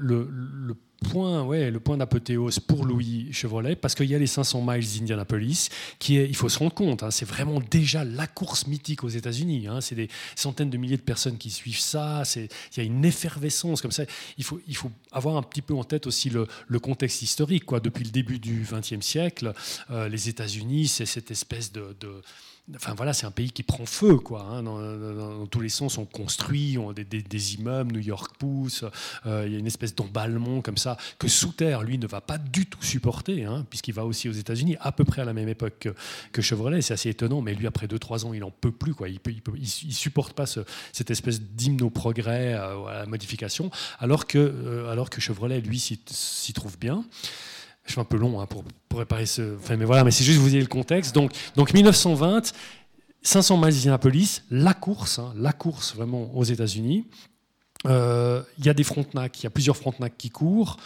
point, 1.04 1.42
ouais, 1.42 1.70
le 1.70 1.80
point 1.80 1.96
d'apothéose 1.96 2.58
pour 2.58 2.84
Louis 2.84 3.28
Chevrolet, 3.32 3.76
parce 3.76 3.94
qu'il 3.94 4.06
y 4.06 4.14
a 4.14 4.18
les 4.18 4.26
500 4.26 4.62
miles 4.66 4.86
d'Indianapolis, 4.86 5.68
qui 5.98 6.16
est, 6.18 6.28
il 6.28 6.34
faut 6.34 6.48
se 6.48 6.58
rendre 6.58 6.74
compte, 6.74 7.02
hein, 7.02 7.10
c'est 7.10 7.24
vraiment 7.24 7.60
déjà 7.70 8.04
la 8.04 8.26
course 8.26 8.66
mythique 8.66 9.04
aux 9.04 9.08
États-Unis. 9.08 9.68
Hein, 9.68 9.80
c'est 9.80 9.94
des 9.94 10.08
centaines 10.34 10.70
de 10.70 10.76
milliers 10.76 10.96
de 10.96 11.02
personnes 11.02 11.38
qui 11.38 11.50
suivent 11.50 11.78
ça. 11.78 12.22
Il 12.36 12.48
y 12.76 12.80
a 12.80 12.82
une 12.82 13.04
effervescence 13.04 13.80
comme 13.82 13.92
ça. 13.92 14.04
Il 14.38 14.44
faut, 14.44 14.60
il 14.66 14.76
faut 14.76 14.90
avoir 15.12 15.36
un 15.36 15.42
petit 15.42 15.62
peu 15.62 15.74
en 15.74 15.84
tête 15.84 16.06
aussi 16.06 16.30
le, 16.30 16.46
le 16.66 16.78
contexte 16.78 17.22
historique. 17.22 17.64
Quoi. 17.66 17.80
Depuis 17.80 18.04
le 18.04 18.10
début 18.10 18.38
du 18.38 18.66
XXe 18.70 19.04
siècle, 19.04 19.52
euh, 19.90 20.08
les 20.08 20.28
États-Unis, 20.28 20.88
c'est 20.88 21.06
cette 21.06 21.30
espèce 21.30 21.72
de, 21.72 21.94
Enfin 22.74 22.94
voilà, 22.94 23.12
c'est 23.12 23.26
un 23.26 23.30
pays 23.30 23.50
qui 23.50 23.62
prend 23.62 23.84
feu, 23.84 24.16
quoi. 24.16 24.40
Hein, 24.40 24.62
dans, 24.62 25.46
tous 25.46 25.60
les 25.60 25.68
sens, 25.68 25.98
on 25.98 26.06
construit 26.06 26.78
on, 26.78 26.92
des, 26.92 27.04
des, 27.04 27.54
immeubles, 27.54 27.92
New 27.92 28.00
York 28.00 28.36
pousse, 28.38 28.86
euh, 29.26 29.44
il 29.46 29.52
y 29.52 29.56
a 29.56 29.58
une 29.58 29.66
espèce 29.66 29.94
d'emballement 29.94 30.62
comme 30.62 30.78
ça 30.78 30.96
que 31.18 31.28
sous 31.28 31.52
terre, 31.52 31.82
lui, 31.82 31.98
ne 31.98 32.06
va 32.06 32.22
pas 32.22 32.38
du 32.38 32.64
tout 32.64 32.82
supporter, 32.82 33.44
hein, 33.44 33.66
puisqu'il 33.68 33.92
va 33.92 34.06
aussi 34.06 34.30
aux 34.30 34.32
États-Unis 34.32 34.76
à 34.80 34.92
peu 34.92 35.04
près 35.04 35.20
à 35.20 35.26
la 35.26 35.34
même 35.34 35.48
époque 35.48 35.90
que, 36.32 36.42
Chevrolet. 36.42 36.80
C'est 36.80 36.94
assez 36.94 37.10
étonnant, 37.10 37.42
mais 37.42 37.54
lui, 37.54 37.66
après 37.66 37.86
2-3 37.86 38.24
ans, 38.24 38.32
il 38.32 38.42
en 38.44 38.50
peut 38.50 38.72
plus. 38.72 38.94
Il, 39.06 39.20
il 39.56 39.94
supporte 39.94 40.32
pas 40.32 40.46
ce, 40.46 40.60
cette 40.92 41.10
espèce 41.10 41.42
d'hymne 41.42 41.82
au 41.82 41.90
progrès, 41.90 42.54
à, 42.54 42.70
à, 42.70 42.98
la 43.00 43.06
modification, 43.06 43.70
alors 43.98 44.26
que, 44.26 44.38
euh, 44.38 44.90
alors 44.90 45.10
que 45.10 45.20
Chevrolet, 45.20 45.60
lui, 45.60 45.78
s'y 45.78 46.52
trouve 46.54 46.78
bien. 46.78 47.04
Je 47.84 47.92
suis 47.92 48.00
un 48.00 48.04
peu 48.04 48.16
long 48.16 48.40
hein, 48.40 48.46
pour, 48.46 48.64
pour, 48.88 48.98
réparer 48.98 49.26
ce. 49.26 49.56
Enfin, 49.56 49.76
mais 49.76 49.84
voilà, 49.84 50.04
mais 50.04 50.10
c'est 50.10 50.24
juste 50.24 50.38
vous 50.38 50.48
ayez 50.48 50.60
le 50.60 50.66
contexte. 50.66 51.14
Donc, 51.14 51.32
donc 51.54 51.74
1920, 51.74 52.52
500 53.22 53.56
miles 53.58 53.74
d'Indianapolis, 53.74 54.42
la 54.50 54.74
course, 54.74 55.18
hein, 55.18 55.32
la 55.36 55.52
course 55.52 55.94
vraiment 55.94 56.34
aux 56.34 56.44
États-Unis. 56.44 57.06
Euh, 57.86 58.42
il 58.58 58.66
y 58.66 58.68
a 58.68 58.74
des 58.74 58.84
Frontenac, 58.84 59.40
il 59.40 59.44
y 59.44 59.46
a 59.46 59.50
plusieurs 59.50 59.76
Frontenac 59.76 60.16
qui 60.16 60.30
courent. 60.30 60.78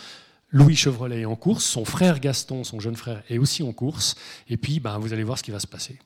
Louis 0.50 0.76
Chevrolet 0.76 1.20
est 1.20 1.26
en 1.26 1.36
course, 1.36 1.64
son 1.64 1.84
frère 1.84 2.20
Gaston, 2.20 2.64
son 2.64 2.80
jeune 2.80 2.96
frère, 2.96 3.22
est 3.28 3.38
aussi 3.38 3.62
en 3.62 3.72
course. 3.72 4.16
Et 4.48 4.56
puis, 4.56 4.80
ben, 4.80 4.98
vous 4.98 5.12
allez 5.12 5.22
voir 5.22 5.36
ce 5.36 5.42
qui 5.42 5.50
va 5.50 5.60
se 5.60 5.66
passer. 5.66 5.98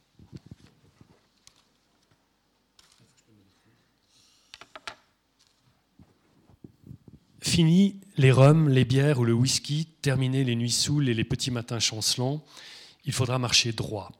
Fini 7.42 8.00
les 8.16 8.30
rhums, 8.30 8.68
les 8.68 8.84
bières 8.84 9.18
ou 9.18 9.24
le 9.24 9.32
whisky, 9.32 9.88
terminé 10.00 10.44
les 10.44 10.54
nuits 10.54 10.70
saoules 10.70 11.08
et 11.08 11.14
les 11.14 11.24
petits 11.24 11.50
matins 11.50 11.80
chancelants, 11.80 12.44
il 13.04 13.12
faudra 13.12 13.38
marcher 13.40 13.72
droit. 13.72 14.12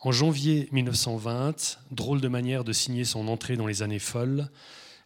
En 0.00 0.10
janvier 0.10 0.68
1920, 0.72 1.78
drôle 1.92 2.20
de 2.20 2.26
manière 2.26 2.64
de 2.64 2.72
signer 2.72 3.04
son 3.04 3.28
entrée 3.28 3.56
dans 3.56 3.68
les 3.68 3.82
années 3.82 4.00
folles, 4.00 4.50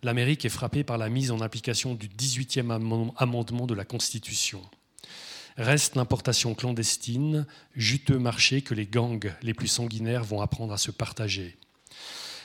l'Amérique 0.03 0.47
est 0.47 0.51
frappée 0.51 0.85
par 0.85 0.97
la 0.97 1.11
mise 1.11 1.31
en 1.31 1.41
application 1.41 1.95
du 1.95 2.09
18e 2.09 2.71
amendement 3.17 3.67
de 3.67 3.75
la 3.75 3.85
Constitution. 3.85 4.63
Reste 5.59 5.97
l'importation 5.97 6.55
clandestine, 6.55 7.47
juteux 7.77 8.19
marché 8.19 8.63
que 8.63 8.75
les 8.75 8.87
gangs 8.87 9.35
les 9.43 9.55
plus 9.55 9.69
sanguinaires 9.69 10.25
vont 10.25 10.41
apprendre 10.41 10.73
à 10.73 10.79
se 10.79 10.91
partager. 10.91 11.59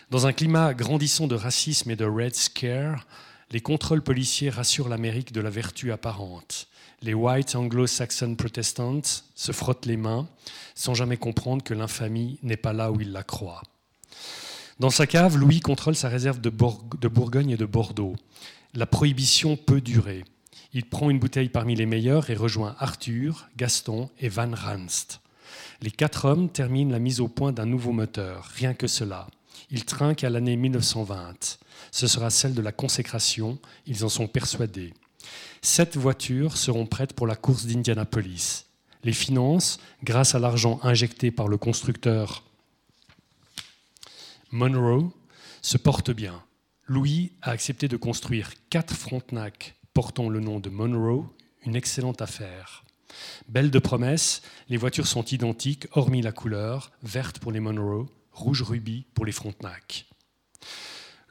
Dans 0.10 0.28
un 0.28 0.34
climat 0.34 0.74
grandissant 0.74 1.28
de 1.28 1.36
racisme 1.36 1.90
et 1.90 1.96
de 1.96 2.06
Red 2.06 2.36
Scare, 2.36 3.06
les 3.52 3.62
contrôles 3.62 4.04
policiers 4.04 4.50
rassurent 4.50 4.90
l'Amérique 4.90 5.32
de 5.34 5.42
la 5.42 5.50
vertu 5.50 5.92
apparente. 5.92 6.68
Les 7.02 7.14
white 7.14 7.56
anglo-saxon 7.56 8.36
protestants 8.36 9.24
se 9.34 9.52
frottent 9.52 9.86
les 9.86 9.98
mains 9.98 10.28
sans 10.76 10.94
jamais 10.94 11.18
comprendre 11.18 11.64
que 11.64 11.74
l'infamie 11.74 12.40
n'est 12.44 12.58
pas 12.58 12.74
là 12.74 12.92
où 12.92 13.02
ils 13.02 13.12
la 13.12 13.24
croient. 13.24 13.64
Dans 14.80 14.90
sa 14.90 15.08
cave, 15.08 15.38
Louis 15.38 15.60
contrôle 15.60 15.96
sa 15.96 16.10
réserve 16.10 16.40
de, 16.40 16.50
Bourgogne 16.50 17.52
et 17.52 17.58
de 17.58 17.66
Bordeaux. 17.66 18.16
La 18.74 18.86
prohibition 18.86 19.58
peut 19.58 19.82
durer. 19.82 20.24
Il 20.72 20.86
prend 20.86 21.10
une 21.10 21.20
bouteille 21.20 21.50
parmi 21.50 21.76
les 21.76 21.86
meilleures 21.86 22.30
et 22.30 22.36
rejoint 22.36 22.76
Arthur, 22.80 23.50
Gaston 23.58 24.10
et 24.20 24.30
Van 24.30 24.52
Ranst. 24.54 25.22
Les 25.82 25.92
quatre 25.92 26.26
hommes 26.26 26.50
terminent 26.50 26.92
la 26.92 27.00
mise 27.00 27.20
au 27.20 27.28
point 27.28 27.52
d'un 27.52 27.66
nouveau 27.66 27.92
moteur, 27.92 28.50
rien 28.56 28.74
que 28.74 28.88
cela. 28.88 29.28
Ils 29.72 29.86
trinquent 29.86 30.24
à 30.24 30.30
l'année 30.30 30.56
1920. 30.56 31.60
Ce 31.92 32.08
sera 32.08 32.30
celle 32.30 32.54
de 32.54 32.62
la 32.62 32.72
consécration, 32.72 33.60
ils 33.86 34.06
en 34.06 34.10
sont 34.10 34.28
persuadés. 34.28 34.94
Sept 35.62 35.98
voitures 35.98 36.58
seront 36.58 36.86
prêtes 36.86 37.14
pour 37.14 37.28
la 37.28 37.36
course 37.36 37.66
d'Indianapolis. 37.66 38.66
Les 39.04 39.14
finances, 39.14 39.80
grâce 40.04 40.36
à 40.36 40.40
l'argent 40.40 40.80
injecté 40.84 41.32
par 41.32 41.48
le 41.48 41.58
constructeur 41.58 42.44
Monroe, 44.52 45.12
se 45.62 45.78
portent 45.78 46.12
bien. 46.12 46.42
Louis 46.88 47.32
a 47.42 47.52
accepté 47.52 47.88
de 47.88 47.98
construire 47.98 48.52
quatre 48.70 48.96
Frontenac 48.96 49.76
portant 49.94 50.30
le 50.30 50.40
nom 50.40 50.60
de 50.60 50.70
Monroe, 50.70 51.26
une 51.66 51.76
excellente 51.76 52.22
affaire. 52.22 52.84
Belle 53.48 53.72
de 53.72 53.80
promesse, 53.80 54.42
les 54.70 54.78
voitures 54.78 55.08
sont 55.08 55.26
identiques, 55.26 55.88
hormis 55.92 56.22
la 56.22 56.32
couleur, 56.32 56.92
verte 57.04 57.40
pour 57.40 57.52
les 57.52 57.60
Monroe, 57.60 58.08
rouge 58.32 58.62
rubis 58.62 59.06
pour 59.14 59.26
les 59.26 59.32
Frontenac. 59.32 60.06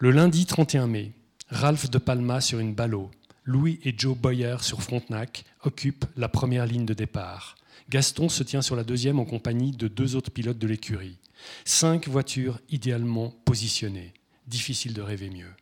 Le 0.00 0.12
lundi 0.12 0.46
31 0.46 0.86
mai, 0.86 1.10
Ralph 1.48 1.90
de 1.90 1.98
Palma 1.98 2.40
sur 2.40 2.60
une 2.60 2.72
ballot, 2.72 3.10
Louis 3.42 3.80
et 3.82 3.92
Joe 3.98 4.16
Boyer 4.16 4.58
sur 4.60 4.80
Frontenac 4.80 5.44
occupent 5.64 6.04
la 6.16 6.28
première 6.28 6.66
ligne 6.66 6.86
de 6.86 6.94
départ. 6.94 7.56
Gaston 7.90 8.28
se 8.28 8.44
tient 8.44 8.62
sur 8.62 8.76
la 8.76 8.84
deuxième 8.84 9.18
en 9.18 9.24
compagnie 9.24 9.72
de 9.72 9.88
deux 9.88 10.14
autres 10.14 10.30
pilotes 10.30 10.60
de 10.60 10.68
l'écurie. 10.68 11.18
Cinq 11.64 12.06
voitures 12.06 12.60
idéalement 12.70 13.30
positionnées. 13.44 14.14
Difficile 14.46 14.94
de 14.94 15.02
rêver 15.02 15.30
mieux. 15.30 15.52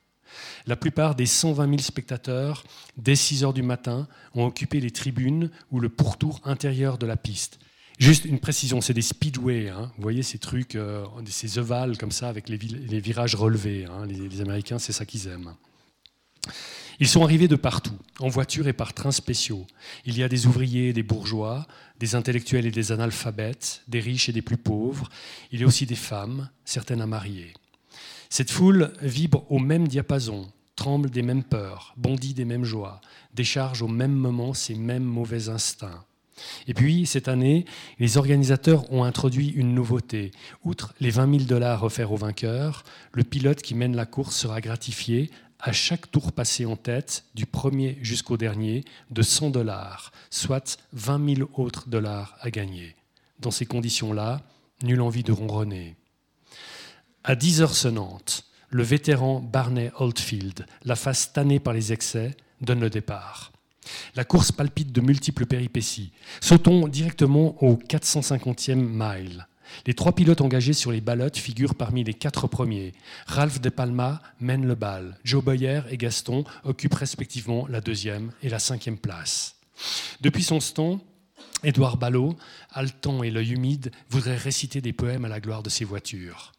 La 0.66 0.76
plupart 0.76 1.14
des 1.14 1.24
120 1.24 1.70
000 1.70 1.78
spectateurs, 1.78 2.62
dès 2.98 3.16
6 3.16 3.42
heures 3.42 3.54
du 3.54 3.62
matin, 3.62 4.06
ont 4.34 4.44
occupé 4.44 4.80
les 4.80 4.90
tribunes 4.90 5.50
ou 5.70 5.80
le 5.80 5.88
pourtour 5.88 6.42
intérieur 6.44 6.98
de 6.98 7.06
la 7.06 7.16
piste. 7.16 7.58
Juste 7.98 8.26
une 8.26 8.38
précision, 8.38 8.80
c'est 8.80 8.92
des 8.94 9.02
speedways. 9.02 9.68
Hein. 9.68 9.90
Vous 9.96 10.02
voyez 10.02 10.22
ces 10.22 10.38
trucs, 10.38 10.74
euh, 10.74 11.04
ces 11.28 11.58
ovales 11.58 11.96
comme 11.96 12.12
ça 12.12 12.28
avec 12.28 12.48
les, 12.48 12.56
virages 13.00 13.34
relevés. 13.34 13.86
Hein. 13.86 14.06
Les, 14.06 14.28
les, 14.28 14.40
Américains, 14.40 14.78
c'est 14.78 14.92
ça 14.92 15.06
qu'ils 15.06 15.28
aiment. 15.28 15.54
Ils 17.00 17.08
sont 17.08 17.22
arrivés 17.22 17.48
de 17.48 17.56
partout, 17.56 17.98
en 18.20 18.28
voiture 18.28 18.68
et 18.68 18.72
par 18.72 18.94
trains 18.94 19.12
spéciaux. 19.12 19.66
Il 20.04 20.16
y 20.16 20.22
a 20.22 20.28
des 20.28 20.46
ouvriers 20.46 20.88
et 20.88 20.92
des 20.92 21.02
bourgeois, 21.02 21.66
des 21.98 22.14
intellectuels 22.14 22.66
et 22.66 22.70
des 22.70 22.92
analphabètes, 22.92 23.82
des 23.88 24.00
riches 24.00 24.28
et 24.28 24.32
des 24.32 24.42
plus 24.42 24.56
pauvres. 24.56 25.08
Il 25.52 25.60
y 25.60 25.64
a 25.64 25.66
aussi 25.66 25.86
des 25.86 25.94
femmes, 25.94 26.48
certaines 26.64 27.02
à 27.02 27.06
marier. 27.06 27.52
Cette 28.30 28.50
foule 28.50 28.92
vibre 29.02 29.44
au 29.50 29.58
même 29.58 29.88
diapason, 29.88 30.50
tremble 30.74 31.10
des 31.10 31.22
mêmes 31.22 31.44
peurs, 31.44 31.94
bondit 31.96 32.34
des 32.34 32.44
mêmes 32.44 32.64
joies, 32.64 33.00
décharge 33.34 33.82
au 33.82 33.88
même 33.88 34.14
moment 34.14 34.54
ses 34.54 34.74
mêmes 34.74 35.04
mauvais 35.04 35.48
instincts. 35.48 36.04
Et 36.66 36.74
puis, 36.74 37.06
cette 37.06 37.28
année, 37.28 37.64
les 37.98 38.16
organisateurs 38.16 38.92
ont 38.92 39.04
introduit 39.04 39.48
une 39.48 39.74
nouveauté. 39.74 40.32
Outre 40.64 40.94
les 41.00 41.10
20 41.10 41.38
000 41.38 41.44
dollars 41.44 41.84
offerts 41.84 42.12
aux 42.12 42.16
vainqueurs, 42.16 42.84
le 43.12 43.24
pilote 43.24 43.62
qui 43.62 43.74
mène 43.74 43.96
la 43.96 44.06
course 44.06 44.36
sera 44.36 44.60
gratifié 44.60 45.30
à 45.60 45.72
chaque 45.72 46.10
tour 46.10 46.32
passé 46.32 46.66
en 46.66 46.76
tête, 46.76 47.24
du 47.34 47.46
premier 47.46 47.98
jusqu'au 48.02 48.36
dernier, 48.36 48.84
de 49.10 49.22
100 49.22 49.50
dollars, 49.50 50.12
soit 50.30 50.78
20 50.92 51.36
000 51.36 51.50
autres 51.54 51.88
dollars 51.88 52.36
à 52.40 52.50
gagner. 52.50 52.94
Dans 53.40 53.50
ces 53.50 53.66
conditions-là, 53.66 54.42
nulle 54.82 55.00
envie 55.00 55.22
de 55.22 55.32
ronronner. 55.32 55.96
À 57.24 57.34
10 57.34 57.62
heures 57.62 57.74
sonnantes, 57.74 58.44
le 58.68 58.82
vétéran 58.82 59.40
Barney 59.40 59.90
Oldfield, 59.98 60.66
la 60.84 60.96
face 60.96 61.32
tannée 61.32 61.60
par 61.60 61.72
les 61.72 61.92
excès, 61.92 62.36
donne 62.60 62.80
le 62.80 62.90
départ. 62.90 63.52
La 64.14 64.24
course 64.24 64.52
palpite 64.52 64.92
de 64.92 65.00
multiples 65.00 65.46
péripéties. 65.46 66.12
Sautons 66.40 66.88
directement 66.88 67.62
au 67.62 67.76
450e 67.76 68.74
mile. 68.76 69.46
Les 69.86 69.94
trois 69.94 70.12
pilotes 70.12 70.40
engagés 70.40 70.72
sur 70.72 70.92
les 70.92 71.00
ballottes 71.00 71.36
figurent 71.36 71.74
parmi 71.74 72.04
les 72.04 72.14
quatre 72.14 72.46
premiers. 72.46 72.92
Ralph 73.26 73.60
De 73.60 73.68
Palma 73.68 74.22
mène 74.40 74.66
le 74.66 74.74
bal. 74.74 75.18
Joe 75.24 75.42
Boyer 75.42 75.82
et 75.90 75.96
Gaston 75.96 76.44
occupent 76.64 76.94
respectivement 76.94 77.66
la 77.68 77.80
deuxième 77.80 78.30
et 78.42 78.48
la 78.48 78.58
cinquième 78.58 78.98
place. 78.98 79.56
Depuis 80.20 80.42
son 80.42 80.60
stand, 80.60 81.00
Édouard 81.64 81.96
Ballot, 81.96 82.36
haletant 82.70 83.22
et 83.22 83.30
l'œil 83.30 83.52
humide, 83.52 83.90
voudrait 84.10 84.36
réciter 84.36 84.80
des 84.80 84.92
poèmes 84.92 85.24
à 85.24 85.28
la 85.28 85.40
gloire 85.40 85.62
de 85.62 85.70
ses 85.70 85.84
voitures. 85.84 86.52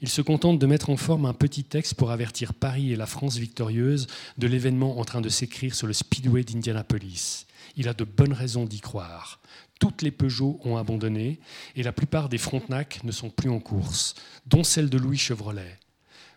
Il 0.00 0.08
se 0.08 0.22
contente 0.22 0.60
de 0.60 0.66
mettre 0.66 0.90
en 0.90 0.96
forme 0.96 1.26
un 1.26 1.34
petit 1.34 1.64
texte 1.64 1.94
pour 1.94 2.12
avertir 2.12 2.54
Paris 2.54 2.92
et 2.92 2.96
la 2.96 3.06
France 3.06 3.36
victorieuse 3.36 4.06
de 4.36 4.46
l'événement 4.46 4.98
en 5.00 5.04
train 5.04 5.20
de 5.20 5.28
s'écrire 5.28 5.74
sur 5.74 5.88
le 5.88 5.92
Speedway 5.92 6.44
d'Indianapolis. 6.44 7.46
Il 7.76 7.88
a 7.88 7.94
de 7.94 8.04
bonnes 8.04 8.32
raisons 8.32 8.64
d'y 8.64 8.80
croire. 8.80 9.40
Toutes 9.80 10.02
les 10.02 10.12
Peugeot 10.12 10.60
ont 10.64 10.76
abandonné 10.76 11.40
et 11.74 11.82
la 11.82 11.92
plupart 11.92 12.28
des 12.28 12.38
Frontenac 12.38 13.02
ne 13.02 13.12
sont 13.12 13.30
plus 13.30 13.50
en 13.50 13.58
course, 13.58 14.14
dont 14.46 14.64
celle 14.64 14.90
de 14.90 14.98
Louis 14.98 15.18
Chevrolet. 15.18 15.78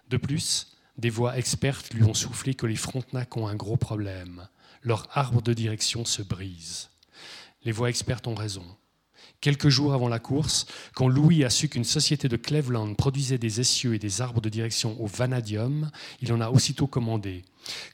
De 0.09 0.17
plus, 0.17 0.75
des 0.97 1.09
voix 1.09 1.37
expertes 1.37 1.93
lui 1.93 2.03
ont 2.03 2.13
soufflé 2.13 2.55
que 2.55 2.65
les 2.65 2.75
Frontenac 2.75 3.37
ont 3.37 3.47
un 3.47 3.55
gros 3.55 3.77
problème. 3.77 4.47
Leur 4.81 5.07
arbre 5.13 5.41
de 5.41 5.53
direction 5.53 6.03
se 6.05 6.23
brise. 6.23 6.89
Les 7.63 7.71
voix 7.71 7.89
expertes 7.89 8.27
ont 8.27 8.35
raison. 8.35 8.65
Quelques 9.41 9.69
jours 9.69 9.93
avant 9.93 10.07
la 10.07 10.19
course, 10.19 10.67
quand 10.93 11.07
Louis 11.07 11.43
a 11.43 11.49
su 11.49 11.67
qu'une 11.67 11.83
société 11.83 12.29
de 12.29 12.37
Cleveland 12.37 12.93
produisait 12.93 13.39
des 13.39 13.59
essieux 13.59 13.95
et 13.95 13.99
des 13.99 14.21
arbres 14.21 14.39
de 14.39 14.49
direction 14.49 14.95
au 15.01 15.07
vanadium, 15.07 15.89
il 16.21 16.31
en 16.31 16.41
a 16.41 16.49
aussitôt 16.49 16.85
commandé. 16.85 17.41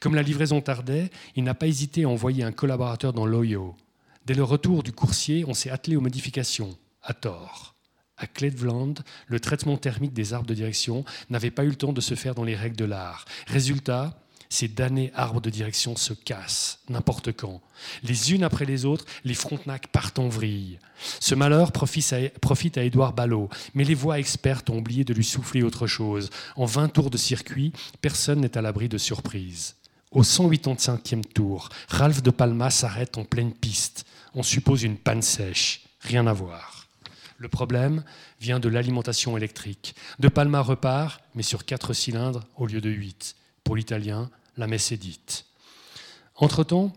Comme 0.02 0.14
la 0.14 0.24
livraison 0.24 0.60
tardait, 0.60 1.10
il 1.38 1.46
n'a 1.46 1.54
pas 1.54 1.68
hésité 1.68 2.04
à 2.04 2.10
envoyer 2.10 2.44
un 2.44 2.52
collaborateur 2.52 3.14
dans 3.14 3.26
l'Ohio. 3.26 3.78
Dès 4.26 4.34
le 4.34 4.44
retour 4.44 4.84
du 4.84 4.92
coursier, 4.92 5.46
on 5.48 5.54
s'est 5.54 5.70
attelé 5.70 5.96
aux 5.96 6.02
modifications, 6.02 6.78
à 7.02 7.14
tort. 7.14 7.76
À 8.18 8.28
Cleveland, 8.28 8.96
le 9.28 9.40
traitement 9.40 9.78
thermique 9.78 10.14
des 10.14 10.34
arbres 10.34 10.48
de 10.48 10.54
direction 10.54 11.06
n'avait 11.30 11.52
pas 11.52 11.64
eu 11.64 11.70
le 11.70 11.76
temps 11.76 11.94
de 11.94 12.02
se 12.02 12.16
faire 12.16 12.36
dans 12.36 12.44
les 12.44 12.56
règles 12.56 12.76
de 12.76 12.84
l'art. 12.84 13.24
Résultat, 13.46 14.20
ces 14.50 14.68
damnés 14.68 15.12
arbres 15.16 15.42
de 15.42 15.50
direction 15.50 15.96
se 15.96 16.14
cassent 16.14 16.80
n'importe 16.90 17.32
quand. 17.32 17.62
Les 18.04 18.34
unes 18.34 18.44
après 18.44 18.66
les 18.66 18.86
autres, 18.86 19.06
les 19.24 19.34
Frontenac 19.34 19.88
partent 19.88 20.20
en 20.20 20.30
vrille. 20.30 20.80
Ce 21.20 21.36
malheur 21.36 21.72
profite 21.72 22.78
à 22.78 22.84
Édouard 22.84 23.14
Ballot, 23.14 23.50
mais 23.74 23.84
les 23.84 23.94
voix 23.94 24.20
expertes 24.20 24.70
ont 24.70 24.78
oublié 24.78 25.04
de 25.04 25.14
lui 25.14 25.24
souffler 25.24 25.64
autre 25.64 25.88
chose. 25.88 26.30
En 26.56 26.66
20 26.66 26.90
tours 26.90 27.10
de 27.10 27.18
circuit, 27.18 27.74
personne 28.02 28.42
n'est 28.42 28.58
à 28.58 28.62
l'abri 28.62 28.90
de 28.90 28.98
surprise. 28.98 29.76
Au 30.12 30.24
185e 30.24 31.24
tour, 31.34 31.70
Ralph 31.90 32.24
de 32.24 32.32
Palma 32.32 32.70
s'arrête 32.70 33.18
en 33.18 33.26
pleine 33.26 33.54
piste. 33.54 34.06
On 34.34 34.44
suppose 34.44 34.84
une 34.84 34.98
panne 34.98 35.22
sèche. 35.22 35.82
Rien 36.00 36.26
à 36.28 36.34
voir. 36.34 36.88
Le 37.38 37.50
problème 37.50 38.04
vient 38.40 38.60
de 38.60 38.70
l'alimentation 38.70 39.38
électrique. 39.38 39.96
De 40.20 40.30
Palma 40.30 40.62
repart, 40.62 41.22
mais 41.36 41.44
sur 41.44 41.66
4 41.66 41.94
cylindres 41.94 42.46
au 42.56 42.66
lieu 42.66 42.82
de 42.82 42.90
8. 42.90 43.36
Pour 43.68 43.76
l'italien, 43.76 44.30
la 44.56 44.66
messe 44.66 44.94
est 44.94 44.98
dite. 44.98 45.44
Entre-temps, 46.38 46.94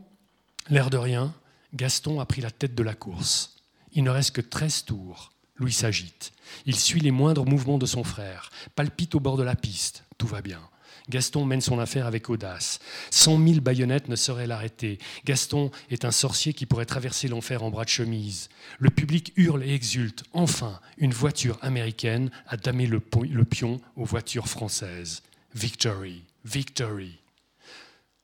l'air 0.69 0.89
de 0.89 0.99
rien, 0.99 1.35
Gaston 1.75 2.21
a 2.21 2.27
pris 2.27 2.41
la 2.43 2.53
tête 2.53 2.77
de 2.77 2.85
la 2.85 2.95
course. 2.95 3.57
Il 3.93 4.05
ne 4.05 4.11
reste 4.11 4.37
que 4.37 4.41
13 4.41 4.85
tours. 4.85 5.33
Louis 5.57 5.73
s'agite. 5.73 6.31
Il 6.67 6.77
suit 6.77 7.01
les 7.01 7.11
moindres 7.11 7.45
mouvements 7.45 7.77
de 7.77 7.87
son 7.87 8.05
frère, 8.05 8.51
palpite 8.77 9.17
au 9.17 9.21
bord 9.21 9.37
de 9.37 9.43
la 9.43 9.57
piste. 9.57 10.05
Tout 10.17 10.29
va 10.29 10.43
bien. 10.43 10.61
Gaston 11.09 11.45
mène 11.45 11.61
son 11.61 11.81
affaire 11.81 12.07
avec 12.07 12.31
audace. 12.31 12.79
Cent 13.11 13.37
mille 13.37 13.61
baïonnettes 13.61 14.09
ne 14.09 14.15
sauraient 14.15 14.47
l'arrêter. 14.47 14.99
Gaston 15.25 15.73
est 15.91 16.05
un 16.05 16.13
sorcier 16.13 16.53
qui 16.53 16.67
pourrait 16.67 16.87
traverser 16.87 17.27
l'enfer 17.27 17.65
en 17.65 17.71
bras 17.71 17.85
de 17.85 17.89
chemise. 17.89 18.49
Le 18.79 18.91
public 18.91 19.33
hurle 19.35 19.65
et 19.65 19.75
exulte. 19.75 20.23
Enfin, 20.35 20.79
une 20.99 21.15
voiture 21.15 21.59
américaine 21.63 22.31
a 22.47 22.57
damé 22.57 22.87
le 22.87 23.01
pion 23.01 23.81
aux 23.97 24.05
voitures 24.05 24.47
françaises. 24.47 25.25
Victory. 25.53 26.23
Victory. 26.45 27.19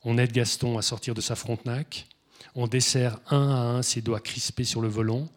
On 0.03 0.17
aide 0.17 0.31
Gaston 0.31 0.77
à 0.77 0.81
sortir 0.81 1.13
de 1.13 1.21
sa 1.21 1.35
frontenac. 1.35 2.07
On 2.55 2.67
dessert 2.67 3.19
un 3.29 3.49
à 3.49 3.59
un 3.59 3.81
ses 3.81 4.01
doigts 4.01 4.19
crispés 4.19 4.63
sur 4.63 4.81
le 4.81 4.87
volant. 4.87 5.29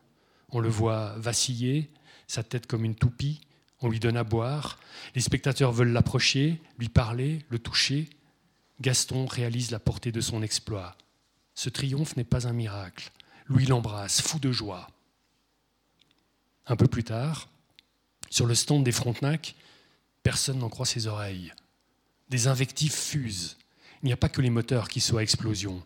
On 0.50 0.60
le 0.60 0.68
voit 0.68 1.14
vaciller, 1.18 1.90
sa 2.26 2.42
tête 2.42 2.66
comme 2.66 2.84
une 2.84 2.94
toupie. 2.94 3.40
On 3.80 3.88
lui 3.88 4.00
donne 4.00 4.16
à 4.16 4.24
boire. 4.24 4.78
Les 5.14 5.20
spectateurs 5.20 5.72
veulent 5.72 5.92
l'approcher, 5.92 6.60
lui 6.78 6.88
parler, 6.88 7.44
le 7.48 7.58
toucher. 7.58 8.08
Gaston 8.80 9.26
réalise 9.26 9.70
la 9.70 9.78
portée 9.78 10.12
de 10.12 10.20
son 10.20 10.42
exploit. 10.42 10.96
Ce 11.54 11.68
triomphe 11.68 12.16
n'est 12.16 12.24
pas 12.24 12.46
un 12.46 12.52
miracle. 12.52 13.12
Louis 13.46 13.66
l'embrasse, 13.66 14.20
fou 14.20 14.38
de 14.38 14.52
joie. 14.52 14.88
Un 16.66 16.76
peu 16.76 16.86
plus 16.86 17.04
tard, 17.04 17.48
sur 18.30 18.46
le 18.46 18.54
stand 18.54 18.84
des 18.84 18.92
Frontenac, 18.92 19.56
personne 20.22 20.58
n'en 20.58 20.68
croit 20.68 20.86
ses 20.86 21.08
oreilles. 21.08 21.52
Des 22.30 22.46
invectives 22.46 22.92
fusent. 22.92 23.58
Il 24.02 24.06
n'y 24.06 24.12
a 24.12 24.16
pas 24.16 24.28
que 24.28 24.40
les 24.40 24.50
moteurs 24.50 24.88
qui 24.88 25.00
soient 25.00 25.20
à 25.20 25.22
explosion. 25.22 25.82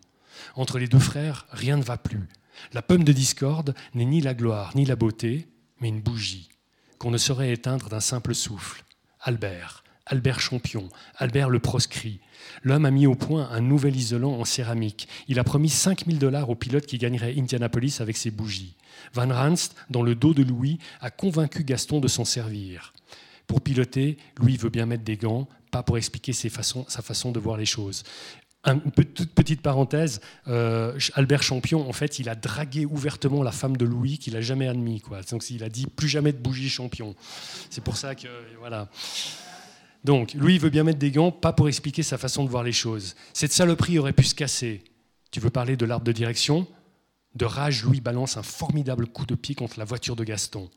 Entre 0.55 0.77
les 0.77 0.87
deux 0.87 0.99
frères, 0.99 1.47
rien 1.51 1.75
ne 1.75 1.83
va 1.83 1.97
plus. 1.97 2.27
La 2.71 2.81
pomme 2.81 3.03
de 3.03 3.11
discorde 3.11 3.75
n'est 3.93 4.05
ni 4.05 4.21
la 4.21 4.33
gloire 4.33 4.71
ni 4.75 4.85
la 4.85 4.95
beauté, 4.95 5.47
mais 5.81 5.89
une 5.89 6.01
bougie 6.01 6.49
qu'on 6.97 7.11
ne 7.11 7.17
saurait 7.17 7.51
éteindre 7.51 7.89
d'un 7.89 7.99
simple 7.99 8.33
souffle. 8.33 8.83
Albert, 9.19 9.83
Albert 10.05 10.39
Champion, 10.39 10.87
Albert 11.17 11.49
le 11.49 11.59
proscrit. 11.59 12.19
L'homme 12.63 12.85
a 12.85 12.91
mis 12.91 13.07
au 13.07 13.15
point 13.15 13.49
un 13.51 13.61
nouvel 13.61 13.95
isolant 13.95 14.39
en 14.39 14.45
céramique. 14.45 15.07
Il 15.27 15.39
a 15.39 15.43
promis 15.43 15.69
5000 15.69 16.19
dollars 16.19 16.49
au 16.49 16.55
pilote 16.55 16.85
qui 16.85 16.97
gagnerait 16.97 17.35
Indianapolis 17.37 17.97
avec 17.99 18.17
ses 18.17 18.31
bougies. 18.31 18.75
Van 19.13 19.27
Ranst, 19.27 19.75
dans 19.89 20.03
le 20.03 20.15
dos 20.15 20.33
de 20.33 20.43
Louis, 20.43 20.77
a 21.01 21.09
convaincu 21.09 21.63
Gaston 21.63 21.99
de 21.99 22.07
s'en 22.07 22.23
servir. 22.23 22.93
Pour 23.47 23.61
piloter, 23.61 24.17
Louis 24.37 24.57
veut 24.57 24.69
bien 24.69 24.85
mettre 24.85 25.03
des 25.03 25.17
gants, 25.17 25.47
pas 25.71 25.83
pour 25.83 25.97
expliquer 25.97 26.33
sa 26.33 26.49
façon 26.49 27.31
de 27.31 27.39
voir 27.39 27.57
les 27.57 27.65
choses. 27.65 28.03
Une 28.65 28.81
toute 28.91 29.35
petite 29.35 29.61
parenthèse, 29.61 30.21
euh, 30.47 30.97
Albert 31.13 31.43
Champion, 31.43 31.87
en 31.87 31.93
fait, 31.93 32.17
il 32.17 32.29
a 32.29 32.35
dragué 32.35 32.85
ouvertement 32.85 33.43
la 33.43 33.51
femme 33.51 33.77
de 33.77 33.85
Louis 33.85 34.17
qu'il 34.17 34.33
n'a 34.33 34.41
jamais 34.41 34.67
admis. 34.67 35.03
Donc 35.29 35.49
il 35.51 35.63
a 35.63 35.69
dit 35.69 35.85
plus 35.85 36.07
jamais 36.07 36.31
de 36.31 36.39
bougie 36.39 36.69
Champion. 36.69 37.15
C'est 37.69 37.83
pour 37.83 37.95
ça 37.97 38.15
que 38.15 38.27
voilà. 38.57 38.89
Donc 40.03 40.33
Louis 40.33 40.57
veut 40.57 40.71
bien 40.71 40.83
mettre 40.83 40.97
des 40.97 41.11
gants, 41.11 41.31
pas 41.31 41.53
pour 41.53 41.67
expliquer 41.67 42.01
sa 42.01 42.17
façon 42.17 42.43
de 42.43 42.49
voir 42.49 42.63
les 42.63 42.71
choses. 42.71 43.15
Cette 43.33 43.51
saloperie 43.51 43.99
aurait 43.99 44.13
pu 44.13 44.23
se 44.23 44.33
casser. 44.33 44.83
Tu 45.29 45.39
veux 45.39 45.51
parler 45.51 45.77
de 45.77 45.85
l'arbre 45.85 46.05
de 46.05 46.11
direction? 46.11 46.67
De 47.35 47.45
rage, 47.45 47.83
Louis 47.83 48.01
balance 48.01 48.37
un 48.37 48.43
formidable 48.43 49.07
coup 49.07 49.25
de 49.25 49.35
pied 49.35 49.53
contre 49.53 49.77
la 49.77 49.85
voiture 49.85 50.15
de 50.15 50.23
Gaston. 50.23 50.69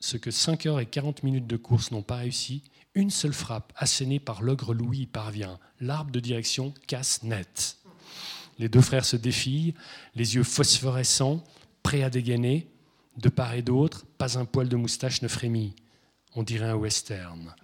Ce 0.00 0.16
que 0.16 0.30
5 0.30 0.66
heures 0.66 0.80
et 0.80 0.86
40 0.86 1.22
minutes 1.22 1.46
de 1.46 1.56
course 1.56 1.90
n'ont 1.90 2.02
pas 2.02 2.16
réussi, 2.16 2.62
une 2.94 3.10
seule 3.10 3.32
frappe 3.32 3.72
assénée 3.76 4.20
par 4.20 4.42
l'ogre 4.42 4.74
Louis 4.74 5.00
y 5.00 5.06
parvient. 5.06 5.58
L'arbre 5.80 6.10
de 6.10 6.20
direction 6.20 6.72
casse 6.86 7.22
net. 7.22 7.78
Les 8.58 8.68
deux 8.68 8.80
frères 8.80 9.04
se 9.04 9.16
défient, 9.16 9.74
les 10.14 10.34
yeux 10.34 10.42
phosphorescents, 10.42 11.44
prêts 11.82 12.02
à 12.02 12.10
dégainer. 12.10 12.68
De 13.16 13.28
part 13.28 13.54
et 13.54 13.62
d'autre, 13.62 14.04
pas 14.18 14.38
un 14.38 14.44
poil 14.44 14.68
de 14.68 14.76
moustache 14.76 15.22
ne 15.22 15.28
frémit. 15.28 15.74
On 16.34 16.42
dirait 16.42 16.68
un 16.68 16.74
western. 16.74 17.54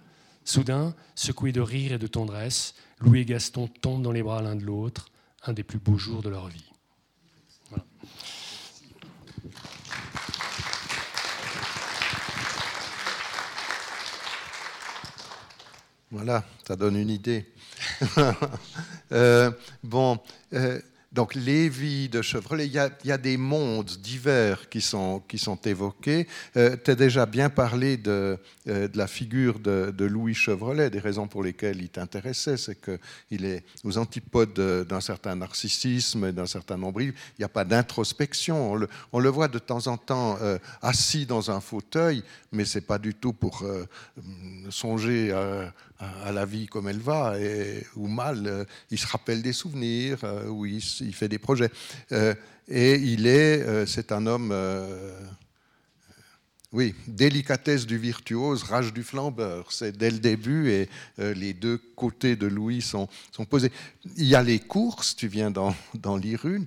Soudain, 0.45 0.95
secoués 1.15 1.51
de 1.51 1.61
rire 1.61 1.93
et 1.93 1.97
de 1.97 2.07
tendresse, 2.07 2.73
Louis 2.99 3.21
et 3.21 3.25
Gaston 3.25 3.67
tombent 3.67 4.01
dans 4.01 4.11
les 4.11 4.23
bras 4.23 4.41
l'un 4.41 4.55
de 4.55 4.63
l'autre, 4.63 5.09
un 5.45 5.53
des 5.53 5.63
plus 5.63 5.79
beaux 5.79 5.97
jours 5.97 6.21
de 6.21 6.29
leur 6.29 6.47
vie. 6.47 6.72
Voilà, 16.13 16.43
ça 16.67 16.75
donne 16.75 16.95
une 16.95 17.09
idée. 17.09 17.45
Euh, 19.11 19.51
bon, 19.83 20.17
euh, 20.53 20.79
donc 21.11 21.35
Lévi 21.35 22.09
de 22.09 22.23
Chevrolet, 22.23 22.65
il 22.65 22.73
y, 22.73 22.79
a, 23.11 23.17
des 23.19 23.37
mondes 23.37 23.91
divers 24.01 24.67
qui 24.69 24.81
sont, 24.81 25.21
qui 25.27 25.37
sont 25.37 25.57
évoqués. 25.57 26.27
Euh, 26.57 26.75
tu 26.83 26.89
as 26.89 26.95
déjà 26.95 27.27
bien 27.27 27.51
parlé 27.51 27.97
de, 27.97 28.39
de 28.65 28.97
la 28.97 29.05
figure 29.05 29.59
de, 29.59 30.05
Louis 30.05 30.33
Chevrolet, 30.33 30.89
des 30.89 30.97
raisons 30.97 31.27
pour 31.27 31.43
lesquelles 31.43 31.79
il 31.79 31.89
t'intéressait, 31.89 32.57
c'est 32.57 32.79
qu'il 32.81 33.45
est 33.45 33.63
aux 33.83 33.99
antipodes 33.99 34.59
d'un 34.89 35.01
certain 35.01 35.35
narcissisme, 35.35 36.31
d'un 36.31 36.47
certain 36.47 36.77
nombril. 36.77 37.13
Il 37.37 37.41
n'y 37.41 37.45
a 37.45 37.49
pas 37.49 37.65
d'introspection. 37.65 38.79
On 39.11 39.19
le, 39.19 39.29
voit 39.29 39.49
de 39.49 39.59
temps 39.59 39.85
en 39.85 39.97
temps 39.97 40.39
assis 40.81 41.27
dans 41.27 41.51
un 41.51 41.61
fauteuil, 41.61 42.23
mais 42.51 42.65
c'est 42.65 42.81
pas 42.81 42.97
du 42.97 43.13
tout 43.13 43.33
pour 43.33 43.63
songer 44.71 45.31
à 45.31 45.71
à 46.23 46.31
la 46.31 46.45
vie 46.45 46.67
comme 46.67 46.87
elle 46.87 46.99
va, 46.99 47.35
ou 47.95 48.07
mal. 48.07 48.47
Euh, 48.47 48.65
il 48.91 48.97
se 48.97 49.07
rappelle 49.07 49.41
des 49.41 49.53
souvenirs, 49.53 50.19
euh, 50.23 50.47
ou 50.47 50.65
il, 50.65 50.81
fait 50.81 51.27
des 51.27 51.39
projets. 51.39 51.69
Euh, 52.11 52.33
et 52.67 52.95
il 52.95 53.27
est, 53.27 53.85
c'est 53.85 54.13
un 54.13 54.25
homme, 54.25 54.55
oui, 56.71 56.95
délicatesse 57.07 57.85
du 57.85 57.97
virtuose, 57.97 58.63
rage 58.63 58.93
du 58.93 59.03
flambeur. 59.03 59.71
C'est 59.71 59.97
dès 59.97 60.09
le 60.09 60.19
début, 60.19 60.71
et 60.71 60.89
les 61.17 61.53
deux 61.53 61.77
côtés 61.97 62.37
de 62.37 62.47
Louis 62.47 62.81
sont, 62.81 63.09
posés. 63.49 63.69
Il 64.15 64.25
y 64.25 64.33
a 64.35 64.41
les 64.41 64.59
courses, 64.59 65.13
tu 65.17 65.27
viens 65.27 65.51
d'en 65.51 66.15
lire 66.15 66.45
une, 66.45 66.65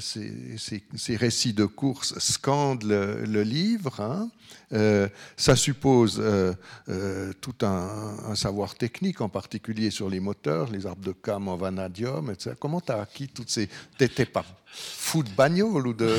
ces, 0.00 1.16
récits 1.16 1.54
de 1.54 1.64
courses 1.64 2.18
scandent 2.18 2.84
le, 2.84 3.42
livre. 3.42 4.00
Hein. 4.02 4.30
Euh, 4.72 5.08
ça 5.36 5.56
suppose 5.56 6.18
euh, 6.20 6.52
euh, 6.88 7.32
tout 7.40 7.54
un, 7.62 8.34
savoir 8.34 8.74
technique, 8.74 9.20
en 9.20 9.28
particulier 9.28 9.90
sur 9.90 10.10
les 10.10 10.20
moteurs, 10.20 10.70
les 10.70 10.86
arbres 10.86 11.04
de 11.04 11.12
cam 11.12 11.48
en 11.48 11.56
vanadium, 11.56 12.30
etc. 12.30 12.52
Comment 12.58 12.80
tu 12.80 12.92
as 12.92 13.00
acquis 13.00 13.28
toutes 13.28 13.50
ces... 13.50 13.68
T'étais 13.96 14.26
pas 14.26 14.44
fou 14.66 15.22
de 15.22 15.30
bagnole 15.30 15.86
ou 15.86 15.94
de, 15.94 16.14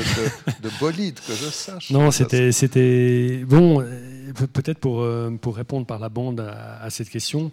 de, 0.60 0.70
bolide, 0.80 1.20
que 1.20 1.34
je 1.34 1.48
sache? 1.48 1.90
Non, 1.90 2.10
c'était... 2.10 3.44
Bon, 3.44 3.84
peut-être 4.52 4.80
pour, 4.80 5.06
pour 5.40 5.56
répondre 5.56 5.86
par 5.86 5.98
la 5.98 6.08
bande 6.08 6.40
à 6.40 6.90
cette 6.90 7.10
question... 7.10 7.52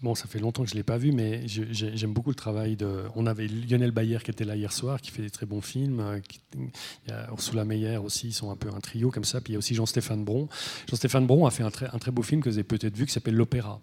Bon, 0.00 0.14
ça 0.14 0.26
fait 0.26 0.38
longtemps 0.38 0.62
que 0.62 0.68
je 0.68 0.74
ne 0.74 0.78
l'ai 0.78 0.84
pas 0.84 0.96
vu, 0.96 1.12
mais 1.12 1.42
j'aime 1.46 2.12
beaucoup 2.12 2.30
le 2.30 2.36
travail 2.36 2.76
de. 2.76 3.04
On 3.14 3.26
avait 3.26 3.46
Lionel 3.46 3.90
Bayer 3.90 4.18
qui 4.24 4.30
était 4.30 4.44
là 4.44 4.56
hier 4.56 4.72
soir, 4.72 5.00
qui 5.00 5.10
fait 5.10 5.22
des 5.22 5.30
très 5.30 5.46
bons 5.46 5.60
films. 5.60 6.00
Euh, 6.00 6.20
il 6.56 7.10
y 7.10 7.12
a 7.12 7.28
Ursula 7.30 7.64
Meyer 7.64 7.96
aussi, 7.98 8.28
ils 8.28 8.32
sont 8.32 8.50
un 8.50 8.56
peu 8.56 8.68
un 8.68 8.80
trio 8.80 9.10
comme 9.10 9.24
ça. 9.24 9.40
Puis 9.40 9.52
il 9.52 9.54
y 9.54 9.56
a 9.56 9.58
aussi 9.58 9.74
Jean-Stéphane 9.74 10.24
Bron. 10.24 10.48
Jean-Stéphane 10.88 11.26
Bron 11.26 11.46
a 11.46 11.50
fait 11.50 11.62
un 11.62 11.70
très, 11.70 11.86
un 11.92 11.98
très 11.98 12.10
beau 12.10 12.22
film 12.22 12.42
que 12.42 12.48
vous 12.48 12.56
avez 12.56 12.64
peut-être 12.64 12.96
vu 12.96 13.06
qui 13.06 13.12
s'appelle 13.12 13.34
L'Opéra. 13.34 13.80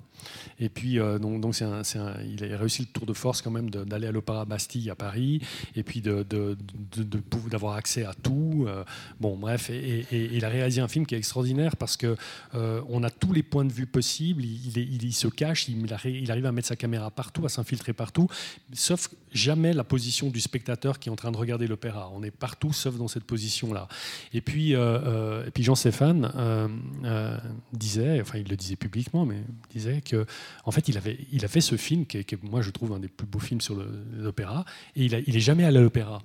Et 0.60 0.70
puis, 0.70 1.00
euh, 1.00 1.20
donc, 1.20 1.42
donc 1.42 1.62
un, 1.62 1.82
il 2.24 2.54
a 2.54 2.58
réussi 2.58 2.82
le 2.82 2.88
tour 2.88 3.06
de 3.06 3.14
force 3.14 3.42
quand 3.42 3.52
même 3.52 3.70
d'aller 3.70 4.08
à 4.08 4.12
l'Opéra 4.12 4.46
Bastille 4.46 4.90
à 4.90 4.96
Paris, 4.96 5.42
et 5.76 5.84
puis 5.84 6.02
d'avoir 6.02 6.26
de, 6.26 6.58
de, 6.98 7.78
accès 7.78 8.04
à 8.04 8.14
tout. 8.14 8.66
Euh, 8.68 8.84
bon, 9.20 9.38
bref, 9.38 9.70
et, 9.70 10.06
il 10.12 10.44
a 10.44 10.50
réalisé 10.50 10.82
un 10.82 10.88
film 10.88 11.06
qui 11.06 11.16
est 11.16 11.18
extraordinaire 11.18 11.76
parce 11.78 11.98
que 11.98 12.16
on 12.54 13.04
a 13.04 13.10
tous 13.10 13.34
les 13.34 13.44
points 13.44 13.66
de 13.66 13.72
vue 13.72 13.86
possibles. 13.86 14.44
Il, 14.44 14.78
il, 14.78 15.04
il 15.04 15.14
se 15.14 15.28
cache, 15.28 15.68
il 15.68 15.94
a 15.94 15.98
il 16.06 16.32
arrive 16.32 16.46
à 16.46 16.52
mettre 16.52 16.68
sa 16.68 16.76
caméra 16.76 17.12
partout, 17.12 17.46
à 17.46 17.50
s'infiltrer 17.50 17.94
partout, 17.94 18.28
sauf 18.74 19.10
jamais 19.32 19.74
la 19.74 19.84
position 19.84 20.30
du 20.30 20.40
spectateur 20.40 21.00
qui 21.00 21.10
est 21.10 21.12
en 21.12 21.16
train 21.16 21.32
de 21.32 21.38
regarder 21.38 21.68
l'opéra. 21.68 22.10
On 22.14 22.24
est 22.24 22.32
partout, 22.32 22.74
sauf 22.74 22.96
dans 22.96 23.08
cette 23.08 23.24
position-là. 23.24 23.88
Et 24.34 24.42
puis, 24.42 24.76
euh, 24.76 24.80
euh, 24.80 25.46
et 25.46 25.52
puis 25.52 25.64
Jean-Stéphane 25.64 26.32
euh, 26.36 27.38
disait, 27.74 28.22
enfin 28.22 28.38
il 28.38 28.48
le 28.50 28.56
disait 28.56 28.76
publiquement, 28.76 29.26
mais 29.26 29.42
disait 29.72 30.02
que, 30.02 30.26
en 30.66 30.72
fait, 30.72 30.88
il 30.88 30.98
avait, 30.98 31.18
il 31.32 31.46
a 31.46 31.48
fait 31.48 31.62
ce 31.62 31.76
film 31.76 32.06
qui 32.06 32.18
est, 32.18 32.44
moi 32.44 32.62
je 32.62 32.72
trouve 32.72 32.94
un 32.94 33.00
des 33.00 33.08
plus 33.08 33.28
beaux 33.28 33.40
films 33.40 33.62
sur 33.62 33.76
l'opéra, 34.18 34.66
et 34.96 35.06
il, 35.06 35.16
a, 35.16 35.20
il 35.26 35.36
est 35.36 35.42
jamais 35.42 35.66
allé 35.66 35.78
à 35.78 35.82
l'opéra. 35.82 36.22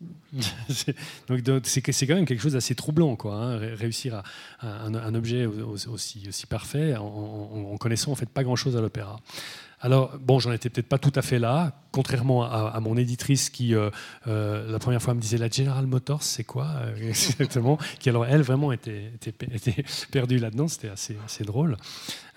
Donc 1.28 1.40
c'est 1.64 2.06
quand 2.06 2.14
même 2.14 2.26
quelque 2.26 2.40
chose 2.40 2.54
d'assez 2.54 2.74
troublant, 2.74 3.16
quoi, 3.16 3.36
hein, 3.36 3.58
réussir 3.58 4.22
à, 4.60 4.86
un, 4.86 5.14
objet 5.14 5.46
aussi, 5.46 6.26
aussi 6.28 6.46
parfait 6.46 6.96
en, 6.96 7.04
en, 7.04 7.76
connaissant 7.76 8.12
en 8.12 8.14
fait 8.14 8.28
pas 8.28 8.42
grand-chose 8.42 8.76
à 8.76 8.80
l'opéra. 8.80 9.20
Alors, 9.84 10.16
bon, 10.18 10.38
j'en 10.38 10.50
étais 10.50 10.70
peut-être 10.70 10.88
pas 10.88 10.96
tout 10.96 11.12
à 11.14 11.20
fait 11.20 11.38
là, 11.38 11.74
contrairement 11.92 12.42
à, 12.42 12.80
mon 12.80 12.96
éditrice 12.96 13.50
qui, 13.50 13.74
euh, 13.74 13.90
euh, 14.26 14.72
la 14.72 14.78
première 14.78 15.02
fois, 15.02 15.12
me 15.12 15.20
disait 15.20 15.36
la 15.36 15.50
General 15.50 15.86
Motors, 15.86 16.22
c'est 16.22 16.42
quoi 16.42 16.68
euh, 16.80 16.96
exactement 17.10 17.76
Qui, 18.00 18.08
alors, 18.08 18.24
elle, 18.24 18.40
vraiment 18.40 18.72
était, 18.72 19.12
perdue 20.10 20.38
là-dedans, 20.38 20.68
c'était 20.68 20.88
assez, 20.88 21.44
drôle. 21.44 21.76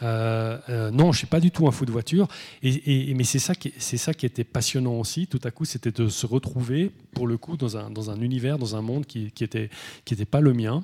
non, 0.02 1.14
je 1.14 1.18
suis 1.20 1.28
pas 1.28 1.40
du 1.40 1.50
tout 1.50 1.70
un 1.70 1.72
fou 1.72 1.86
de 1.86 1.92
voiture, 1.92 2.28
mais 2.62 3.24
c'est 3.24 3.40
ça, 3.40 3.56
qui, 3.56 4.26
était 4.26 4.44
passionnant 4.44 4.96
aussi, 4.96 5.26
tout 5.28 5.40
à 5.46 5.52
coup, 5.52 5.64
c'était 5.64 5.92
de 5.92 6.10
se 6.10 6.26
retrouver, 6.26 6.92
pour 7.14 7.28
le 7.28 7.38
coup, 7.38 7.56
dans 7.56 7.78
un, 7.78 8.22
univers, 8.22 8.58
dans 8.60 8.76
un 8.76 8.82
monde 8.82 9.06
qui 9.06 9.32
n'était 9.40 9.70
qui 10.04 10.16
pas 10.26 10.42
le 10.42 10.54
mien. 10.54 10.84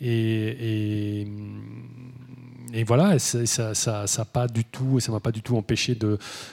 Et, 0.00 1.26
voilà, 2.86 3.18
ça, 3.18 3.74
ça, 3.74 4.06
ça, 4.06 4.24
pas 4.24 4.46
du 4.46 4.64
tout, 4.64 5.00
ça 5.00 5.12
m'a 5.12 5.20
pas 5.20 5.32
du 5.32 5.42
tout 5.42 5.56
empêché 5.56 5.94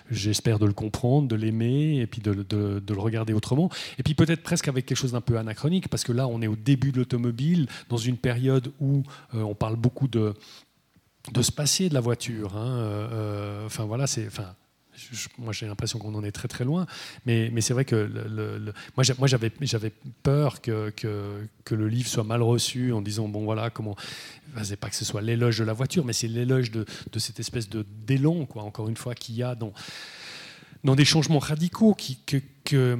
j'espère, 0.09 0.59
de 0.59 0.65
le 0.65 0.73
comprendre, 0.73 1.27
de 1.27 1.35
l'aimer 1.35 1.99
et 1.99 2.07
puis 2.07 2.21
de, 2.21 2.31
le 2.31 2.99
regarder 2.99 3.33
autrement. 3.33 3.69
Et 3.97 4.03
puis 4.03 4.13
peut-être 4.13 4.43
presque 4.43 4.67
avec 4.67 4.85
quelque 4.85 4.97
chose 4.97 5.13
d'un 5.13 5.21
peu 5.21 5.37
anachronique, 5.37 5.89
parce 5.89 6.03
que 6.03 6.11
là, 6.11 6.27
on 6.27 6.41
est 6.41 6.47
au 6.47 6.55
début 6.55 6.91
de 6.91 6.97
l'automobile, 6.97 7.67
dans 7.89 7.97
une 7.97 8.17
période 8.17 8.71
où 8.79 9.03
euh, 9.33 9.41
on 9.41 9.55
parle 9.55 9.75
beaucoup 9.75 10.07
de, 10.07 10.33
de 11.33 11.41
se 11.41 11.51
de 11.89 11.93
la 11.93 11.99
voiture. 11.99 12.55
Hein, 12.55 12.67
euh, 12.67 13.07
euh, 13.11 13.65
enfin 13.65 13.85
voilà, 13.85 14.07
c'est, 14.07 14.27
enfin, 14.27 14.55
moi 15.37 15.53
j'ai 15.53 15.67
l'impression 15.67 15.99
qu'on 15.99 16.13
en 16.15 16.23
est 16.23 16.31
très 16.31 16.47
très 16.47 16.63
loin, 16.63 16.85
mais, 17.25 17.49
mais 17.51 17.61
c'est 17.61 17.73
vrai 17.73 17.85
que 17.85 17.95
le, 17.95 18.73
moi 18.95 19.27
j'avais 19.27 19.51
j'avais 19.61 19.91
peur 20.23 20.61
que, 20.61 20.89
que, 20.91 21.47
que, 21.63 21.75
le 21.75 21.87
livre 21.87 22.07
soit 22.07 22.23
mal 22.23 22.41
reçu 22.41 22.91
en 22.91 23.01
disant 23.01 23.27
bon 23.27 23.43
voilà 23.43 23.69
comment 23.69 23.95
c'est 24.63 24.79
pas 24.79 24.89
que 24.89 24.95
ce 24.95 25.05
soit 25.05 25.21
l'éloge 25.21 25.59
de 25.59 25.63
la 25.63 25.73
voiture, 25.73 26.05
mais 26.05 26.13
c'est 26.13 26.27
l'éloge 26.27 26.71
de, 26.71 26.85
de, 27.11 27.19
cette 27.19 27.39
espèce 27.39 27.69
de 27.69 27.85
d'élan 28.05 28.45
quoi 28.45 28.63
encore 28.63 28.89
une 28.89 28.97
fois 28.97 29.15
qu'il 29.15 29.35
y 29.35 29.43
a 29.43 29.55
dans 29.55 29.73
dans 30.83 30.95
des 30.95 31.05
changements 31.05 31.39
radicaux 31.39 31.93
qui 31.93 32.17
que, 32.25 32.37
que 32.63 32.97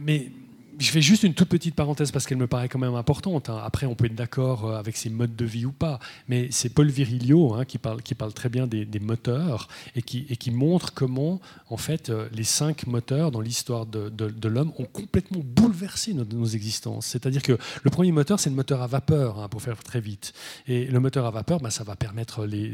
mais 0.00 0.30
je 0.78 0.90
fais 0.90 1.00
juste 1.00 1.22
une 1.22 1.34
toute 1.34 1.48
petite 1.48 1.74
parenthèse 1.74 2.10
parce 2.10 2.26
qu'elle 2.26 2.38
me 2.38 2.46
paraît 2.46 2.68
quand 2.68 2.78
même 2.78 2.94
importante. 2.94 3.48
Hein. 3.48 3.60
Après, 3.64 3.86
on 3.86 3.94
peut 3.94 4.06
être 4.06 4.14
d'accord 4.14 4.66
euh, 4.66 4.78
avec 4.78 4.96
ses 4.96 5.10
modes 5.10 5.34
de 5.34 5.44
vie 5.44 5.64
ou 5.64 5.72
pas, 5.72 5.98
mais 6.28 6.48
c'est 6.50 6.68
Paul 6.68 6.88
Virilio 6.88 7.54
hein, 7.54 7.64
qui, 7.64 7.78
parle, 7.78 8.02
très 8.34 8.48
bien 8.48 8.66
des, 8.66 8.86
moteurs 9.00 9.68
et 9.94 10.02
qui, 10.02 10.50
montre 10.50 10.92
comment, 10.92 11.40
en 11.70 11.76
fait, 11.76 12.10
euh, 12.10 12.28
les 12.32 12.44
cinq 12.44 12.86
moteurs 12.86 13.30
dans 13.30 13.40
l'histoire 13.40 13.86
de, 13.86 14.48
l'homme 14.48 14.72
ont 14.78 14.84
complètement 14.84 15.40
bouleversé 15.42 16.14
nos, 16.14 16.46
existences. 16.46 17.06
C'est-à-dire 17.06 17.42
que 17.42 17.58
le 17.82 17.90
premier 17.90 18.12
moteur, 18.12 18.38
c'est 18.38 18.50
le 18.50 18.56
moteur 18.56 18.82
à 18.82 18.86
vapeur, 18.86 19.40
hein, 19.40 19.48
pour 19.48 19.62
faire 19.62 19.82
très 19.82 20.00
vite. 20.00 20.32
Et 20.66 20.84
le 20.86 21.00
moteur 21.00 21.26
à 21.26 21.30
vapeur, 21.30 21.60
bah, 21.60 21.70
ça, 21.70 21.84
va 21.84 21.96
permettre 21.96 22.46
les, 22.46 22.72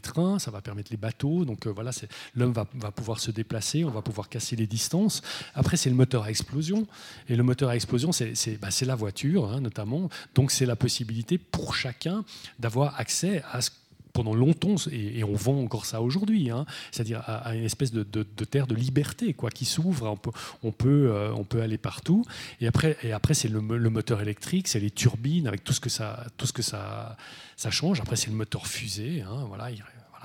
trains, 0.00 0.38
ça 0.38 0.50
va 0.50 0.60
permettre 0.60 0.90
les 0.90 0.96
bateaux. 0.96 1.44
Donc 1.44 1.66
euh, 1.66 1.70
voilà, 1.70 1.90
l'homme 2.34 2.52
va 2.52 2.90
pouvoir 2.90 3.20
se 3.20 3.30
déplacer, 3.30 3.84
on 3.84 3.90
va 3.90 4.02
pouvoir 4.02 4.28
casser 4.28 4.56
les 4.56 4.66
distances. 4.66 5.22
Après, 5.54 5.76
c'est 5.76 5.90
le 5.90 5.96
moteur 5.96 6.24
à 6.24 6.30
explosion. 6.30 6.86
Et 7.28 7.36
le 7.36 7.42
moteur 7.42 7.70
à 7.70 7.76
explosion, 7.76 8.12
c'est 8.12 8.60
bah, 8.60 8.68
la 8.82 8.94
voiture, 8.94 9.50
hein, 9.50 9.60
notamment. 9.60 10.08
Donc, 10.34 10.50
c'est 10.50 10.66
la 10.66 10.76
possibilité 10.76 11.38
pour 11.38 11.74
chacun 11.74 12.24
d'avoir 12.58 12.98
accès 12.98 13.42
à 13.52 13.60
ce 13.60 13.70
pendant 14.14 14.32
longtemps, 14.32 14.76
et, 14.92 15.24
on 15.24 15.34
vend 15.34 15.60
encore 15.60 15.84
ça 15.84 16.00
aujourd'hui, 16.00 16.48
hein, 16.48 16.64
c'est-à-dire 16.92 17.20
à, 17.26 17.54
une 17.56 17.64
espèce 17.64 17.92
de, 17.92 18.04
terre 18.44 18.68
de 18.68 18.74
liberté 18.76 19.34
quoi, 19.34 19.50
qui 19.50 19.64
s'ouvre, 19.64 20.06
on 20.06 20.16
peut, 20.16 20.30
on, 20.62 20.70
peut, 20.70 21.10
euh, 21.10 21.32
on 21.34 21.42
peut 21.42 21.60
aller 21.60 21.78
partout. 21.78 22.24
Et 22.60 22.68
après, 22.68 22.96
et 23.02 23.12
après 23.12 23.34
c'est 23.34 23.48
le, 23.48 23.60
moteur 23.60 24.22
électrique, 24.22 24.68
c'est 24.68 24.78
les 24.78 24.92
turbines, 24.92 25.48
avec 25.48 25.64
tout 25.64 25.72
ce 25.72 25.80
que 25.80 25.90
ça, 25.90 26.24
tout 26.36 26.46
ce 26.46 26.52
que 26.52 26.62
ça, 26.62 27.16
ça 27.56 27.72
change. 27.72 28.00
Après, 28.00 28.14
c'est 28.14 28.30
le 28.30 28.36
moteur 28.36 28.68
fusée, 28.68 29.22
hein, 29.22 29.46
voilà, 29.48 29.70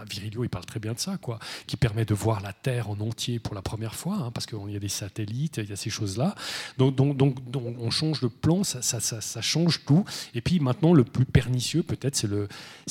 Virilio, 0.09 0.43
il 0.43 0.49
parle 0.49 0.65
très 0.65 0.79
bien 0.79 0.93
de 0.93 0.99
ça, 0.99 1.17
quoi, 1.17 1.39
qui 1.67 1.77
permet 1.77 2.05
de 2.05 2.13
voir 2.13 2.41
la 2.41 2.53
Terre 2.53 2.89
en 2.89 2.99
entier 2.99 3.39
pour 3.39 3.55
la 3.55 3.61
première 3.61 3.95
fois, 3.95 4.15
hein, 4.15 4.31
parce 4.31 4.45
qu'il 4.45 4.57
y 4.69 4.75
a 4.75 4.79
des 4.79 4.89
satellites, 4.89 5.57
il 5.57 5.69
y 5.69 5.73
a 5.73 5.75
ces 5.75 5.89
choses-là. 5.89 6.35
Donc, 6.77 6.95
donc, 6.95 7.17
donc, 7.17 7.35
on 7.79 7.89
change 7.89 8.21
de 8.21 8.27
plan, 8.27 8.63
ça, 8.63 8.81
ça, 8.81 8.99
ça, 8.99 9.41
change 9.41 9.83
tout. 9.85 10.05
Et 10.33 10.41
puis 10.41 10.59
maintenant, 10.59 10.93
le 10.93 11.03
plus 11.03 11.25
pernicieux, 11.25 11.83
peut-être, 11.83 12.15
c'est 12.15 12.27
le, 12.27 12.47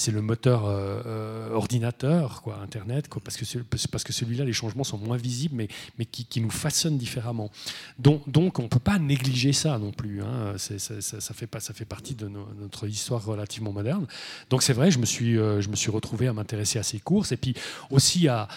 le 0.09 0.23
moteur 0.23 0.67
euh, 0.67 1.03
euh, 1.07 1.53
ordinateur, 1.53 2.43
quoi, 2.43 2.59
Internet, 2.63 3.09
quoi, 3.09 3.23
parce 3.23 3.37
que, 3.37 3.59
parce 3.89 4.05
que 4.05 4.13
celui-là, 4.13 4.45
les 4.45 4.53
changements 4.53 4.85
sont 4.85 4.99
moins 4.99 5.17
visibles, 5.17 5.55
mais, 5.57 5.69
mais 5.99 6.05
qui, 6.05 6.41
nous 6.41 6.51
façonnent 6.51 6.99
différemment. 6.99 7.51
Donc, 7.99 8.29
donc 8.31 8.61
on 8.61 8.65
ne 8.65 8.69
peut 8.69 8.79
pas 8.79 8.99
négliger 8.99 9.53
ça 9.53 9.77
non 9.79 9.91
plus. 9.91 10.23
Hein. 10.23 10.55
ça, 10.57 10.79
ça, 10.79 11.35
fait 11.35 11.49
pas, 11.49 11.59
ça 11.59 11.75
fait 11.75 11.85
partie 11.85 12.15
de 12.15 12.29
notre 12.29 12.87
histoire 12.87 13.25
relativement 13.25 13.73
moderne. 13.73 14.07
Donc 14.51 14.63
c'est 14.63 14.73
vrai, 14.73 14.91
je 14.91 14.99
me 14.99 15.07
suis, 15.07 15.39
euh, 15.39 15.61
je 15.61 15.69
me 15.69 15.77
suis 15.77 15.91
retrouvé 15.91 16.29
à 16.29 16.33
m'intéresser 16.33 16.79
à 16.79 16.83
ces 16.83 16.98
courses. 17.01 17.33
Et 17.33 17.37
puis 17.37 17.55
aussi 17.91 18.29
à, 18.29 18.49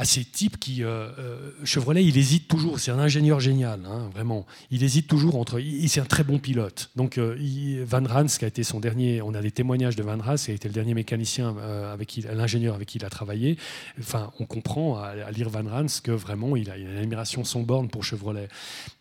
à 0.00 0.06
ces 0.06 0.24
types 0.24 0.58
qui. 0.58 0.82
Euh, 0.82 1.10
euh, 1.18 1.50
Chevrolet, 1.62 2.02
il 2.02 2.16
hésite 2.16 2.48
toujours. 2.48 2.80
C'est 2.80 2.90
un 2.90 2.98
ingénieur 2.98 3.38
génial, 3.38 3.80
hein, 3.84 4.08
vraiment. 4.14 4.46
Il 4.70 4.82
hésite 4.82 5.06
toujours 5.06 5.36
entre. 5.36 5.60
C'est 5.88 6.00
un 6.00 6.06
très 6.06 6.24
bon 6.24 6.38
pilote. 6.38 6.90
Donc, 6.96 7.18
euh, 7.18 7.84
Van 7.86 8.02
Rans, 8.02 8.24
qui 8.24 8.46
a 8.46 8.48
été 8.48 8.64
son 8.64 8.80
dernier. 8.80 9.20
On 9.20 9.34
a 9.34 9.42
des 9.42 9.50
témoignages 9.50 9.96
de 9.96 10.02
Van 10.02 10.16
Rans, 10.16 10.36
qui 10.36 10.52
a 10.52 10.54
été 10.54 10.68
le 10.68 10.72
dernier 10.72 10.94
mécanicien 10.94 11.54
avec 11.92 12.18
l'ingénieur 12.32 12.74
avec 12.76 12.88
qui 12.88 12.96
il 12.96 13.04
a 13.04 13.10
travaillé. 13.10 13.58
Enfin, 13.98 14.32
on 14.40 14.46
comprend 14.46 14.96
à, 14.96 15.30
lire 15.32 15.50
Van 15.50 15.68
Rans 15.68 15.86
que 16.02 16.12
vraiment, 16.12 16.56
il 16.56 16.70
a, 16.70 16.78
une 16.78 16.96
admiration 16.96 17.44
sans 17.44 17.60
borne 17.60 17.90
pour 17.90 18.02
Chevrolet. 18.02 18.48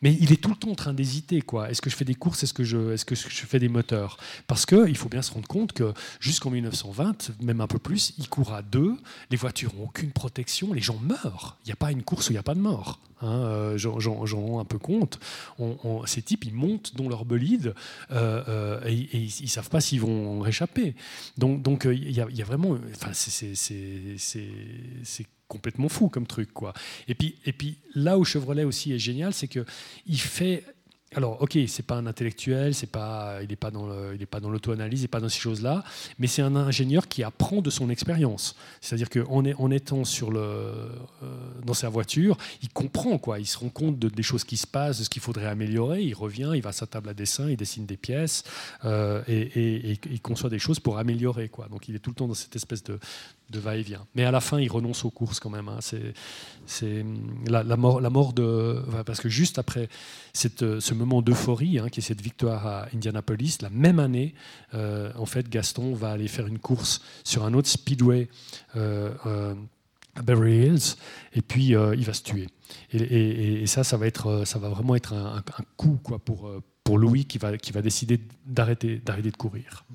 Mais 0.02 0.18
il 0.20 0.34
est 0.34 0.42
tout 0.42 0.50
le 0.50 0.58
temps 0.58 0.72
en 0.72 0.76
train 0.76 0.94
d'hésiter, 0.94 1.42
quoi. 1.42 1.70
Est-ce 1.72 1.82
que 1.82 1.90
je 1.90 1.96
fais 1.96 2.06
des 2.06 2.16
courses? 2.16 2.44
Est-ce 2.44 2.54
que 2.54 2.66
je, 2.66 2.92
est-ce 2.92 3.06
que 3.06 3.16
je 3.16 3.46
fais 3.46 3.60
des 3.60 3.70
moteurs? 3.70 4.18
Parce 4.48 4.66
que 4.66 4.90
il 4.90 4.98
faut 4.98 5.10
bien 5.10 5.22
se 5.22 5.32
rendre 5.32 5.48
compte 5.48 5.72
que 5.72 5.94
jusqu'en 6.20 6.50
1920, 6.50 7.32
même 7.42 7.62
un 7.62 7.68
peu 7.68 7.80
plus, 7.80 8.14
il 8.18 8.28
court 8.28 8.52
à 8.54 8.62
deux. 8.62 8.98
Les 9.32 9.38
voitures 9.38 9.74
n'ont 9.76 9.86
aucune 9.86 10.12
protection 10.12 10.74
les 10.74 10.89
gens 10.90 11.00
meurent. 11.02 11.58
Il 11.66 11.68
n'y 11.68 11.74
a 11.74 11.76
pas 11.76 11.92
une 11.92 12.04
course 12.04 12.30
où 12.30 12.32
il 12.32 12.36
n'y 12.36 12.40
a 12.40 12.44
pas 12.44 12.56
de 12.56 12.60
mort. 12.60 13.00
Hein, 13.22 13.42
euh, 13.44 13.78
J'en 13.78 14.46
rends 14.46 14.60
un 14.60 14.66
peu 14.66 14.78
compte. 14.78 15.20
ces 16.06 16.22
types, 16.22 16.46
ils 16.46 16.54
montent 16.54 16.96
dans 16.96 17.10
leur 17.10 17.26
bolide 17.26 17.74
euh, 18.12 18.44
euh, 18.48 18.80
et, 18.86 19.10
ils 19.14 19.50
savent 19.50 19.70
pas 19.70 19.82
s'ils 19.82 20.02
vont 20.02 20.40
réchapper. 20.40 20.96
Donc, 21.38 21.62
donc 21.62 21.86
il, 21.86 22.12
y 22.12 22.22
a, 22.22 22.46
vraiment. 22.46 22.78
C'est 23.12 23.56
complètement 25.48 25.90
fou 25.90 26.10
comme 26.10 26.28
truc. 26.28 26.54
Quoi. 26.54 26.74
Et, 27.08 27.16
puis, 27.16 27.36
et 27.46 27.54
puis 27.54 27.78
là 27.96 28.18
où 28.18 28.24
Chevrolet 28.24 28.64
aussi 28.64 28.94
est 28.94 29.00
génial, 29.00 29.34
c'est 29.34 29.48
qu'il 29.48 30.20
fait 30.20 30.64
alors, 31.16 31.42
ok, 31.42 31.58
c'est 31.68 31.86
pas 31.86 31.96
un 31.96 32.06
intellectuel, 32.06 32.76
c'est 32.76 32.86
pas, 32.86 33.40
il 33.42 33.50
n'est 33.50 33.56
pas 33.56 33.72
dans 33.72 33.88
dans 33.88 34.50
l'auto-analyse, 34.50 35.00
il 35.00 35.04
n'est 35.04 35.08
pas 35.08 35.20
dans 35.20 35.30
ces 35.30 35.40
choses-là, 35.40 35.84
mais 36.20 36.28
c'est 36.28 36.44
un 36.44 36.56
ingénieur 36.56 37.08
qui 37.08 37.24
apprend 37.24 37.62
de 37.62 37.70
son 37.72 37.90
expérience. 37.90 38.56
C'est-à-dire 38.80 39.10
qu'en 39.10 39.44
en 39.44 39.72
étant 39.72 40.04
sur 40.04 40.30
le, 40.30 40.40
euh, 40.40 40.92
dans 41.66 41.74
sa 41.74 41.90
voiture, 41.90 42.38
il 42.62 42.70
comprend 42.70 43.18
quoi, 43.18 43.40
il 43.40 43.48
se 43.48 43.58
rend 43.58 43.70
compte 43.70 43.98
de, 43.98 44.08
des 44.08 44.22
choses 44.22 44.44
qui 44.44 44.56
se 44.56 44.68
passent, 44.68 45.00
de 45.00 45.04
ce 45.04 45.10
qu'il 45.10 45.22
faudrait 45.22 45.48
améliorer. 45.48 46.04
Il 46.04 46.14
revient, 46.14 46.52
il 46.54 46.62
va 46.62 46.70
à 46.70 46.74
sa 46.74 46.86
table 46.86 47.10
à 47.10 47.16
dessin, 47.16 47.50
il 47.50 47.58
dessine 47.58 47.88
des 47.88 47.98
pièces 47.98 48.44
euh, 48.86 49.24
et, 49.28 49.98
il 50.12 50.22
conçoit 50.22 50.52
des 50.52 50.60
choses 50.60 50.80
pour 50.80 51.00
améliorer 51.00 51.50
quoi. 51.50 51.68
Donc, 51.70 51.90
il 51.90 51.96
est 51.96 52.00
tout 52.00 52.12
le 52.12 52.16
temps 52.16 52.28
dans 52.28 52.36
cette 52.36 52.56
espèce 52.56 52.84
de, 52.84 53.00
de 53.50 53.60
va-et-vient. 53.60 54.06
Mais 54.16 54.24
à 54.24 54.32
la 54.32 54.42
fin, 54.42 54.60
il 54.60 54.72
renonce 54.72 55.06
aux 55.06 55.10
courses 55.10 55.40
quand 55.40 55.50
même. 55.50 55.68
Hein. 55.68 55.80
C'est 56.66 57.06
la, 57.48 57.64
mort, 57.76 58.34
de. 58.34 58.82
parce 59.06 59.20
que 59.20 59.30
juste 59.30 59.58
après 59.58 59.90
cette, 60.34 60.80
ce 60.80 60.94
moment 60.94 61.22
d'euphorie, 61.22 61.80
hein, 61.80 61.90
qui 61.90 62.00
est 62.00 62.04
cette 62.04 62.22
victoire 62.22 62.68
à 62.68 62.88
Indianapolis, 62.94 63.58
la 63.62 63.70
même 63.70 64.00
année, 64.00 64.34
euh, 64.74 65.12
en 65.18 65.26
fait, 65.26 65.50
Gaston 65.50 65.94
va 65.94 66.12
aller 66.12 66.28
faire 66.28 66.48
une 66.48 66.60
course 66.60 67.02
sur 67.24 67.44
un 67.44 67.54
autre 67.54 67.70
speedway. 67.70 68.30
Euh, 68.76 69.12
euh, 69.26 69.56
à 70.16 70.24
Beverly 70.24 70.66
Hills, 70.66 70.96
et 71.34 71.42
puis 71.42 71.68
il 71.68 72.06
va 72.06 72.14
se 72.14 72.24
tuer. 72.24 72.48
Et, 72.92 73.66
ça, 73.68 73.84
ça 73.84 73.96
va, 73.96 74.08
être, 74.08 74.44
ça 74.44 74.58
va 74.58 74.68
vraiment 74.68 74.96
être 74.96 75.14
un, 75.14 75.44
coup 75.78 76.00
quoi, 76.04 76.18
pour, 76.18 76.52
pour 76.84 76.98
Louis 76.98 77.26
qui 77.26 77.38
va, 77.38 77.58
qui 77.58 77.72
va 77.72 77.82
décider 77.82 78.20
d'arrêter 78.46 78.98
de 78.98 79.38
courir. 79.38 79.86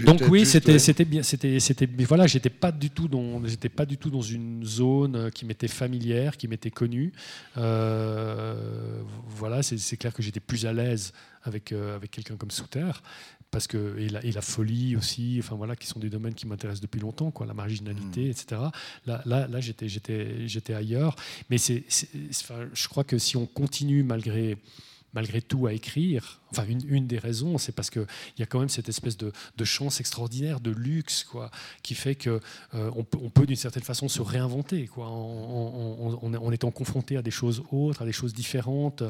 Donc 0.00 0.22
oui, 0.28 0.46
c'était 0.46 0.78
c'était 0.78 1.04
bien, 1.04 1.22
c'était 1.22 1.60
c'était 1.60 1.88
voilà, 2.04 2.26
j'étais 2.26 2.50
pas 2.50 2.72
du 2.72 2.90
tout 2.90 3.08
dans 3.08 3.44
j'étais 3.44 3.68
pas 3.68 3.86
du 3.86 3.98
tout 3.98 4.10
dans 4.10 4.22
une 4.22 4.64
zone 4.64 5.16
euh, 5.16 5.30
qui 5.30 5.44
m'était 5.44 5.68
familière, 5.68 6.36
qui 6.36 6.48
m'était 6.48 6.70
connue. 6.70 7.12
Euh, 7.56 9.02
voilà, 9.26 9.62
c'est 9.62 9.96
clair 9.96 10.12
que 10.12 10.22
j'étais 10.22 10.40
plus 10.40 10.66
à 10.66 10.72
l'aise 10.72 11.12
avec 11.44 11.72
euh, 11.72 11.96
avec 11.96 12.10
quelqu'un 12.10 12.36
comme 12.36 12.50
Souter 12.50 12.90
parce 13.50 13.66
que 13.66 13.98
et 13.98 14.08
la, 14.08 14.24
et 14.24 14.32
la, 14.32 14.40
folie 14.40 14.96
aussi, 14.96 15.36
enfin 15.38 15.56
voilà, 15.56 15.76
qui 15.76 15.86
sont 15.86 16.00
des 16.00 16.08
domaines 16.08 16.32
qui 16.32 16.46
m'intéressent 16.46 16.80
depuis 16.80 17.00
longtemps, 17.00 17.30
quoi, 17.30 17.44
la 17.44 17.52
marginalité, 17.52 18.28
hmm. 18.28 18.30
etc. 18.30 18.60
Là, 19.06 19.22
là, 19.26 19.46
là 19.46 19.60
j'étais 19.60 19.88
j'étais 19.88 20.48
j'étais 20.48 20.72
ailleurs, 20.72 21.16
mais 21.50 21.58
c'est, 21.58 21.84
je 21.90 22.88
crois 22.88 23.04
que 23.04 23.18
si 23.18 23.36
on 23.36 23.44
continue 23.44 24.04
malgré 24.04 24.56
malgré 25.12 25.42
tout 25.42 25.66
à 25.66 25.72
écrire. 25.72 26.40
Enfin, 26.50 26.64
une, 26.66 27.06
des 27.06 27.18
raisons, 27.18 27.58
c'est 27.58 27.72
parce 27.72 27.90
qu'il 27.90 28.06
y 28.38 28.42
a 28.42 28.46
quand 28.46 28.60
même 28.60 28.68
cette 28.68 28.88
espèce 28.88 29.16
de, 29.16 29.32
chance 29.64 30.00
extraordinaire, 30.00 30.60
de 30.60 30.70
luxe, 30.70 31.24
quoi, 31.24 31.50
qui 31.82 31.94
fait 31.94 32.14
qu'on 32.14 32.40
euh, 32.74 32.90
on 32.94 33.04
peut, 33.04 33.46
d'une 33.46 33.56
certaine 33.56 33.82
façon 33.82 34.08
se 34.08 34.20
réinventer, 34.20 34.86
quoi, 34.86 35.06
en, 35.08 36.52
étant 36.52 36.70
confronté 36.70 37.16
à 37.16 37.22
des 37.22 37.30
choses 37.30 37.62
autres, 37.70 38.02
à 38.02 38.04
des 38.04 38.12
choses 38.12 38.34
différentes, 38.34 39.02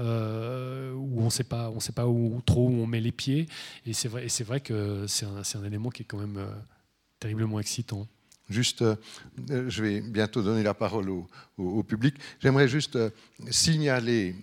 euh, 0.00 0.92
où 0.94 1.20
on 1.20 1.26
ne 1.26 1.30
sait 1.30 1.44
pas, 1.44 1.70
on 1.70 1.80
sait 1.80 1.92
pas 1.92 2.06
où, 2.06 2.40
trop 2.46 2.68
où 2.68 2.72
on 2.72 2.86
met 2.86 3.00
les 3.00 3.12
pieds. 3.12 3.46
Et 3.84 3.92
c'est 3.92 4.08
vrai, 4.08 4.26
vrai 4.26 4.60
que 4.60 5.06
c'est 5.06 5.26
un, 5.26 5.64
élément 5.64 5.90
qui 5.90 6.02
est 6.02 6.06
quand 6.06 6.18
même 6.18 6.38
euh, 6.38 6.50
terriblement 7.18 7.60
excitant. 7.60 8.06
Juste, 8.48 8.84
je 9.48 9.82
vais 9.82 10.00
bientôt 10.00 10.40
donner 10.40 10.62
la 10.62 10.72
parole 10.72 11.10
au, 11.58 11.82
public. 11.82 12.14
J'aimerais 12.38 12.68
juste 12.68 12.96
signaler 13.50 14.36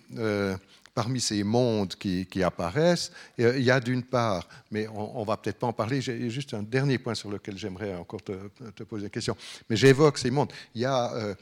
parmi 0.94 1.20
ces 1.20 1.42
mondes 1.42 1.94
qui, 1.96 2.42
apparaissent, 2.42 3.10
euh, 3.40 3.58
il 3.58 3.64
y 3.64 3.70
a 3.70 3.80
d'une 3.80 4.02
part, 4.02 4.46
mais 4.70 4.86
on, 4.88 5.20
ne 5.20 5.26
va 5.26 5.36
peut-être 5.36 5.58
pas 5.58 5.66
en 5.66 5.72
parler, 5.72 6.00
j'ai 6.00 6.30
juste 6.30 6.54
un 6.54 6.62
dernier 6.62 6.98
point 6.98 7.14
sur 7.14 7.30
lequel 7.30 7.58
j'aimerais 7.58 7.94
encore 7.94 8.22
te, 8.22 8.82
poser 8.84 9.04
une 9.04 9.10
question, 9.10 9.36
mais 9.68 9.76
j'évoque 9.76 10.18
ces 10.18 10.30
mondes. 10.30 10.52
Il 10.74 10.82
y 10.82 10.84
a, 10.84 11.12
euh, 11.14 11.34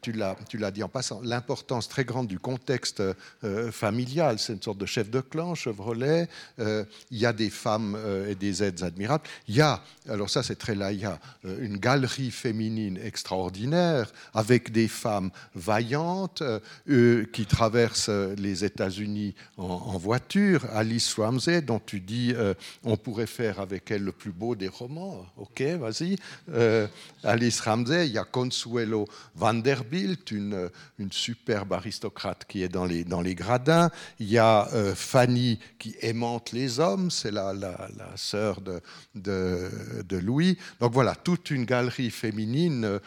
tu 0.00 0.12
l'as 0.12 0.70
dit 0.70 0.82
en 0.82 0.88
passant, 0.88 1.20
l'importance 1.22 1.88
très 1.88 2.04
grande 2.04 2.28
du 2.28 2.38
contexte 2.38 3.02
euh, 3.44 3.70
familial, 3.70 4.38
c'est 4.38 4.54
une 4.54 4.62
sorte 4.62 4.78
de 4.78 4.86
chef 4.86 5.10
de 5.10 5.20
clan, 5.20 5.54
Chevrolet, 5.54 6.28
il 6.58 6.86
y 7.18 7.26
a 7.26 7.32
des 7.32 7.50
femmes 7.50 7.98
et 8.28 8.34
des 8.34 8.62
aides 8.62 8.82
admirables, 8.82 9.24
il 9.48 9.56
y 9.56 9.60
a, 9.60 9.82
alors 10.08 10.30
ça 10.30 10.42
c'est 10.42 10.56
très 10.56 10.74
là, 10.74 10.92
il 10.92 11.00
y 11.00 11.04
a 11.04 11.18
une 11.44 11.76
galerie 11.76 12.30
féminine 12.30 12.98
extraordinaire 13.02 14.12
avec 14.32 14.72
des 14.72 14.88
femmes 14.88 15.30
vaillantes 15.54 16.42
qui 16.86 17.46
traversent 17.46 18.08
les 18.08 18.64
États 18.64 18.93
États-Unis 18.94 19.34
en, 19.56 19.98
voiture, 19.98 20.66
Alice 20.72 21.14
Ramsey, 21.14 21.62
dont 21.62 21.80
tu 21.84 22.00
dis 22.00 22.32
euh, 22.34 22.54
on 22.82 22.96
pourrait 22.96 23.26
faire 23.26 23.60
avec 23.60 23.90
elle 23.90 24.02
le 24.02 24.12
plus 24.12 24.32
beau 24.32 24.54
des 24.54 24.68
romans. 24.68 25.24
Ok, 25.36 25.62
vas-y. 25.62 26.16
Euh, 26.52 26.86
Alice 27.22 27.60
Ramsey, 27.60 28.08
il 28.08 28.12
y 28.12 28.18
a 28.18 28.24
Consuelo 28.24 29.06
Vanderbilt, 29.34 30.30
une, 30.30 30.70
superbe 31.10 31.72
aristocrate 31.72 32.44
qui 32.48 32.62
est 32.62 32.68
dans 32.68 32.86
les, 32.86 33.04
dans 33.04 33.20
les 33.20 33.34
gradins. 33.34 33.90
Il 34.18 34.28
y 34.28 34.38
a 34.38 34.68
Fanny 34.94 35.58
qui 35.78 35.94
aimante 36.00 36.52
les 36.52 36.80
hommes, 36.80 37.10
c'est 37.10 37.30
la, 37.30 37.52
la, 37.52 37.76
sœur 38.16 38.60
de, 38.60 38.80
de, 39.14 40.16
Louis. 40.16 40.56
Donc 40.80 40.92
voilà, 40.92 41.14
toute 41.14 41.50
une 41.50 41.64
galerie 41.64 42.10
féminine 42.10 43.00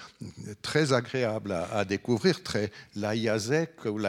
très 0.62 0.94
agréable 0.94 1.52
à, 1.52 1.86
découvrir, 1.86 2.44
très 2.44 2.72
laïazek 2.96 3.86
ou 3.86 4.00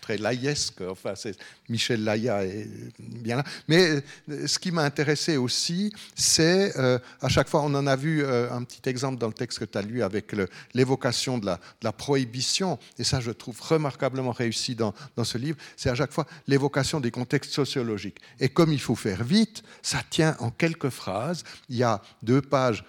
très 0.00 0.18
laïesque. 0.18 0.69
Enfin, 0.88 1.14
c'est 1.14 1.36
Michel 1.68 2.04
Laïa 2.04 2.44
est 2.44 2.68
bien 2.98 3.36
là. 3.36 3.44
Mais 3.68 4.02
euh, 4.28 4.46
ce 4.46 4.58
qui 4.58 4.70
m'a 4.72 4.82
intéressé 4.82 5.36
aussi, 5.36 5.92
c'est 6.14 6.76
euh, 6.78 6.98
à 7.20 7.28
chaque 7.28 7.48
fois, 7.48 7.62
on 7.62 7.74
en 7.74 7.86
a 7.86 7.96
vu 7.96 8.22
euh, 8.22 8.50
un 8.50 8.62
petit 8.64 8.88
exemple 8.88 9.18
dans 9.18 9.28
le 9.28 9.32
texte 9.32 9.58
que 9.58 9.64
tu 9.64 9.78
as 9.78 9.82
lu 9.82 10.02
avec 10.02 10.34
l'évocation 10.74 11.38
de, 11.38 11.46
la, 11.46 11.92
prohibition, 11.92 12.78
et 12.98 13.04
ça, 13.04 13.20
je 13.20 13.30
trouve 13.30 13.60
remarquablement 13.60 14.32
réussi 14.32 14.74
dans 14.74 14.94
ce 15.22 15.38
livre, 15.38 15.58
c'est 15.76 15.90
à 15.90 15.94
chaque 15.94 16.12
fois 16.12 16.26
l'évocation 16.46 17.00
des 17.00 17.10
contextes 17.10 17.52
sociologiques. 17.52 18.18
Et 18.38 18.48
comme 18.48 18.72
il 18.72 18.80
faut 18.80 18.94
faire 18.94 19.24
vite, 19.24 19.62
ça 19.82 19.98
tient 20.08 20.36
en 20.38 20.50
quelques 20.50 20.90
phrases. 20.90 21.44
Il 21.68 21.76
y 21.76 21.82
a 21.82 22.00
deux 22.22 22.42
pages 22.42 22.84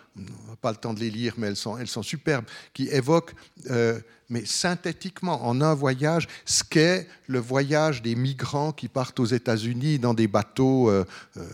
pas 0.62 0.72
le 0.72 0.78
temps 0.78 0.93
de 0.93 0.99
les 0.99 1.09
lire, 1.09 1.34
mais 1.38 1.47
elles 1.47 1.55
sont, 1.55 1.78
elles 1.78 1.88
sont 1.88 2.03
superbes, 2.03 2.45
qui 2.74 2.88
évoquent, 2.89 3.34
euh, 3.70 3.99
mais 4.30 4.45
synthétiquement, 4.45 5.45
en 5.45 5.62
un 5.62 5.74
voyage, 5.74 6.28
ce 6.45 6.64
qu'est 6.64 7.07
le 7.28 7.39
voyage 7.39 8.01
des 8.01 8.16
migrants 8.16 8.72
qui 8.72 8.88
partent 8.88 9.20
aux 9.20 9.26
États-Unis 9.26 9.99
dans 9.99 10.14
des 10.14 10.28
bateaux, 10.28 10.89
euh, 10.89 11.05
euh, 11.38 11.47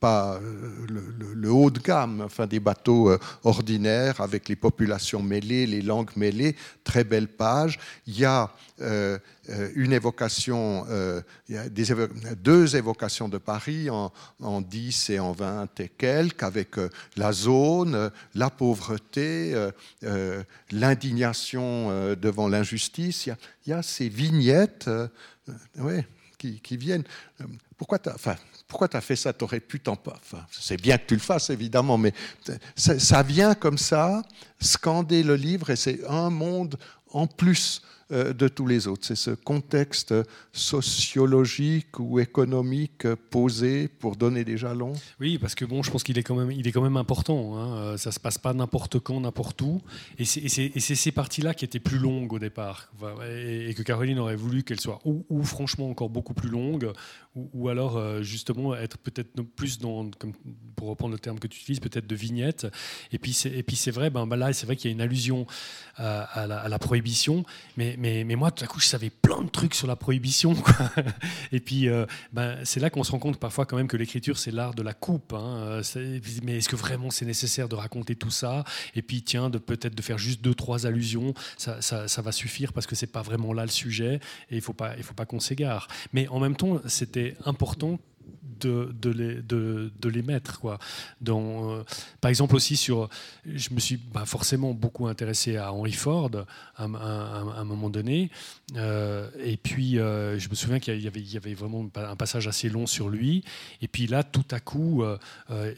pas 0.00 0.40
le, 0.88 1.50
haut 1.50 1.70
de 1.70 1.80
gamme, 1.80 2.22
enfin 2.24 2.46
des 2.46 2.60
bateaux 2.60 3.10
ordinaires 3.44 4.20
avec 4.20 4.48
les 4.48 4.56
populations 4.56 5.22
mêlées, 5.22 5.66
les 5.66 5.82
langues 5.82 6.10
mêlées, 6.16 6.56
très 6.84 7.04
belle 7.04 7.28
page. 7.28 7.78
Il 8.06 8.18
y 8.18 8.24
a 8.24 8.50
euh, 8.80 9.18
une 9.74 9.92
évocation, 9.92 10.86
euh, 10.90 11.20
deux 12.36 12.76
évocations 12.76 13.28
de 13.28 13.38
Paris 13.38 13.90
en, 13.90 14.12
en, 14.40 14.60
10 14.60 15.10
et 15.10 15.18
en 15.18 15.32
20 15.32 15.80
et 15.80 15.88
quelques, 15.88 16.42
avec 16.42 16.78
euh, 16.78 16.88
la 17.16 17.32
zone, 17.32 18.10
la 18.34 18.50
pauvreté, 18.50 19.70
l'indignation 20.70 22.14
devant 22.14 22.48
l'injustice. 22.48 23.26
Il, 23.26 23.70
y 23.70 23.72
a 23.72 23.82
ces 23.82 24.08
vignettes 24.08 24.88
ouais, 25.78 26.06
qui, 26.38 26.76
viennent. 26.76 27.04
Pourquoi 27.76 27.98
enfin, 28.14 28.36
pourquoi 28.70 28.88
tu 28.88 28.96
as 28.96 29.00
fait 29.00 29.16
ça? 29.16 29.32
Tu 29.32 29.44
aurais 29.44 29.60
pu 29.60 29.80
t'en 29.80 29.96
pas. 29.96 30.18
C'est 30.50 30.80
bien 30.80 30.96
que 30.96 31.06
tu 31.08 31.14
le 31.14 31.20
fasses, 31.20 31.50
évidemment, 31.50 31.98
mais 31.98 32.14
ça, 32.76 33.22
vient 33.22 33.54
comme 33.54 33.76
ça, 33.76 34.22
scander 34.60 35.24
le 35.24 35.34
livre, 35.34 35.70
et 35.70 35.76
c'est 35.76 36.00
un 36.08 36.30
monde 36.30 36.78
en 37.10 37.26
plus 37.26 37.82
de 38.10 38.48
tous 38.48 38.66
les 38.66 38.86
autres. 38.86 39.06
C'est 39.06 39.16
ce 39.16 39.30
contexte 39.30 40.14
sociologique 40.52 41.98
ou 41.98 42.18
économique 42.18 43.06
posé 43.30 43.88
pour 43.88 44.16
donner 44.16 44.44
des 44.44 44.56
jalons. 44.56 44.92
Oui, 45.20 45.38
parce 45.38 45.54
que 45.54 45.64
bon, 45.64 45.82
je 45.82 45.90
pense 45.90 46.02
qu'il 46.02 46.18
est 46.18 46.22
quand 46.22 46.34
même, 46.34 46.50
il 46.50 46.66
est 46.66 46.72
quand 46.72 46.82
même 46.82 46.96
important. 46.96 47.56
Hein. 47.56 47.76
Euh, 47.76 47.96
ça 47.96 48.12
se 48.12 48.20
passe 48.20 48.38
pas 48.38 48.52
n'importe 48.52 48.98
quand, 48.98 49.20
n'importe 49.20 49.60
où. 49.62 49.80
Et 50.18 50.24
c'est 50.24 50.78
ces 50.78 51.12
parties-là 51.12 51.54
qui 51.54 51.64
étaient 51.64 51.80
plus 51.80 51.98
longues 51.98 52.32
au 52.32 52.38
départ, 52.38 52.92
et, 53.28 53.74
que 53.74 53.82
Caroline 53.82 54.18
aurait 54.18 54.36
voulu 54.36 54.62
qu'elles 54.62 54.80
soient 54.80 55.00
ou, 55.04 55.42
franchement 55.44 55.90
encore 55.90 56.10
beaucoup 56.10 56.34
plus 56.34 56.48
longues, 56.48 56.92
ou, 57.34 57.68
alors 57.68 57.96
euh, 57.96 58.22
justement 58.22 58.74
être 58.74 58.98
peut-être 58.98 59.40
plus 59.42 59.78
dans, 59.78 60.10
comme, 60.10 60.32
pour 60.76 60.88
reprendre 60.88 61.12
le 61.12 61.18
terme 61.18 61.38
que 61.38 61.46
tu 61.46 61.60
utilises, 61.60 61.80
peut-être 61.80 62.06
de 62.06 62.14
vignettes. 62.14 62.66
Et 63.12 63.18
puis 63.18 63.32
c'est 63.32 63.90
vrai, 63.90 64.10
ben, 64.10 64.26
ben, 64.26 64.36
là 64.36 64.52
c'est 64.52 64.66
vrai 64.66 64.76
qu'il 64.76 64.90
y 64.90 64.92
a 64.92 64.94
une 64.94 65.00
allusion 65.00 65.46
à, 65.96 66.46
la, 66.46 66.58
à 66.58 66.68
la 66.68 66.78
prohibition, 66.78 67.44
mais 67.76 67.96
mais, 68.00 68.24
moi, 68.34 68.50
tout 68.50 68.64
à 68.64 68.66
coup, 68.66 68.80
je 68.80 68.86
savais 68.86 69.10
plein 69.10 69.42
de 69.42 69.50
trucs 69.50 69.74
sur 69.74 69.86
la 69.86 69.94
prohibition. 69.94 70.54
Et 71.52 71.60
puis, 71.60 71.86
euh, 71.86 72.06
ben, 72.32 72.56
c'est 72.64 72.80
là 72.80 72.88
qu'on 72.88 73.04
se 73.04 73.12
rend 73.12 73.18
compte 73.18 73.38
parfois 73.38 73.66
quand 73.66 73.76
même 73.76 73.88
que 73.88 73.98
l'écriture, 73.98 74.38
c'est 74.38 74.50
l'art 74.50 74.74
de 74.74 74.82
la 74.82 74.94
coupe. 74.94 75.34
Hein. 75.34 75.82
Mais 76.42 76.56
est-ce 76.56 76.70
que 76.70 76.76
vraiment 76.76 77.10
c'est 77.10 77.26
nécessaire 77.26 77.68
de 77.68 77.74
raconter 77.74 78.16
tout 78.16 78.30
ça? 78.30 78.64
Et 78.94 79.02
puis, 79.02 79.22
tiens, 79.22 79.50
de 79.50 79.58
peut-être 79.58 79.94
de 79.94 80.00
faire 80.00 80.16
juste 80.16 80.40
deux, 80.40 80.54
trois 80.54 80.86
allusions, 80.86 81.34
ça, 81.58 81.82
ça, 81.82 82.22
va 82.22 82.32
suffire 82.32 82.72
parce 82.72 82.86
que 82.86 82.94
c'est 82.94 83.06
pas 83.06 83.22
vraiment 83.22 83.52
là 83.52 83.64
le 83.64 83.70
sujet 83.70 84.20
et 84.50 84.56
il 84.56 84.62
faut 84.62 84.72
pas, 84.72 84.96
il 84.96 85.02
faut 85.02 85.14
pas 85.14 85.26
qu'on 85.26 85.40
s'égare. 85.40 85.86
Mais 86.14 86.26
en 86.28 86.40
même 86.40 86.56
temps, 86.56 86.80
c'était 86.86 87.36
important 87.44 87.98
de, 88.60 89.10
les, 89.10 89.34
de, 89.42 89.90
de, 90.00 90.08
les, 90.08 90.22
mettre. 90.22 90.60
Quoi. 90.60 90.78
Dans, 91.20 91.70
euh, 91.70 91.82
par 92.20 92.28
exemple 92.28 92.56
aussi 92.56 92.76
sur, 92.76 93.08
je 93.46 93.70
me 93.72 93.80
suis 93.80 94.00
forcément 94.24 94.74
beaucoup 94.74 95.06
intéressé 95.06 95.56
à 95.56 95.72
Henry 95.72 95.92
Ford 95.92 96.30
à, 96.76 96.84
un 96.84 97.64
moment 97.64 97.90
donné, 97.90 98.30
euh, 98.76 99.28
et 99.42 99.56
puis 99.56 99.98
euh, 99.98 100.38
je 100.38 100.48
me 100.48 100.54
souviens 100.54 100.78
qu'il 100.78 101.00
y, 101.00 101.06
avait, 101.06 101.20
il 101.20 101.32
y 101.32 101.36
avait 101.36 101.54
vraiment 101.54 101.86
un 101.94 102.16
passage 102.16 102.48
assez 102.48 102.68
long 102.68 102.86
sur 102.86 103.08
lui, 103.08 103.44
et 103.82 103.88
puis 103.88 104.06
là 104.06 104.22
tout 104.22 104.44
à 104.50 104.60
coup, 104.60 105.02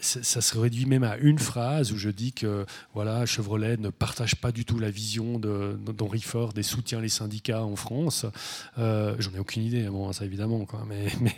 ça, 0.00 0.40
se 0.40 0.58
réduit 0.58 0.86
même 0.86 1.04
à 1.04 1.16
une 1.16 1.38
phrase 1.38 1.92
où 1.92 1.98
je 1.98 2.10
dis 2.10 2.32
que 2.32 2.66
voilà 2.94 3.26
Chevrolet 3.26 3.76
ne 3.76 3.90
partage 3.90 4.36
pas 4.36 4.52
du 4.52 4.64
tout 4.64 4.78
la 4.78 4.90
vision 4.90 5.38
d'Henry 5.38 6.20
Ford 6.20 6.52
et 6.56 6.62
soutient 6.62 7.00
les 7.00 7.08
syndicats 7.08 7.64
en 7.64 7.76
France. 7.76 8.26
J'en 8.76 9.32
ai 9.34 9.38
aucune 9.38 9.62
idée, 9.64 9.88
ça 10.12 10.24
évidemment, 10.24 10.64
quoi, 10.64 10.84
mais, 10.88 11.06
mais, 11.20 11.34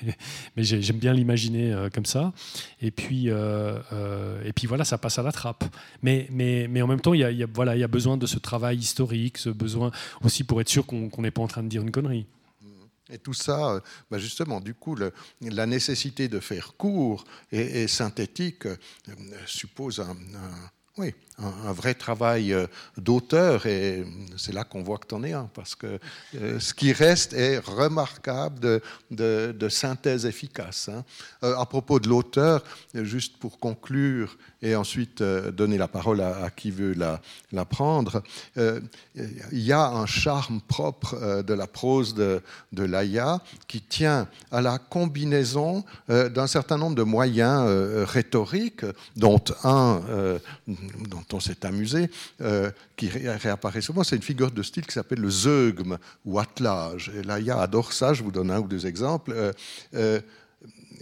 mais 0.57 0.64
j'aime 0.64 0.99
bien 0.99 1.12
l'image 1.12 1.23
imaginer 1.24 1.72
euh, 1.72 1.88
comme 1.90 2.06
ça. 2.06 2.32
Et 2.80 2.90
puis, 2.90 3.30
euh, 3.30 3.78
euh, 3.92 4.42
et 4.44 4.52
puis 4.52 4.66
voilà, 4.66 4.84
ça 4.84 4.98
passe 4.98 5.18
à 5.18 5.22
la 5.22 5.32
trappe. 5.32 5.64
Mais, 6.02 6.28
mais, 6.30 6.68
mais 6.68 6.82
en 6.82 6.86
même 6.86 7.00
temps, 7.00 7.14
il 7.14 7.20
y 7.20 7.42
a, 7.42 7.46
voilà, 7.52 7.76
il 7.76 7.80
y 7.80 7.84
a 7.84 7.88
besoin 7.88 8.16
de 8.16 8.26
ce 8.26 8.38
travail 8.38 8.78
historique, 8.78 9.38
ce 9.38 9.50
besoin 9.50 9.90
aussi 10.22 10.44
pour 10.44 10.60
être 10.60 10.68
sûr 10.68 10.86
qu'on 10.86 11.10
n'est 11.18 11.30
pas 11.30 11.42
en 11.42 11.48
train 11.48 11.62
de 11.62 11.68
dire 11.68 11.82
une 11.82 11.90
connerie. 11.90 12.26
Et 13.10 13.18
tout 13.18 13.34
ça, 13.34 13.82
bah, 14.10 14.18
justement, 14.18 14.60
du 14.60 14.74
coup, 14.74 14.96
la 15.40 15.66
nécessité 15.66 16.28
de 16.28 16.40
faire 16.40 16.74
court 16.76 17.24
et, 17.52 17.86
synthétique 17.86 18.66
suppose 19.46 20.00
un, 20.00 20.16
oui, 20.96 21.12
un, 21.39 21.72
vrai 21.72 21.95
travail 21.95 22.53
euh, 22.53 22.66
d'auteur, 22.97 23.66
et 23.66 24.05
c'est 24.37 24.53
là 24.53 24.64
qu'on 24.64 24.82
voit 24.82 24.99
que 24.99 25.07
tu 25.09 25.14
en 25.14 25.24
es 25.24 25.32
un, 25.32 25.51
parce 25.53 25.74
que 25.74 25.99
euh, 26.37 26.61
ce 26.61 26.74
qui 26.74 26.93
reste 26.93 27.32
est 27.32 27.59
remarquable 27.59 28.80
de, 29.11 29.68
synthèse 29.68 30.26
efficace. 30.26 30.89
Hein. 30.89 31.05
Euh, 31.43 31.57
à 31.57 31.66
propos 31.66 31.99
de 31.99 32.09
l'auteur, 32.09 32.62
juste 32.95 33.39
pour 33.39 33.59
conclure 33.59 34.37
et 34.62 34.76
ensuite 34.76 35.22
donner 35.22 35.78
la 35.78 35.89
parole 35.89 36.20
à, 36.20 36.51
qui 36.51 36.70
veut 36.70 36.95
la, 36.95 37.64
prendre, 37.64 38.22
il 38.57 39.30
y 39.53 39.72
a 39.72 39.89
un 39.89 40.07
charme 40.07 40.61
propre 40.61 41.43
de 41.43 41.55
la 41.55 41.66
prose 41.66 42.14
de, 42.14 42.43
de 42.72 42.85
Laïa 42.85 43.43
qui 43.68 43.80
tient 43.80 44.28
à 44.51 44.62
la 44.62 44.78
combinaison 44.78 45.85
d'un 46.09 46.47
certain 46.47 46.78
nombre 46.78 46.97
de 46.97 47.03
moyens 47.03 47.66
rhétoriques, 48.09 48.85
dont 49.16 49.43
un 49.64 50.01
dont 50.66 51.23
on 51.32 51.40
s'est 51.40 51.64
amusé, 51.64 52.10
euh, 52.40 52.70
qui 52.96 53.08
réapparaît 53.08 53.80
souvent, 53.80 54.04
c'est 54.04 54.16
une 54.16 54.22
figure 54.22 54.50
de 54.50 54.62
style 54.62 54.86
qui 54.86 54.92
s'appelle 54.92 55.20
le 55.20 55.30
zeugme 55.30 55.98
ou 56.24 56.38
attelage. 56.38 57.10
Et 57.16 57.22
là, 57.22 57.38
il 57.38 57.46
y 57.46 57.50
a 57.50 57.58
adore 57.58 57.92
ça, 57.92 58.14
je 58.14 58.22
vous 58.22 58.30
donne 58.30 58.50
un 58.50 58.60
ou 58.60 58.68
deux 58.68 58.86
exemples. 58.86 59.32
Euh, 59.94 60.20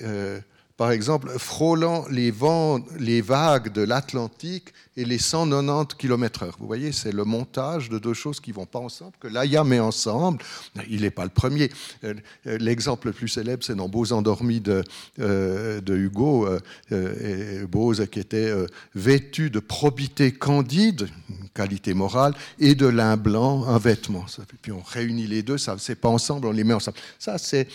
euh, 0.01 0.41
par 0.83 0.91
exemple, 0.91 1.29
frôlant 1.39 2.07
les 2.11 2.33
vents, 2.33 2.81
les 2.99 3.21
vagues 3.21 3.73
de 3.73 3.83
l'Atlantique 3.83 4.73
et 4.97 5.05
les 5.05 5.19
190 5.19 5.97
km/h. 5.97 6.51
Vous 6.59 6.67
voyez, 6.67 6.93
c'est 6.93 7.13
le 7.13 7.25
montage 7.25 7.89
de 7.89 7.99
deux 7.99 8.15
choses 8.15 8.41
qui 8.41 8.51
ne 8.51 8.57
vont 8.57 8.67
pas 8.67 8.79
ensemble, 8.79 9.13
que 9.21 9.29
l'AIA 9.29 9.65
met 9.65 9.81
ensemble. 9.81 10.43
Il 10.91 11.03
n'est 11.03 11.11
pas 11.11 11.25
le 11.25 11.31
premier. 11.31 11.71
Euh, 12.05 12.15
l'exemple 12.45 13.07
le 13.07 13.13
plus 13.13 13.29
célèbre, 13.29 13.65
c'est 13.65 13.75
dans 13.75 13.89
Beaux 13.89 14.13
endormis 14.13 14.61
de, 14.61 14.83
euh, 15.21 15.81
Hugo, 15.89 16.49
euh, 16.91 17.67
Bose 17.67 18.07
qui 18.11 18.19
était 18.21 18.53
vêtu 18.95 19.51
de 19.51 19.61
probité 19.61 20.33
candide, 20.33 21.09
qualité 21.55 21.95
morale, 21.95 22.35
et 22.59 22.75
de 22.75 22.87
lin 22.87 23.17
blanc, 23.17 23.65
un 23.67 23.79
vêtement. 23.79 24.27
Puis 24.61 24.73
on 24.73 24.83
réunit 24.83 25.27
les 25.27 25.43
deux, 25.43 25.59
ça 25.59 25.77
c'est 25.79 25.95
pas 25.95 26.09
ensemble, 26.09 26.47
on 26.47 26.53
les 26.53 26.65
met 26.65 26.75
ensemble. 26.75 26.99
Ça, 27.19 27.37
c'est 27.39 27.69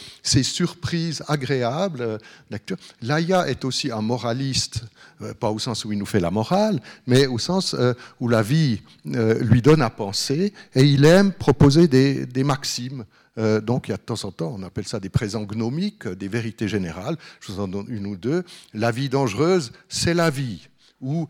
surprise 0.43 1.23
agréable, 1.27 2.19
lecture. 2.51 2.77
Laïa 3.01 3.47
est 3.49 3.63
aussi 3.65 3.91
un 3.91 4.01
moraliste, 4.01 4.85
euh, 5.21 5.33
pas 5.33 5.51
au 5.51 5.59
sens 5.59 5.85
où 5.85 5.91
il 5.91 5.99
nous 5.99 6.05
fait 6.05 6.19
la 6.19 6.31
morale, 6.31 6.81
mais 7.05 7.27
au 7.27 7.37
sens 7.37 7.73
euh, 7.73 7.93
où 8.19 8.27
la 8.27 8.41
vie 8.41 8.81
euh, 9.13 9.39
lui 9.43 9.61
donne 9.61 9.81
à 9.81 9.89
penser, 9.89 10.53
et 10.73 10.83
il 10.83 11.05
aime 11.05 11.31
proposer 11.31 11.87
des, 11.87 12.43
maximes. 12.43 13.05
donc 13.37 13.87
il 13.87 13.91
y 13.91 13.93
a 13.93 13.97
de 13.97 14.01
temps 14.01 14.23
en 14.23 14.31
temps, 14.31 14.55
on 14.57 14.63
appelle 14.63 14.87
ça 14.87 14.99
des 14.99 15.09
présents 15.09 15.43
gnomiques, 15.43 16.07
des 16.07 16.27
vérités 16.27 16.67
générales. 16.67 17.17
Je 17.41 17.51
vous 17.51 17.59
en 17.59 17.67
donne 17.67 17.85
une 17.89 18.07
ou 18.07 18.15
deux. 18.15 18.43
La 18.73 18.91
vie 18.91 19.09
dangereuse, 19.09 19.71
c'est 19.89 20.13
la 20.13 20.29
vie. 20.29 20.67
Ou, 21.01 21.27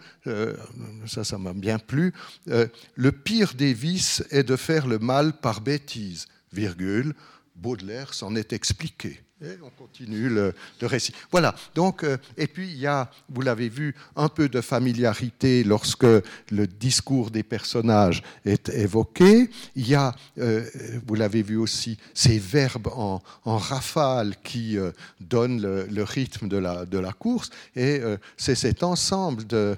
ça, 1.05 1.23
ça 1.25 1.37
m'a 1.37 1.53
bien 1.53 1.79
plu, 1.79 2.13
le 2.45 3.11
pire 3.11 3.53
des 3.57 3.73
vices 3.73 4.23
est 4.29 4.43
de 4.43 4.55
faire 4.55 4.87
le 4.87 4.99
mal 4.99 5.33
par 5.33 5.59
bêtise, 5.59 6.27
virgule, 6.53 7.13
Baudelaire 7.55 8.13
s'en 8.13 8.35
est 8.35 8.53
expliqué. 8.53 9.19
Et 9.39 9.55
on 9.63 9.69
continue 9.69 10.29
le, 10.29 10.51
récit. 10.81 11.13
Voilà. 11.31 11.53
Donc, 11.75 12.03
euh, 12.03 12.17
et 12.37 12.47
puis 12.47 12.67
il 12.69 12.77
y 12.79 12.87
a, 12.87 13.11
vous 13.29 13.41
l'avez 13.41 13.69
vu, 13.69 13.93
un 14.15 14.29
peu 14.29 14.49
de 14.49 14.61
familiarité 14.61 15.63
lorsque 15.63 16.05
le 16.05 16.65
discours 16.65 17.29
des 17.29 17.43
personnages 17.43 18.23
est 18.45 18.69
évoqué. 18.69 19.51
Il 19.75 19.87
y 19.87 19.93
a, 19.93 20.15
euh, 20.39 20.65
vous 21.05 21.13
l'avez 21.13 21.43
vu 21.43 21.55
aussi, 21.55 21.99
ces 22.15 22.39
verbes 22.39 22.87
en, 22.87 23.21
rafale 23.45 24.35
qui 24.43 24.75
euh, 24.75 24.91
donnent 25.21 25.61
le, 25.61 26.03
rythme 26.03 26.47
de 26.47 26.57
la, 26.57 27.13
course. 27.13 27.51
Et 27.75 28.01
c'est 28.37 28.55
cet 28.55 28.81
ensemble 28.81 29.45
de 29.45 29.77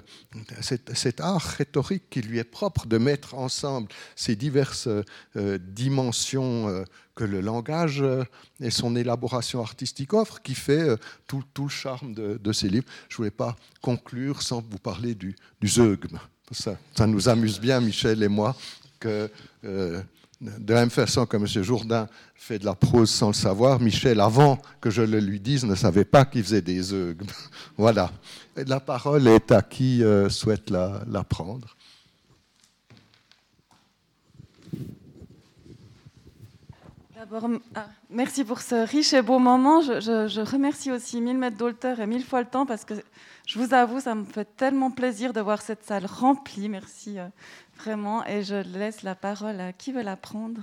cet, 0.62 0.96
cet, 0.96 1.20
art 1.20 1.42
rhétorique 1.42 2.04
qui 2.08 2.22
lui 2.22 2.38
est 2.38 2.44
propre 2.44 2.86
de 2.86 2.96
mettre 2.96 3.34
ensemble 3.34 3.88
ces 4.16 4.36
diverses 4.36 4.88
dimensions 5.34 6.84
que 7.14 7.24
le 7.24 7.40
langage 7.40 8.02
euh, 8.02 8.24
et 8.60 8.70
son 8.70 8.96
élaboration 8.96 9.60
artistique 9.60 10.14
offrent, 10.14 10.40
qui 10.42 10.54
fait 10.54 10.90
euh, 10.90 10.96
tout, 11.26 11.44
le 11.58 11.68
charme 11.68 12.14
de, 12.14 12.52
ces 12.52 12.68
livres. 12.68 12.86
Je 13.08 13.14
ne 13.14 13.16
voulais 13.18 13.30
pas 13.30 13.56
conclure 13.80 14.42
sans 14.42 14.62
vous 14.68 14.78
parler 14.78 15.14
du, 15.14 15.36
du 15.60 15.68
zeugme. 15.68 16.18
Ça, 16.52 16.76
ça, 16.96 17.06
nous 17.06 17.28
amuse 17.28 17.60
bien, 17.60 17.80
Michel 17.80 18.22
et 18.22 18.28
moi, 18.28 18.56
que 18.98 19.30
euh, 19.64 20.02
de 20.40 20.74
la 20.74 20.80
même 20.80 20.90
façon 20.90 21.26
que 21.26 21.36
M. 21.36 21.46
Jourdain 21.62 22.08
fait 22.34 22.58
de 22.58 22.64
la 22.64 22.74
prose 22.74 23.10
sans 23.10 23.28
le 23.28 23.34
savoir, 23.34 23.78
Michel, 23.78 24.20
avant 24.20 24.60
que 24.80 24.90
je 24.90 25.02
le 25.02 25.20
lui 25.20 25.38
dise, 25.38 25.64
ne 25.64 25.74
savait 25.74 26.04
pas 26.04 26.24
qu'il 26.24 26.42
faisait 26.42 26.62
des 26.62 26.80
zeugmes. 26.82 27.26
voilà. 27.76 28.10
la 28.56 28.80
parole 28.80 29.28
est 29.28 29.52
à 29.52 29.62
qui 29.62 30.02
souhaite 30.28 30.70
la, 30.70 31.02
la 31.06 31.22
prendre. 31.22 31.76
Ah, 37.32 37.88
merci 38.08 38.44
pour 38.44 38.60
ce 38.60 38.74
riche 38.74 39.12
et 39.12 39.22
beau 39.22 39.38
moment. 39.38 39.82
Je, 39.82 40.40
remercie 40.40 40.90
aussi 40.90 41.20
mille 41.20 41.38
mètres 41.38 41.56
d'Alter 41.56 41.94
et 42.00 42.06
mille 42.06 42.24
fois 42.24 42.40
le 42.40 42.48
temps 42.48 42.66
parce 42.66 42.84
que 42.84 42.94
je 43.46 43.58
vous 43.58 43.72
avoue, 43.72 44.00
ça 44.00 44.16
me 44.16 44.24
fait 44.24 44.56
tellement 44.56 44.90
plaisir 44.90 45.32
de 45.32 45.40
voir 45.40 45.62
cette 45.62 45.84
salle 45.84 46.06
remplie. 46.06 46.68
Merci 46.68 47.20
euh, 47.20 47.28
vraiment. 47.76 48.26
Et 48.26 48.42
je 48.42 48.56
laisse 48.56 49.02
la 49.02 49.14
parole 49.14 49.60
à 49.60 49.72
qui 49.72 49.92
veut 49.92 50.02
la 50.02 50.16
prendre. 50.16 50.60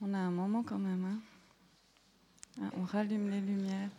On 0.00 0.14
a 0.14 0.18
un 0.18 0.30
moment 0.30 0.62
quand 0.62 0.78
même. 0.78 1.04
Hein. 1.04 1.18
Ah, 2.62 2.70
on 2.78 2.84
rallume 2.84 3.30
les 3.30 3.40
lumières. 3.40 3.90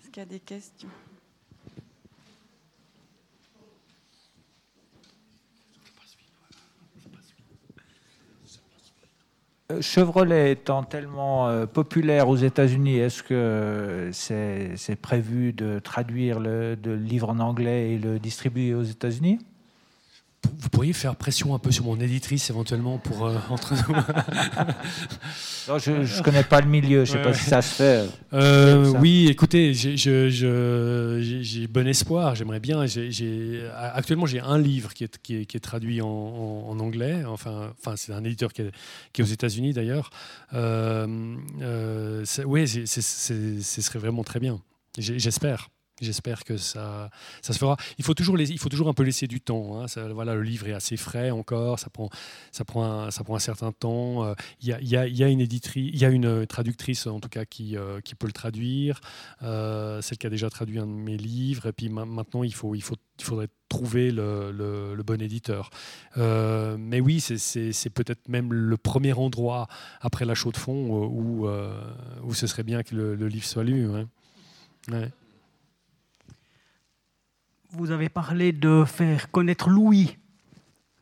Est-ce 0.00 0.08
qu'il 0.08 0.22
y 0.22 0.26
a 0.26 0.26
des 0.26 0.40
questions? 0.40 0.88
Chevrolet 9.82 10.52
étant 10.52 10.82
tellement 10.82 11.46
euh, 11.48 11.66
populaire 11.66 12.30
aux 12.30 12.36
États-Unis, 12.36 12.96
est-ce 12.96 13.22
que 13.22 14.08
c'est 14.14 14.96
prévu 14.96 15.52
de 15.52 15.78
traduire 15.78 16.40
le, 16.40 16.74
le, 16.82 16.96
livre 16.96 17.28
en 17.28 17.38
anglais 17.38 17.90
et 17.90 17.98
le 17.98 18.18
distribuer 18.18 18.72
aux 18.72 18.82
États-Unis? 18.82 19.40
Vous 20.60 20.68
pourriez 20.70 20.92
faire 20.92 21.16
pression 21.16 21.54
un 21.54 21.58
peu 21.58 21.70
sur 21.70 21.84
mon 21.84 21.98
éditrice 22.00 22.50
éventuellement 22.50 22.98
pour 22.98 23.26
euh, 23.26 23.36
entre 23.48 23.74
nous. 23.74 23.94
je 25.78 25.90
ne 25.90 26.22
connais 26.22 26.44
pas 26.44 26.60
le 26.60 26.68
milieu, 26.68 27.04
je 27.04 27.12
ne 27.12 27.18
sais 27.18 27.22
pas 27.22 27.34
si 27.34 27.44
ça 27.44 27.62
se 27.62 27.74
fait. 27.74 28.06
Euh, 28.32 28.92
oui, 28.98 29.28
écoutez, 29.28 29.72
j'ai 29.74 31.66
bon 31.68 31.86
espoir, 31.86 32.34
j'aimerais 32.34 32.60
bien. 32.60 32.84
actuellement, 33.94 34.26
j'ai 34.26 34.40
un 34.40 34.58
livre 34.58 34.94
qui 34.94 35.04
est, 35.04 35.18
qui 35.22 35.36
est, 35.36 35.60
traduit 35.60 36.00
en, 36.02 36.76
anglais. 36.78 37.24
Enfin, 37.26 37.72
enfin 37.78 37.96
c'est 37.96 38.12
un 38.12 38.24
éditeur 38.24 38.52
qui 38.52 38.62
est, 38.62 38.70
qui 39.12 39.20
est 39.20 39.24
aux 39.24 39.28
États-Unis 39.28 39.72
d'ailleurs. 39.72 40.10
Euh, 40.54 41.36
oui, 42.44 42.68
ce 42.68 43.82
serait 43.82 43.98
vraiment 43.98 44.24
très 44.24 44.40
bien. 44.40 44.60
J'espère. 44.98 45.68
J'espère 46.00 46.44
que 46.44 46.56
ça, 46.56 47.10
ça 47.42 47.52
se 47.52 47.58
fera. 47.58 47.76
Il 47.98 48.04
faut 48.04 48.14
toujours, 48.14 48.38
il 48.38 48.58
faut 48.58 48.68
toujours 48.68 48.88
un 48.88 48.94
peu 48.94 49.02
laisser 49.02 49.26
du 49.26 49.40
temps. 49.40 49.80
Hein. 49.80 49.86
voilà, 50.12 50.34
le 50.34 50.42
livre 50.42 50.68
est 50.68 50.72
assez 50.72 50.96
frais 50.96 51.30
encore, 51.30 51.78
ça 51.78 51.90
prend, 51.90 52.08
ça 52.52 52.64
prend, 52.64 52.84
un, 52.84 53.10
ça 53.10 53.24
prend 53.24 53.34
un 53.34 53.40
certain 53.40 53.72
temps. 53.72 54.24
Euh, 54.24 54.34
il 54.60 54.68
y, 54.68 54.96
a, 54.96 55.28
une 55.28 55.40
éditrice, 55.40 55.90
il 55.92 55.98
y 55.98 56.04
a 56.04 56.10
une 56.10 56.46
traductrice 56.46 57.06
en 57.08 57.18
tout 57.18 57.28
cas 57.28 57.44
qui, 57.44 57.76
euh, 57.76 58.00
qui 58.00 58.14
peut 58.14 58.28
le 58.28 58.32
traduire, 58.32 59.00
euh, 59.42 60.00
celle 60.00 60.18
qui 60.18 60.26
a 60.26 60.30
déjà 60.30 60.48
traduit 60.50 60.78
un 60.78 60.86
de 60.86 60.92
mes 60.92 61.16
livres. 61.16 61.66
Et 61.66 61.72
puis 61.72 61.88
maintenant, 61.88 62.44
il, 62.44 62.54
faut, 62.54 62.76
il, 62.76 62.82
faut, 62.82 62.96
il 63.18 63.24
faudrait 63.24 63.48
trouver 63.68 64.12
le, 64.12 65.02
bon 65.04 65.20
éditeur. 65.20 65.70
mais 66.16 67.00
oui, 67.00 67.20
c'est 67.20 67.90
peut-être 67.90 68.28
même 68.28 68.52
le 68.52 68.76
premier 68.76 69.14
endroit 69.14 69.66
après 70.00 70.24
la 70.24 70.34
chaux 70.34 70.52
de 70.52 70.56
fond 70.56 71.06
où, 71.06 71.48
où 72.22 72.34
ce 72.34 72.46
serait 72.46 72.62
bien 72.62 72.84
que 72.84 72.94
le, 72.94 73.26
livre 73.26 73.46
soit 73.46 73.64
lu. 73.64 73.88
Ouais 73.88 75.10
vous 77.70 77.90
avez 77.90 78.08
parlé 78.08 78.52
de 78.52 78.84
faire 78.84 79.30
connaître 79.30 79.68
Louis 79.68 80.16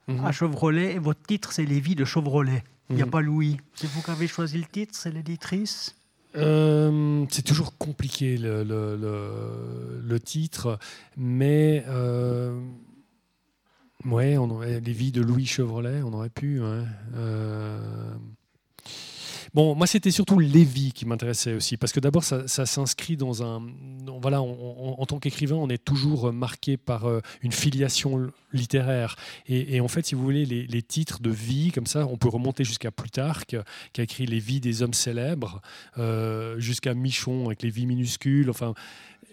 mhm. 0.09 0.25
à 0.25 0.33
Chevrolet 0.33 0.95
et 0.95 0.99
votre 0.99 1.23
titre 1.23 1.53
c'est 1.53 1.65
Les 1.65 1.81
vies 1.81 1.95
de 1.95 2.05
Chevrolet. 2.05 2.63
Il 2.89 2.97
n'y 2.97 3.03
a 3.03 3.07
mhm. 3.07 3.11
pas 3.11 3.21
Louis. 3.21 3.57
C'est 3.75 3.89
vous 3.91 4.03
qui 4.03 4.11
avez 4.11 4.29
choisi 4.29 4.59
le 4.59 4.65
titre, 4.65 4.95
c'est 4.95 5.11
l'éditrice 5.11 5.97
euh, 6.37 7.25
c'est 7.31 7.43
toujours 7.43 7.79
compliqué 7.79 8.37
le, 8.37 8.63
le, 8.63 10.03
le, 10.05 10.21
titre, 10.21 10.79
mais 11.17 11.83
euh, 11.89 12.61
ouais, 14.05 14.37
on 14.37 14.61
les 14.61 14.81
vies 14.81 15.13
de 15.13 15.23
Louis 15.23 15.47
Chevrolet, 15.47 16.03
on 16.03 16.13
aurait 16.13 16.29
pu. 16.29 16.61
Euh, 16.61 18.15
Bon, 19.57 19.75
moi, 19.75 19.87
c'était 19.87 20.11
surtout 20.11 20.39
Lévy 20.39 20.93
qui 20.93 21.07
m'intéressait 21.07 21.55
aussi, 21.55 21.79
parce 21.79 21.91
que 21.91 21.99
d'abord, 21.99 22.25
ça, 22.25 22.47
s'inscrit 22.47 23.17
dans 23.17 23.43
un. 23.43 23.63
Voilà, 24.21 24.43
en 24.43 25.07
tant 25.07 25.19
qu'écrivain, 25.19 25.57
on 25.57 25.71
est 25.71 25.83
toujours 25.83 26.31
marqué 26.31 26.77
par 26.77 27.07
euh, 27.07 27.23
une 27.41 27.53
filiation 27.53 28.31
littéraire. 28.53 29.17
Et, 29.47 29.81
en 29.81 29.89
fait, 29.89 30.05
si 30.05 30.15
vous 30.15 30.23
voulez, 30.23 30.45
les, 30.45 30.83
titres 30.83 31.23
de 31.23 31.31
vie, 31.31 31.73
comme 31.73 31.87
ça, 31.87 32.07
on 32.07 32.19
peut 32.19 32.29
remonter 32.29 32.65
jusqu'à 32.65 32.91
Plutarque, 32.91 33.57
qui 33.95 34.01
a 34.03 34.05
écrit 34.05 34.27
Les 34.27 34.41
vies 34.41 34.61
des 34.61 34.83
hommes 34.83 34.93
célèbres, 34.93 35.63
euh, 35.97 36.59
jusqu'à 36.59 36.93
Michon 36.93 37.47
avec 37.47 37.63
les 37.63 37.71
vies 37.71 37.87
minuscules. 37.87 38.51
Enfin, 38.51 38.75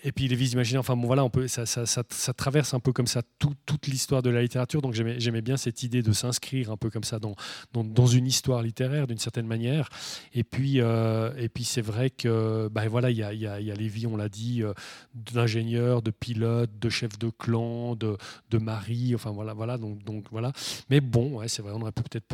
et 0.03 0.11
puis 0.11 0.27
les 0.27 0.35
vies 0.35 0.51
imaginaires, 0.51 0.81
enfin 0.81 0.95
bon 0.95 1.07
voilà, 1.07 1.27
peut, 1.29 1.47
ça, 1.47 2.33
traverse 2.33 2.73
un 2.73 2.79
peu 2.79 2.91
comme 2.91 3.07
ça 3.07 3.21
toute 3.39 3.87
l'histoire 3.87 4.21
de 4.21 4.29
la 4.29 4.41
littérature. 4.41 4.81
Donc 4.81 4.93
j'aimais 4.93 5.41
bien 5.41 5.57
cette 5.57 5.83
idée 5.83 6.01
de 6.01 6.11
s'inscrire 6.11 6.71
un 6.71 6.77
peu 6.77 6.89
comme 6.89 7.03
ça 7.03 7.19
dans, 7.19 8.05
une 8.05 8.27
histoire 8.27 8.61
littéraire 8.61 9.07
d'une 9.07 9.17
certaine 9.17 9.47
manière. 9.47 9.89
Et 10.33 10.43
puis, 10.43 10.81
euh, 10.81 11.31
puis 11.53 11.63
c'est 11.63 11.81
vrai 11.81 12.09
que 12.09 12.69
ben 12.69 12.87
voilà, 12.89 13.09
il 13.11 13.17
y 13.17 13.23
a, 13.23 13.59
les 13.59 13.87
vies, 13.87 14.07
on 14.07 14.17
l'a 14.17 14.29
dit, 14.29 14.61
euh, 14.61 14.73
d'ingénieurs, 15.13 16.01
de 16.01 16.11
pilotes, 16.11 16.77
de 16.79 16.89
chefs 16.89 17.17
de 17.17 17.29
clan, 17.29 17.95
de, 17.95 18.17
de 18.49 18.57
mari, 18.57 19.15
enfin 19.15 19.31
voilà, 19.31 19.53
voilà. 19.53 19.77
Donc, 19.77 20.25
voilà. 20.31 20.51
Mais 20.89 20.99
bon, 20.99 21.41
c'est 21.47 21.61
vrai, 21.61 21.71
on 21.73 21.81
aurait 21.81 21.91
peut-être 21.91 22.25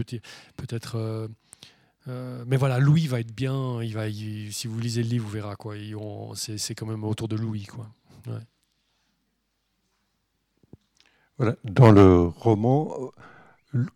peut-être 0.56 0.96
euh, 0.98 1.28
euh, 2.10 2.44
mais 2.48 2.58
voilà, 2.58 2.80
Louis 2.80 3.08
va 3.08 3.20
être 3.20 3.34
bien. 3.34 3.82
Il 3.84 3.94
va, 3.94 4.10
si 4.10 4.68
vous 4.68 4.80
lisez 4.80 5.04
le 5.04 5.10
livre, 5.10 5.26
vous 5.26 5.32
verrez 5.32 5.56
quoi. 5.58 5.76
C'est 6.36 6.76
quand 6.76 6.86
même 6.88 7.04
autour 7.04 7.28
de 7.28 7.36
Louis, 7.36 7.66
quoi. 7.66 7.88
Voilà. 11.38 11.56
Dans 11.64 11.92
le 11.92 12.24
roman, 12.24 12.92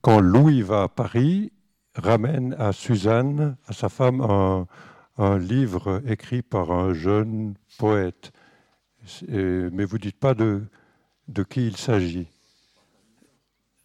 quand 0.02 0.20
Louis 0.20 0.62
va 0.62 0.84
à 0.84 0.88
Paris, 0.88 1.52
ramène 1.96 2.56
à 2.58 2.72
Suzanne, 2.72 3.58
à 3.68 3.74
sa 3.74 3.90
femme, 3.90 4.22
un, 4.22 4.68
un 5.18 5.38
livre 5.38 6.02
écrit 6.08 6.42
par 6.42 6.72
un 6.72 6.94
jeune 6.94 7.56
poète. 7.78 8.32
Mais 9.28 9.84
vous 9.84 9.98
dites 9.98 10.20
pas 10.20 10.34
de, 10.34 10.64
de 11.28 11.44
qui 11.44 11.68
il 11.68 11.76
s'agit. 11.76 12.28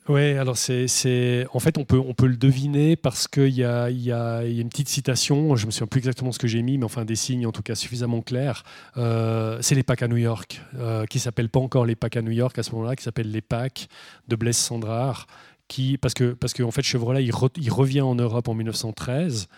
Oui, 0.09 0.33
alors 0.39 0.57
c'est, 0.57 1.47
en 1.53 1.59
fait 1.59 1.77
on 1.77 1.85
peut, 1.85 1.99
on 1.99 2.15
peut 2.15 2.27
le 2.27 2.39
deviner 2.39 2.97
parce 2.97 3.29
qu'il 3.29 3.51
y 3.51 3.63
a, 3.63 3.91
y, 3.91 4.11
a, 4.11 4.43
y 4.43 4.59
a, 4.59 4.61
une 4.61 4.71
petite 4.71 4.89
citation, 4.89 5.55
je 5.55 5.67
me 5.67 5.71
souviens 5.71 5.87
plus 5.87 5.99
exactement 5.99 6.33
ce 6.33 6.39
que 6.39 6.47
j'ai 6.47 6.63
mis, 6.63 6.79
mais 6.79 6.85
enfin 6.85 7.05
des 7.05 7.15
signes 7.15 7.47
en 7.47 7.53
tout 7.53 7.63
cas 7.63 7.75
suffisamment 7.75 8.23
clairs. 8.23 8.63
Euh, 8.97 9.59
c'est 9.61 9.75
les 9.75 9.83
Pâques 9.83 10.03
à 10.03 10.09
New 10.09 10.17
York, 10.17 10.63
euh, 10.79 11.05
qui 11.05 11.19
s'appellent 11.19 11.51
pas 11.51 11.61
encore 11.61 11.85
les 11.85 11.95
Pâques 11.95 12.17
à 12.17 12.23
New 12.23 12.31
York 12.31 12.59
à 12.59 12.63
ce 12.63 12.73
moment-là, 12.73 12.97
qui 12.97 13.05
s'appellent 13.05 13.31
les 13.31 13.43
Pâques 13.43 13.89
de 14.29 14.37
Blaise 14.37 14.57
Sandrard, 14.57 15.27
qui, 15.69 15.99
parce 15.99 16.15
que, 16.15 16.33
parce 16.33 16.55
que 16.55 16.63
en 16.63 16.71
fait 16.71 16.83
Chevrolet 16.83 17.23
il, 17.23 17.33
il 17.57 17.71
revient 17.71 18.01
en 18.01 18.15
Europe 18.15 18.49
en 18.49 18.55
1913 18.55 19.49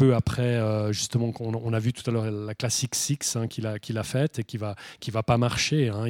peu 0.00 0.14
après, 0.14 0.56
euh, 0.56 0.92
justement, 0.92 1.30
on, 1.40 1.54
on, 1.54 1.72
a 1.74 1.78
vu 1.78 1.92
tout 1.92 2.08
à 2.08 2.10
l'heure 2.10 2.30
la 2.30 2.54
classique 2.54 2.94
Six 2.94 3.36
hein, 3.36 3.48
qu'il 3.48 3.66
a, 3.66 3.74
a 3.74 4.02
faite 4.02 4.38
et 4.38 4.44
qui 4.44 4.56
va, 4.56 4.74
qui 4.98 5.10
va 5.10 5.22
pas 5.22 5.36
marcher. 5.36 5.90
Hein. 5.90 6.06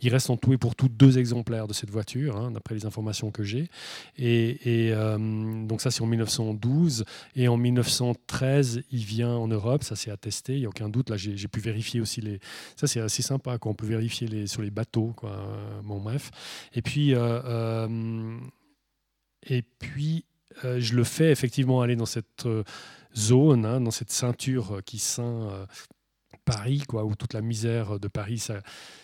Il, 0.00 0.10
reste 0.10 0.30
en 0.30 0.36
tout 0.36 0.52
et 0.52 0.58
pour 0.58 0.76
tout 0.76 0.88
deux 0.88 1.18
exemplaires 1.18 1.66
de 1.66 1.72
cette 1.72 1.90
voiture, 1.90 2.36
hein, 2.36 2.52
d'après 2.52 2.76
les 2.76 2.86
informations 2.86 3.32
que 3.32 3.42
j'ai. 3.42 3.68
Et, 4.16 4.60
euh, 4.92 5.18
donc 5.66 5.80
ça, 5.80 5.90
c'est 5.90 6.02
en 6.02 6.06
1912. 6.06 7.04
Et 7.34 7.48
en 7.48 7.56
1913, 7.56 8.84
il 8.92 9.04
vient 9.04 9.34
en 9.34 9.48
Europe, 9.48 9.82
ça 9.82 9.96
c'est 9.96 10.12
attesté, 10.12 10.52
il 10.52 10.60
n'y 10.60 10.66
a 10.66 10.68
aucun 10.68 10.88
doute. 10.88 11.10
Là, 11.10 11.16
j'ai 11.16 11.48
pu 11.48 11.58
vérifier 11.58 12.00
aussi 12.00 12.20
les... 12.20 12.38
Ça, 12.76 12.86
c'est 12.86 13.00
assez 13.00 13.22
sympa, 13.22 13.58
quoi. 13.58 13.72
on 13.72 13.74
peut 13.74 13.86
vérifier 13.86 14.28
les, 14.28 14.46
sur 14.46 14.62
les 14.62 14.70
bateaux. 14.70 15.14
Quoi. 15.16 15.36
Bon, 15.82 16.00
bref. 16.00 16.30
Et 16.74 16.82
puis... 16.82 17.12
Euh, 17.12 18.38
et 19.48 19.62
puis, 19.62 20.26
je 20.62 20.94
le 20.94 21.02
fais 21.02 21.32
effectivement 21.32 21.82
aller 21.82 21.96
dans 21.96 22.06
cette 22.06 22.46
zone, 23.16 23.66
hein, 23.66 23.80
dans 23.80 23.90
cette 23.90 24.10
ceinture 24.10 24.80
qui 24.84 24.98
ceint 24.98 25.66
Paris, 26.44 26.82
quoi, 26.88 27.04
où 27.04 27.14
toute 27.14 27.34
la 27.34 27.40
misère 27.40 28.00
de 28.00 28.08
Paris 28.08 28.44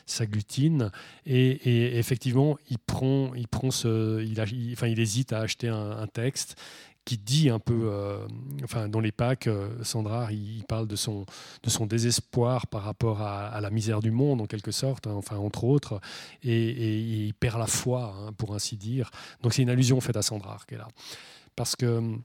s'agglutine. 0.07 0.91
Et, 1.27 1.99
effectivement, 1.99 2.57
il 2.69 2.79
prend, 2.79 3.35
il 3.35 3.49
prend 3.49 3.71
ce, 3.71 4.23
il, 4.23 4.41
enfin, 4.73 4.89
il 4.89 5.01
hésite 5.01 5.33
à 5.33 5.41
acheter 5.41 5.69
un, 5.69 6.07
texte 6.07 6.57
qui 7.05 7.17
dit 7.17 7.49
un 7.49 7.59
peu, 7.59 7.89
euh, 7.91 8.27
enfin, 8.65 8.89
dans 8.89 9.01
les 9.01 9.13
euh, 9.47 9.83
Sandra, 9.83 10.31
il, 10.33 10.65
parle 10.65 10.87
de 10.87 10.97
son, 10.97 11.25
de 11.63 11.71
son 11.71 11.87
désespoir 11.87 12.67
par 12.67 12.83
rapport 12.83 13.23
à, 13.23 13.61
la 13.61 13.71
misère 13.71 14.01
du 14.01 14.11
monde, 14.11 14.41
en 14.41 14.47
quelque 14.47 14.73
sorte, 14.73 15.07
hein, 15.07 15.15
enfin, 15.15 15.37
entre 15.37 15.65
autres, 15.65 16.01
et, 16.43 17.27
il 17.27 17.35
perd 17.35 17.59
la 17.59 17.67
foi, 17.67 18.15
hein, 18.19 18.33
pour 18.33 18.55
ainsi 18.55 18.77
dire. 18.77 19.11
Donc, 19.43 19.55
c'est 19.55 19.63
une 19.63 19.71
allusion 19.71 20.01
faite 20.01 20.17
à 20.17 20.23
Sandra 20.23 20.59
qui 20.67 20.75
est 20.75 20.79
là. 20.79 20.89
Parce 21.57 21.77
que 21.77 22.19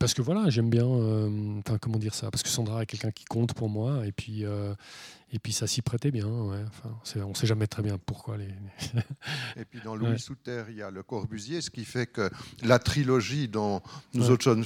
parce 0.00 0.14
que 0.14 0.22
voilà, 0.22 0.48
j'aime 0.48 0.70
bien, 0.70 0.86
euh, 0.86 1.60
comment 1.78 1.98
dire 1.98 2.14
ça, 2.14 2.30
parce 2.30 2.42
que 2.42 2.48
Sandra 2.48 2.82
est 2.82 2.86
quelqu'un 2.86 3.10
qui 3.10 3.26
compte 3.26 3.52
pour 3.52 3.68
moi, 3.68 4.06
et 4.06 4.12
puis, 4.12 4.46
euh, 4.46 4.74
et 5.30 5.38
puis 5.38 5.52
ça 5.52 5.66
s'y 5.66 5.82
prêtait 5.82 6.10
bien. 6.10 6.26
Ouais. 6.26 6.64
Enfin, 6.68 7.22
on 7.22 7.28
ne 7.28 7.34
sait 7.34 7.46
jamais 7.46 7.66
très 7.66 7.82
bien 7.82 7.98
pourquoi. 7.98 8.38
Les... 8.38 8.48
et 9.60 9.64
puis 9.66 9.78
dans 9.84 9.94
Louis 9.96 10.18
Souter, 10.18 10.64
il 10.70 10.76
y 10.76 10.82
a 10.82 10.90
le 10.90 11.02
Corbusier, 11.02 11.60
ce 11.60 11.68
qui 11.68 11.84
fait 11.84 12.06
que 12.06 12.30
la 12.62 12.78
trilogie 12.78 13.46
dont 13.46 13.82
nous 14.14 14.30
autres 14.30 14.56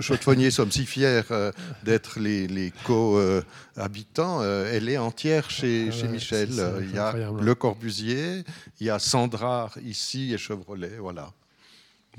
chaudefonniers 0.00 0.52
sommes 0.52 0.70
si 0.70 0.86
fiers 0.86 1.22
euh, 1.32 1.50
d'être 1.82 2.20
les, 2.20 2.46
les 2.46 2.72
co-habitants, 2.84 4.44
elle 4.44 4.88
est 4.88 4.98
entière 4.98 5.50
chez, 5.50 5.88
ah 5.88 5.92
chez 5.92 6.06
Michel. 6.06 6.50
il 6.80 6.94
y 6.94 6.98
a 6.98 7.12
le 7.12 7.54
Corbusier, 7.56 8.44
il 8.78 8.86
y 8.86 8.90
a 8.90 9.00
Sandra 9.00 9.72
ici 9.82 10.32
et 10.32 10.38
Chevrolet, 10.38 10.96
voilà 11.00 11.32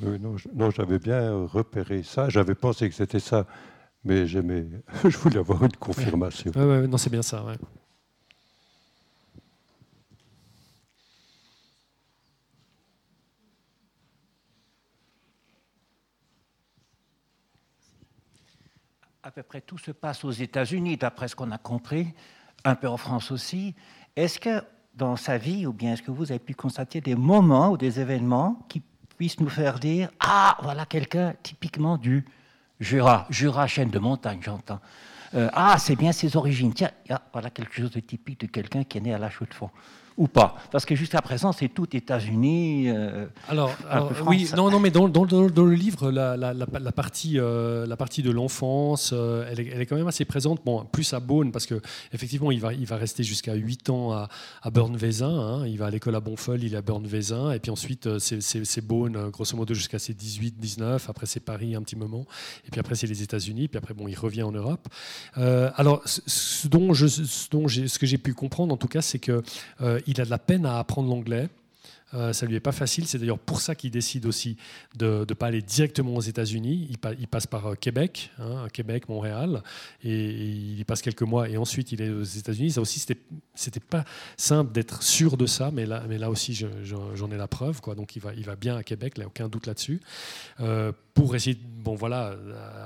non, 0.02 0.72
j'avais 0.72 1.00
bien 1.00 1.46
repéré 1.46 2.04
ça. 2.04 2.30
J'avais 2.30 2.56
pensé 2.56 2.90
que 2.90 2.96
c'était 2.96 3.20
ça, 3.20 3.46
mais 4.04 4.26
je 4.28 5.18
voulais 5.18 5.38
avoir 5.38 5.64
une 5.64 5.76
confirmation. 5.76 6.52
Ouais, 6.56 6.88
non, 6.88 6.98
c'est 6.98 7.10
bien 7.10 7.22
ça. 7.22 7.44
À 19.24 19.30
peu 19.30 19.44
près 19.44 19.62
tout 19.62 19.78
se 19.78 19.92
passe 19.92 20.24
aux 20.24 20.32
États-Unis, 20.32 20.98
d'après 20.98 21.28
ce 21.28 21.36
qu'on 21.36 21.52
a 21.52 21.60
compris, 21.60 22.08
un 22.66 22.76
peu 22.76 22.88
en 22.88 22.98
France 22.98 23.32
aussi. 23.32 23.76
Est-ce 24.16 24.40
que 24.40 24.64
dans 24.96 25.16
sa 25.16 25.38
vie, 25.38 25.66
ou 25.66 25.74
bien 25.74 25.94
est-ce 25.94 26.02
que 26.02 26.12
vous 26.12 26.32
avez 26.32 26.40
pu 26.40 26.54
constater 26.54 27.02
des 27.02 27.16
moments 27.16 27.70
ou 27.72 27.78
des 27.78 28.00
événements 28.00 28.66
qui 28.68 28.82
puisse 29.22 29.40
nous 29.40 29.50
faire 29.50 29.78
dire 29.78 30.10
Ah, 30.20 30.58
voilà 30.64 30.88
quelqu'un 30.88 31.36
typiquement 31.44 31.96
du 31.96 32.26
Jura, 32.80 33.28
Jura, 33.30 33.68
chaîne 33.68 33.92
de 33.92 34.00
montagne, 34.00 34.40
j'entends. 34.42 34.80
Euh, 35.36 35.48
ah, 35.54 35.76
c'est 35.78 35.96
bien 35.96 36.12
ses 36.12 36.36
origines. 36.36 36.74
Tiens, 36.74 36.90
voilà 37.32 37.52
quelque 37.52 37.76
chose 37.76 37.92
de 37.92 38.00
typique 38.00 38.40
de 38.40 38.48
quelqu'un 38.48 38.84
qui 38.84 38.98
est 38.98 39.02
né 39.02 39.14
à 39.14 39.20
la 39.20 39.30
chaux 39.30 39.46
de 39.46 39.54
fond 39.54 39.70
ou 40.18 40.28
pas 40.28 40.56
Parce 40.72 40.86
que 40.86 40.96
jusqu'à 40.96 41.22
présent, 41.22 41.52
c'est 41.52 41.70
tout 41.70 41.96
États-Unis. 41.96 42.90
Euh, 42.90 43.28
alors, 43.48 43.74
oui, 44.28 44.50
non, 44.56 44.70
non, 44.70 44.80
mais 44.80 44.92
dans, 44.92 45.08
dans, 45.08 45.26
dans 45.26 45.66
le 45.66 45.74
livre, 45.74 46.12
la, 46.12 46.36
la, 46.38 46.54
la, 46.54 46.92
partie, 46.92 47.40
euh, 47.40 47.86
la 47.86 47.96
partie 47.96 48.22
de 48.22 48.32
l'enfance, 48.32 49.12
euh, 49.14 49.46
elle, 49.50 49.60
elle, 49.60 49.82
est 49.82 49.86
quand 49.86 49.96
même 49.96 50.08
assez 50.08 50.26
présente. 50.26 50.64
Bon, 50.66 50.84
plus 50.86 51.14
à 51.14 51.20
Beaune, 51.20 51.52
parce 51.52 51.66
que 51.66 51.82
effectivement, 52.14 52.52
il 52.52 52.60
va, 52.60 52.74
il 52.74 52.86
va 52.86 52.98
rester 52.98 53.24
jusqu'à 53.24 53.54
8 53.54 53.90
ans 53.90 54.12
à, 54.12 54.30
à 54.62 54.70
Berne-Vézin. 54.70 55.30
Hein. 55.30 55.68
Il 55.68 55.78
va 55.78 55.88
à 55.88 55.90
l'école 55.90 56.16
à 56.16 56.20
Bonfol, 56.20 56.64
il 56.64 56.74
est 56.74 56.78
à 56.78 56.82
Berne-Vézin, 56.82 57.52
et 57.52 57.60
puis 57.60 57.72
ensuite, 57.72 58.20
c'est 58.20 58.86
Beaune, 58.86 59.30
grosso 59.30 59.56
modo, 59.56 59.74
jusqu'à 59.74 60.00
ses 60.00 60.14
18, 60.14 60.60
19. 60.60 61.10
Après, 61.10 61.26
c'est 61.26 61.40
Paris 61.40 61.76
un 61.76 61.82
petit 61.82 61.96
moment, 61.96 62.26
et 62.68 62.72
puis 62.72 62.80
après, 62.80 62.96
c'est 62.96 63.08
les 63.08 63.24
États-Unis. 63.24 63.70
Puis 63.70 63.78
après, 63.78 63.94
bon, 63.94 64.08
il 64.08 64.18
revient 64.18 64.44
en 64.44 64.52
Europe. 64.52 64.88
alors, 65.36 66.02
ce 66.06 66.68
dont 66.68 66.94
je, 66.94 67.08
ce, 67.08 67.50
dont 67.50 67.68
ce 67.68 67.98
que 67.98 68.06
j'ai 68.06 68.18
pu 68.18 68.34
comprendre, 68.34 68.74
en 68.74 68.78
tout 68.78 68.88
cas, 68.88 69.02
c'est 69.02 69.20
que 69.20 69.42
il 70.12 70.22
a 70.22 70.26
de 70.26 70.30
la 70.30 70.38
peine 70.38 70.66
à 70.66 70.80
apprendre 70.80 71.10
l'anglais. 71.10 71.50
Euh, 72.14 72.34
ça 72.34 72.46
lui 72.46 72.56
est 72.56 72.62
pas 72.62 72.72
facile. 72.72 73.08
C'est 73.08 73.18
d'ailleurs 73.18 73.40
pour 73.40 73.62
ça 73.62 73.76
qu'il 73.76 73.92
décide 73.92 74.26
aussi 74.26 74.58
de 74.96 75.26
ne 75.28 75.34
pas 75.34 75.48
aller 75.48 75.62
directement 75.62 76.16
aux 76.16 76.22
États-Unis. 76.22 76.88
Il, 76.90 77.28
passe 77.28 77.48
par 77.48 77.68
euh, 77.68 77.76
Québec, 77.76 78.32
hein, 78.40 78.68
Québec, 78.74 79.08
Montréal, 79.08 79.64
et, 80.04 80.30
il 80.30 80.80
y 80.80 80.84
passe 80.84 81.02
quelques 81.02 81.22
mois. 81.22 81.48
Et 81.50 81.58
ensuite, 81.58 81.92
il 81.92 82.02
est 82.02 82.10
aux 82.10 82.24
États-Unis. 82.24 82.72
Ça 82.72 82.82
aussi, 82.82 83.00
c'était 83.00 83.80
pas 83.80 84.04
simple 84.36 84.72
d'être 84.74 85.02
sûr 85.04 85.38
de 85.38 85.46
ça, 85.46 85.72
mais 85.72 85.86
là, 85.86 86.30
aussi, 86.30 86.54
j'en 86.54 87.32
ai 87.32 87.38
la 87.38 87.48
preuve. 87.48 87.80
Donc, 87.96 88.16
il 88.16 88.22
va, 88.22 88.56
bien 88.56 88.76
à 88.76 88.84
Québec, 88.84 89.14
il 89.18 89.24
aucun 89.24 89.48
doute 89.48 89.68
là-dessus, 89.68 90.02
euh, 90.60 90.92
pour 91.14 91.36
essayer, 91.36 91.58
bon 91.80 91.96
voilà, 91.96 92.36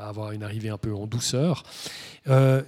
avoir 0.01 0.31
une 0.31 0.43
arrivée 0.43 0.69
un 0.69 0.77
peu 0.77 0.93
en 0.93 1.07
douceur. 1.07 1.63
il 2.27 2.63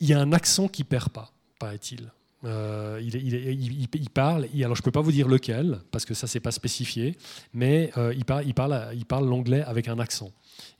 y 0.00 0.12
a 0.12 0.20
un 0.20 0.32
accent 0.32 0.68
qui 0.68 0.84
perd 0.84 1.10
pas, 1.10 1.32
paraît-il. 1.58 2.10
Euh, 2.44 3.00
il, 3.02 4.10
parle, 4.10 4.46
alors 4.62 4.76
je 4.76 4.80
ne 4.80 4.84
peux 4.84 4.92
pas 4.92 5.00
vous 5.00 5.10
dire 5.10 5.26
lequel, 5.28 5.80
parce 5.90 6.04
que 6.04 6.14
ça, 6.14 6.26
c'est 6.26 6.40
pas 6.40 6.52
spécifié, 6.52 7.16
mais 7.52 7.90
euh, 7.96 8.14
il, 8.14 8.24
parle, 8.24 9.26
l'anglais 9.26 9.62
avec 9.62 9.88
un 9.88 9.98
accent. 9.98 10.30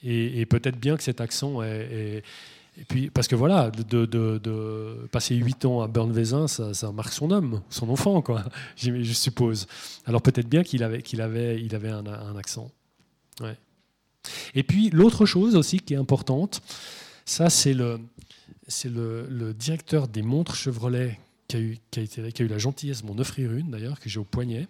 Et, 0.05 0.47
peut-être 0.47 0.79
bien 0.79 0.97
que 0.97 1.03
cet 1.03 1.21
accent 1.21 1.63
est. 1.63 2.23
parce 3.13 3.27
que 3.27 3.35
voilà, 3.35 3.71
de, 3.71 5.09
passer 5.11 5.35
8 5.35 5.65
ans 5.65 5.83
à 5.83 5.89
Bernvezin, 5.89 6.47
ça, 6.47 6.93
marque 6.93 7.13
son 7.13 7.31
homme, 7.31 7.61
son 7.71 7.89
enfant, 7.89 8.23
quoi, 8.23 8.45
je 8.77 9.13
suppose. 9.13 9.67
Alors 10.07 10.23
peut-être 10.23 10.49
bien 10.49 10.63
qu'il 10.63 10.85
avait, 10.85 11.03
un, 11.91 12.37
accent. 12.37 12.71
Et 14.55 14.63
puis 14.63 14.91
l'autre 14.91 15.27
chose 15.27 15.57
aussi 15.57 15.81
qui 15.81 15.95
est 15.95 15.97
importante, 15.97 16.61
ça 17.25 17.51
c'est 17.51 17.75
le, 17.75 17.99
directeur 19.55 20.07
des 20.07 20.23
montres 20.23 20.55
Chevrolet 20.55 21.19
qui 21.49 21.57
a, 21.57 21.61
eu, 21.61 21.79
qui, 21.91 22.01
a 22.21 22.45
eu 22.45 22.49
la 22.49 22.59
gentillesse 22.59 23.03
de 23.03 23.07
m'en 23.07 23.19
offrir 23.19 23.53
une, 23.55 23.71
d'ailleurs, 23.71 23.99
que 24.01 24.11
j'ai 24.11 24.21
au 24.21 24.25
poignet, 24.25 24.69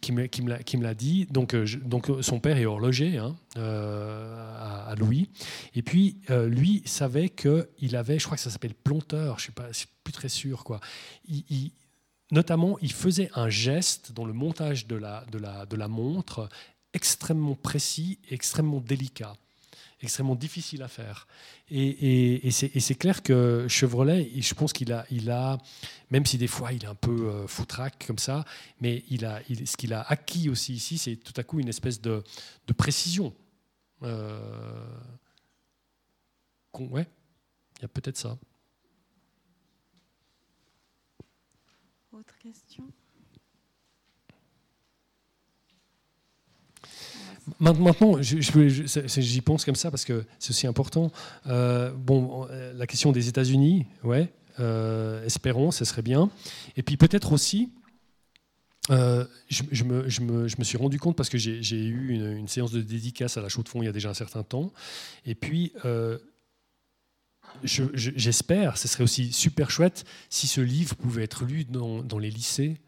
qui 0.00 0.12
me, 0.12 0.82
l'a 0.82 0.94
dit. 0.94 1.26
Donc, 1.26 1.54
euh, 1.54 1.66
euh, 2.08 2.22
son 2.22 2.38
père 2.38 2.56
est 2.56 2.66
horloger 2.66 3.18
hein, 3.18 3.36
euh, 3.56 4.86
à, 4.88 4.94
Louis. 4.94 5.28
Et 5.74 5.82
puis, 5.82 6.18
lui 6.28 6.82
savait 6.86 7.28
qu'il 7.28 7.96
avait, 7.96 8.18
je 8.20 8.24
crois 8.24 8.36
que 8.36 8.42
ça 8.42 8.50
s'appelle 8.50 8.74
plonteur, 8.74 9.40
je 9.40 9.50
ne 9.50 9.72
suis, 9.72 9.88
plus 10.04 10.12
très 10.12 10.28
sûr. 10.28 10.62
Quoi. 10.62 10.80
Notamment, 12.30 12.78
il 12.80 12.92
faisait 12.92 13.30
un 13.34 13.48
geste 13.48 14.12
dans 14.12 14.24
le 14.24 14.32
montage 14.32 14.86
de 14.86 14.94
la, 14.94 15.24
de 15.26 15.76
la 15.76 15.88
montre 15.88 16.48
extrêmement 16.92 17.56
précis 17.56 18.20
et 18.28 18.34
extrêmement 18.34 18.80
délicat 18.80 19.34
extrêmement 20.02 20.34
difficile 20.34 20.82
à 20.82 20.88
faire. 20.88 21.26
Et, 21.70 22.50
c'est 22.50 22.94
clair 22.94 23.22
que 23.22 23.66
Chevrolet, 23.68 24.30
je 24.40 24.54
pense 24.54 24.72
qu'il 24.72 24.92
a, 24.92 25.58
même 26.10 26.26
si 26.26 26.38
des 26.38 26.46
fois 26.46 26.72
il 26.72 26.84
est 26.84 26.88
un 26.88 26.94
peu 26.94 27.28
euh, 27.28 27.46
foutraque 27.46 28.06
comme 28.06 28.18
ça, 28.18 28.44
mais 28.80 29.04
il 29.08 29.24
a, 29.24 29.40
ce 29.64 29.76
qu'il 29.76 29.92
a 29.92 30.02
acquis 30.02 30.48
aussi 30.48 30.74
ici, 30.74 30.98
c'est 30.98 31.16
tout 31.16 31.34
à 31.36 31.42
coup 31.42 31.60
une 31.60 31.68
espèce 31.68 32.00
de, 32.00 32.22
de 32.66 32.72
précision. 32.72 33.34
Euh, 34.02 34.86
ouais, 36.78 37.06
il 37.78 37.82
y 37.82 37.84
a 37.84 37.88
peut-être 37.88 38.16
ça. 38.16 38.38
Autre 42.12 42.36
question? 42.38 42.90
Maintenant, 47.58 47.94
j'y 48.20 49.40
pense 49.40 49.64
comme 49.64 49.74
ça 49.74 49.90
parce 49.90 50.04
que 50.04 50.24
c'est 50.38 50.50
aussi 50.50 50.66
important. 50.66 51.10
Euh, 51.46 51.92
bon, 51.92 52.46
euh, 52.50 52.72
la 52.74 52.86
question 52.86 53.12
des 53.12 53.28
États-Unis, 53.28 53.86
ouais, 54.04 54.32
euh, 54.58 55.24
espérons, 55.24 55.70
ce 55.70 55.84
serait 55.84 56.02
bien. 56.02 56.30
Et 56.76 56.82
puis 56.82 56.96
peut-être 56.96 57.32
aussi, 57.32 57.72
je, 58.88 59.84
me, 59.84 60.64
suis 60.64 60.78
rendu 60.78 60.98
compte 60.98 61.16
parce 61.16 61.28
que 61.28 61.38
j'ai 61.38 61.84
eu 61.84 62.10
une, 62.10 62.48
séance 62.48 62.72
de 62.72 62.82
dédicace 62.82 63.36
à 63.36 63.40
la 63.40 63.48
Chaux 63.48 63.62
de 63.62 63.68
Fonds 63.68 63.82
il 63.82 63.86
y 63.86 63.88
a 63.88 63.92
déjà 63.92 64.10
un 64.10 64.14
certain 64.14 64.42
temps. 64.42 64.72
Et 65.24 65.34
puis, 65.34 65.72
j'espère, 67.64 68.76
ce 68.78 68.88
serait 68.88 69.04
aussi 69.04 69.32
super 69.32 69.70
chouette 69.70 70.04
si 70.28 70.46
ce 70.46 70.60
livre 70.60 70.96
pouvait 70.96 71.24
être 71.24 71.44
lu 71.44 71.64
dans 71.64 72.18
les 72.18 72.30
lycées 72.30 72.80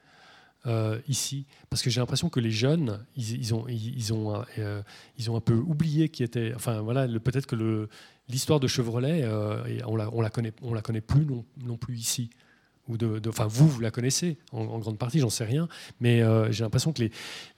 euh, 0.66 1.00
ici 1.08 1.46
Parce 1.70 1.82
que 1.82 1.90
j'ai 1.90 2.00
l'impression 2.00 2.28
que 2.28 2.38
les 2.38 2.52
jeunes, 2.52 3.04
ils, 3.16 3.52
ont, 3.52 3.66
ils, 3.68 4.12
ont, 4.12 4.44
euh, 4.58 4.82
ils 5.18 5.28
ont 5.28 5.36
un 5.36 5.40
peu 5.40 5.54
oublié 5.54 6.08
qui 6.08 6.22
était. 6.22 6.52
Enfin, 6.54 6.80
voilà, 6.82 7.08
peut-être 7.18 7.46
que 7.46 7.88
l'histoire 8.28 8.60
de 8.60 8.68
Chevrolet, 8.68 9.22
euh, 9.24 9.80
on 9.86 9.96
la, 9.96 10.08
la 10.14 10.30
connaît, 10.30 10.52
on 10.62 10.72
la 10.72 10.80
connaît 10.80 11.00
plus 11.00 11.26
non, 11.26 11.76
plus 11.76 11.96
ici. 11.96 12.30
Ou 12.88 12.96
de, 12.96 13.20
enfin, 13.28 13.46
vous, 13.46 13.68
vous 13.68 13.80
la 13.80 13.90
connaissez 13.90 14.38
en, 14.52 14.78
grande 14.78 14.98
partie, 14.98 15.18
j'en 15.18 15.30
sais 15.30 15.44
rien, 15.44 15.68
mais 16.00 16.20
j'ai 16.52 16.64
l'impression 16.64 16.92
que 16.92 17.08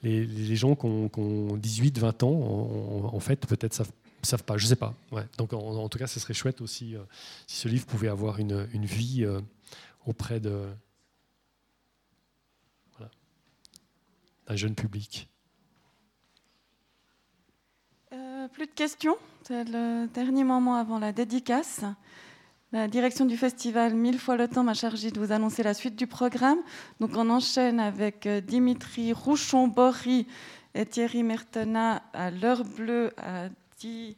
les, 0.03 0.55
gens 0.55 0.75
qui 0.75 0.85
ont, 0.85 1.57
18, 1.57 1.99
20 1.99 2.23
ans, 2.23 3.09
en, 3.11 3.19
fait, 3.19 3.45
peut-être 3.47 3.73
savent 3.73 3.91
savent 4.21 4.43
pas, 4.43 4.57
je 4.57 4.65
sais 4.65 4.75
pas. 4.75 4.95
Donc 5.37 5.53
en, 5.53 5.89
tout 5.89 5.99
cas, 5.99 6.07
ce 6.07 6.19
serait 6.19 6.33
chouette 6.33 6.61
aussi 6.61 6.95
si 7.47 7.57
ce 7.57 7.67
livre 7.67 7.85
pouvait 7.85 8.07
avoir 8.07 8.39
une 8.39 8.85
vie 8.85 9.25
auprès 10.05 10.39
de, 10.39 10.67
un 14.47 14.55
jeune 14.55 14.75
public. 14.75 15.29
plus 18.53 18.67
de 18.67 18.71
questions? 18.71 19.17
C'est 19.43 19.63
le 19.65 20.07
dernier 20.07 20.43
moment 20.43 20.75
avant 20.75 20.99
la 20.99 21.11
dédicace. 21.11 21.81
La 22.71 22.87
direction 22.87 23.25
du 23.25 23.37
festival 23.37 23.93
Mille 23.95 24.19
fois 24.19 24.37
le 24.37 24.47
temps 24.47 24.63
m'a 24.63 24.73
chargé 24.73 25.09
de 25.11 25.19
vous 25.19 25.31
annoncer 25.31 25.63
la 25.63 25.73
suite 25.73 25.95
du 25.95 26.07
programme. 26.07 26.59
Donc 26.99 27.11
on 27.15 27.29
enchaîne 27.29 27.79
avec 27.79 28.25
euh, 28.27 28.41
Dimitri 28.41 29.13
Rouchon-Bory 29.13 30.27
et 30.73 30.85
Thierry 30.85 31.23
Mertena 31.23 32.03
à 32.13 32.31
l'heure 32.31 32.63
bleue 32.63 33.11
à 33.17 33.49
10, 33.79 34.15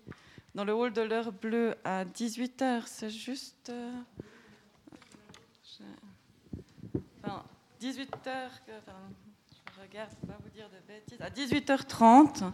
dans 0.55 0.65
le 0.65 0.73
hall 0.73 0.91
de 0.93 1.01
l'heure 1.01 1.31
bleue 1.31 1.75
à 1.83 2.03
18h. 2.05 2.83
C'est 2.85 3.09
juste... 3.09 3.69
euh, 3.69 3.91
je- 5.63 6.99
enfin, 7.23 7.43
18h... 7.81 8.49
Regarde 9.79 10.09
vous 10.43 10.49
dire 10.49 10.67
de 10.69 10.91
bêtises. 10.91 11.21
À 11.21 11.29
18h30. 11.29 12.51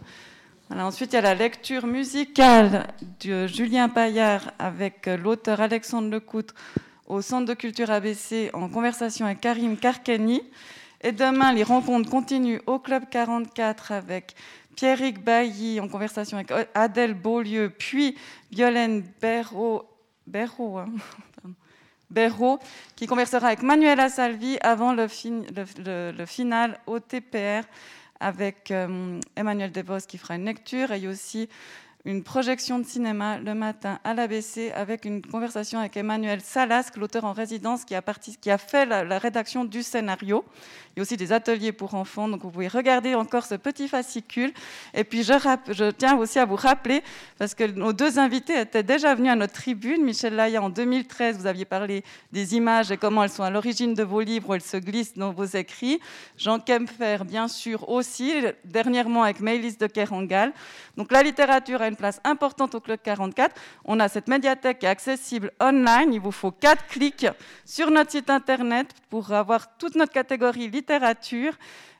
Voilà, 0.68 0.86
ensuite, 0.86 1.12
il 1.12 1.16
y 1.16 1.18
a 1.18 1.22
la 1.22 1.34
lecture 1.34 1.86
musicale 1.86 2.88
de 3.20 3.46
Julien 3.46 3.88
Paillard 3.88 4.50
avec 4.58 5.08
euh, 5.08 5.16
l'auteur 5.16 5.62
Alexandre 5.62 6.10
Lecoutre 6.10 6.54
au 7.06 7.22
Centre 7.22 7.46
de 7.46 7.54
culture 7.54 7.90
ABC 7.90 8.50
en 8.52 8.68
conversation 8.68 9.24
avec 9.24 9.40
Karim 9.40 9.78
Karkeni. 9.78 10.42
Et 11.00 11.12
demain, 11.12 11.54
les 11.54 11.62
rencontres 11.62 12.10
continuent 12.10 12.60
au 12.66 12.78
Club 12.78 13.04
44 13.10 13.92
avec 13.92 14.34
Pierrick 14.76 15.24
Bailly 15.24 15.80
en 15.80 15.88
conversation 15.88 16.36
avec 16.36 16.52
Adèle 16.74 17.14
Beaulieu, 17.14 17.70
puis 17.70 18.18
Violaine 18.50 19.02
Béraud, 19.22 19.86
Béraud, 22.10 22.58
qui 22.96 23.06
conversera 23.06 23.48
avec 23.48 23.62
Manuel 23.62 24.00
Assalvi 24.00 24.58
avant 24.60 24.92
le, 24.92 25.08
fin- 25.08 25.42
le- 25.54 25.82
le- 25.84 26.12
le 26.16 26.26
final 26.26 26.78
au 26.86 27.00
TPR 27.00 27.62
avec 28.20 28.70
euh, 28.70 29.18
Emmanuel 29.36 29.72
Devos 29.72 30.06
qui 30.08 30.18
fera 30.18 30.36
une 30.36 30.44
lecture 30.44 30.92
et 30.92 31.06
aussi 31.08 31.48
une 32.06 32.22
projection 32.22 32.78
de 32.78 32.84
cinéma 32.84 33.38
le 33.38 33.54
matin 33.54 33.98
à 34.04 34.12
l'ABC 34.12 34.70
avec 34.74 35.06
une 35.06 35.22
conversation 35.22 35.78
avec 35.78 35.96
Emmanuel 35.96 36.42
Salasque, 36.42 36.98
l'auteur 36.98 37.24
en 37.24 37.32
résidence 37.32 37.86
qui 37.86 37.94
a, 37.94 38.58
fait 38.58 38.84
la, 38.84 39.18
rédaction 39.18 39.64
du 39.64 39.82
scénario. 39.82 40.44
Il 40.94 40.98
y 40.98 41.00
a 41.00 41.02
aussi 41.02 41.16
des 41.16 41.32
ateliers 41.32 41.72
pour 41.72 41.94
enfants, 41.94 42.28
donc 42.28 42.42
vous 42.42 42.50
pouvez 42.50 42.68
regarder 42.68 43.14
encore 43.14 43.46
ce 43.46 43.54
petit 43.54 43.88
fascicule. 43.88 44.52
Et 44.92 45.02
puis 45.02 45.22
je, 45.22 45.90
tiens 45.92 46.16
aussi 46.18 46.38
à 46.38 46.44
vous 46.44 46.56
rappeler, 46.56 47.02
parce 47.38 47.54
que 47.54 47.64
nos 47.64 47.94
deux 47.94 48.18
invités 48.18 48.60
étaient 48.60 48.82
déjà 48.82 49.14
venus 49.14 49.32
à 49.32 49.36
notre 49.36 49.54
tribune. 49.54 50.04
Michel 50.04 50.36
Laya, 50.36 50.62
en 50.62 50.68
2013, 50.68 51.38
vous 51.38 51.46
aviez 51.46 51.64
parlé 51.64 52.04
des 52.32 52.54
images 52.54 52.92
et 52.92 52.98
comment 52.98 53.24
elles 53.24 53.30
sont 53.30 53.42
à 53.42 53.50
l'origine 53.50 53.94
de 53.94 54.02
vos 54.02 54.20
livres, 54.20 54.50
où 54.50 54.54
elles 54.54 54.60
se 54.60 54.76
glissent 54.76 55.14
dans 55.16 55.32
vos 55.32 55.46
écrits. 55.46 56.00
Jean 56.36 56.60
Kempfer, 56.60 57.24
bien 57.24 57.48
sûr, 57.48 57.88
aussi, 57.88 58.30
dernièrement 58.66 59.22
avec 59.22 59.40
Maëlys 59.40 59.78
de 59.78 59.86
Kerangal. 59.86 60.52
Donc 60.98 61.10
la 61.10 61.22
littérature 61.22 61.80
a 61.80 61.88
place 61.94 62.20
importante 62.24 62.74
au 62.74 62.80
Club 62.80 62.98
44. 63.02 63.54
On 63.84 64.00
a 64.00 64.08
cette 64.08 64.28
médiathèque 64.28 64.80
qui 64.80 64.86
est 64.86 64.88
accessible 64.88 65.52
online. 65.60 66.12
Il 66.12 66.20
vous 66.20 66.32
faut 66.32 66.50
quatre 66.50 66.86
clics 66.86 67.26
sur 67.64 67.90
notre 67.90 68.10
site 68.10 68.30
internet 68.30 68.88
pour 69.10 69.32
avoir 69.32 69.76
toute 69.76 69.94
notre 69.94 70.12
catégorie 70.12 70.68
littérature. 70.68 71.54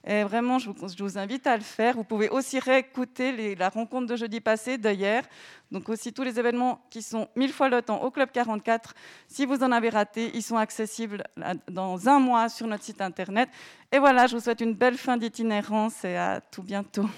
Et 0.07 0.23
vraiment, 0.23 0.59
je 0.59 0.71
vous, 0.71 1.19
invite 1.19 1.47
à 1.47 1.57
le 1.57 1.63
faire. 1.63 1.95
Vous 1.95 2.05
pouvez 2.05 2.29
aussi 2.29 2.59
réécouter 2.59 3.55
la 3.55 3.71
rencontre 3.71 4.07
de 4.07 4.17
jeudi 4.17 4.41
passé, 4.41 4.77
d'hier. 4.77 5.25
Donc 5.71 5.89
aussi 5.89 6.13
tous 6.13 6.23
les 6.23 6.39
événements 6.39 6.85
qui 6.91 7.01
sont 7.01 7.27
mille 7.37 7.53
fois 7.53 7.71
le 7.71 7.81
temps 7.81 8.03
au 8.03 8.11
Club 8.11 8.31
44. 8.31 8.95
Si 9.29 9.47
vous 9.47 9.63
en 9.63 9.73
avez 9.73 9.89
raté, 9.89 10.31
ils 10.35 10.43
sont 10.43 10.59
accessibles 10.59 11.25
dans 11.71 12.07
un 12.09 12.19
mois 12.19 12.51
sur 12.51 12.67
notre 12.67 12.85
site 12.85 13.01
internet. 13.01 13.49
Et 13.91 13.99
voilà, 13.99 14.27
je 14.27 14.37
vous 14.37 14.43
souhaite 14.43 14.61
une 14.61 14.75
belle 14.75 14.99
fin 14.99 15.17
d'itinérance 15.17 16.05
et 16.05 16.17
à 16.17 16.41
tout 16.41 16.63
bientôt. 16.63 17.09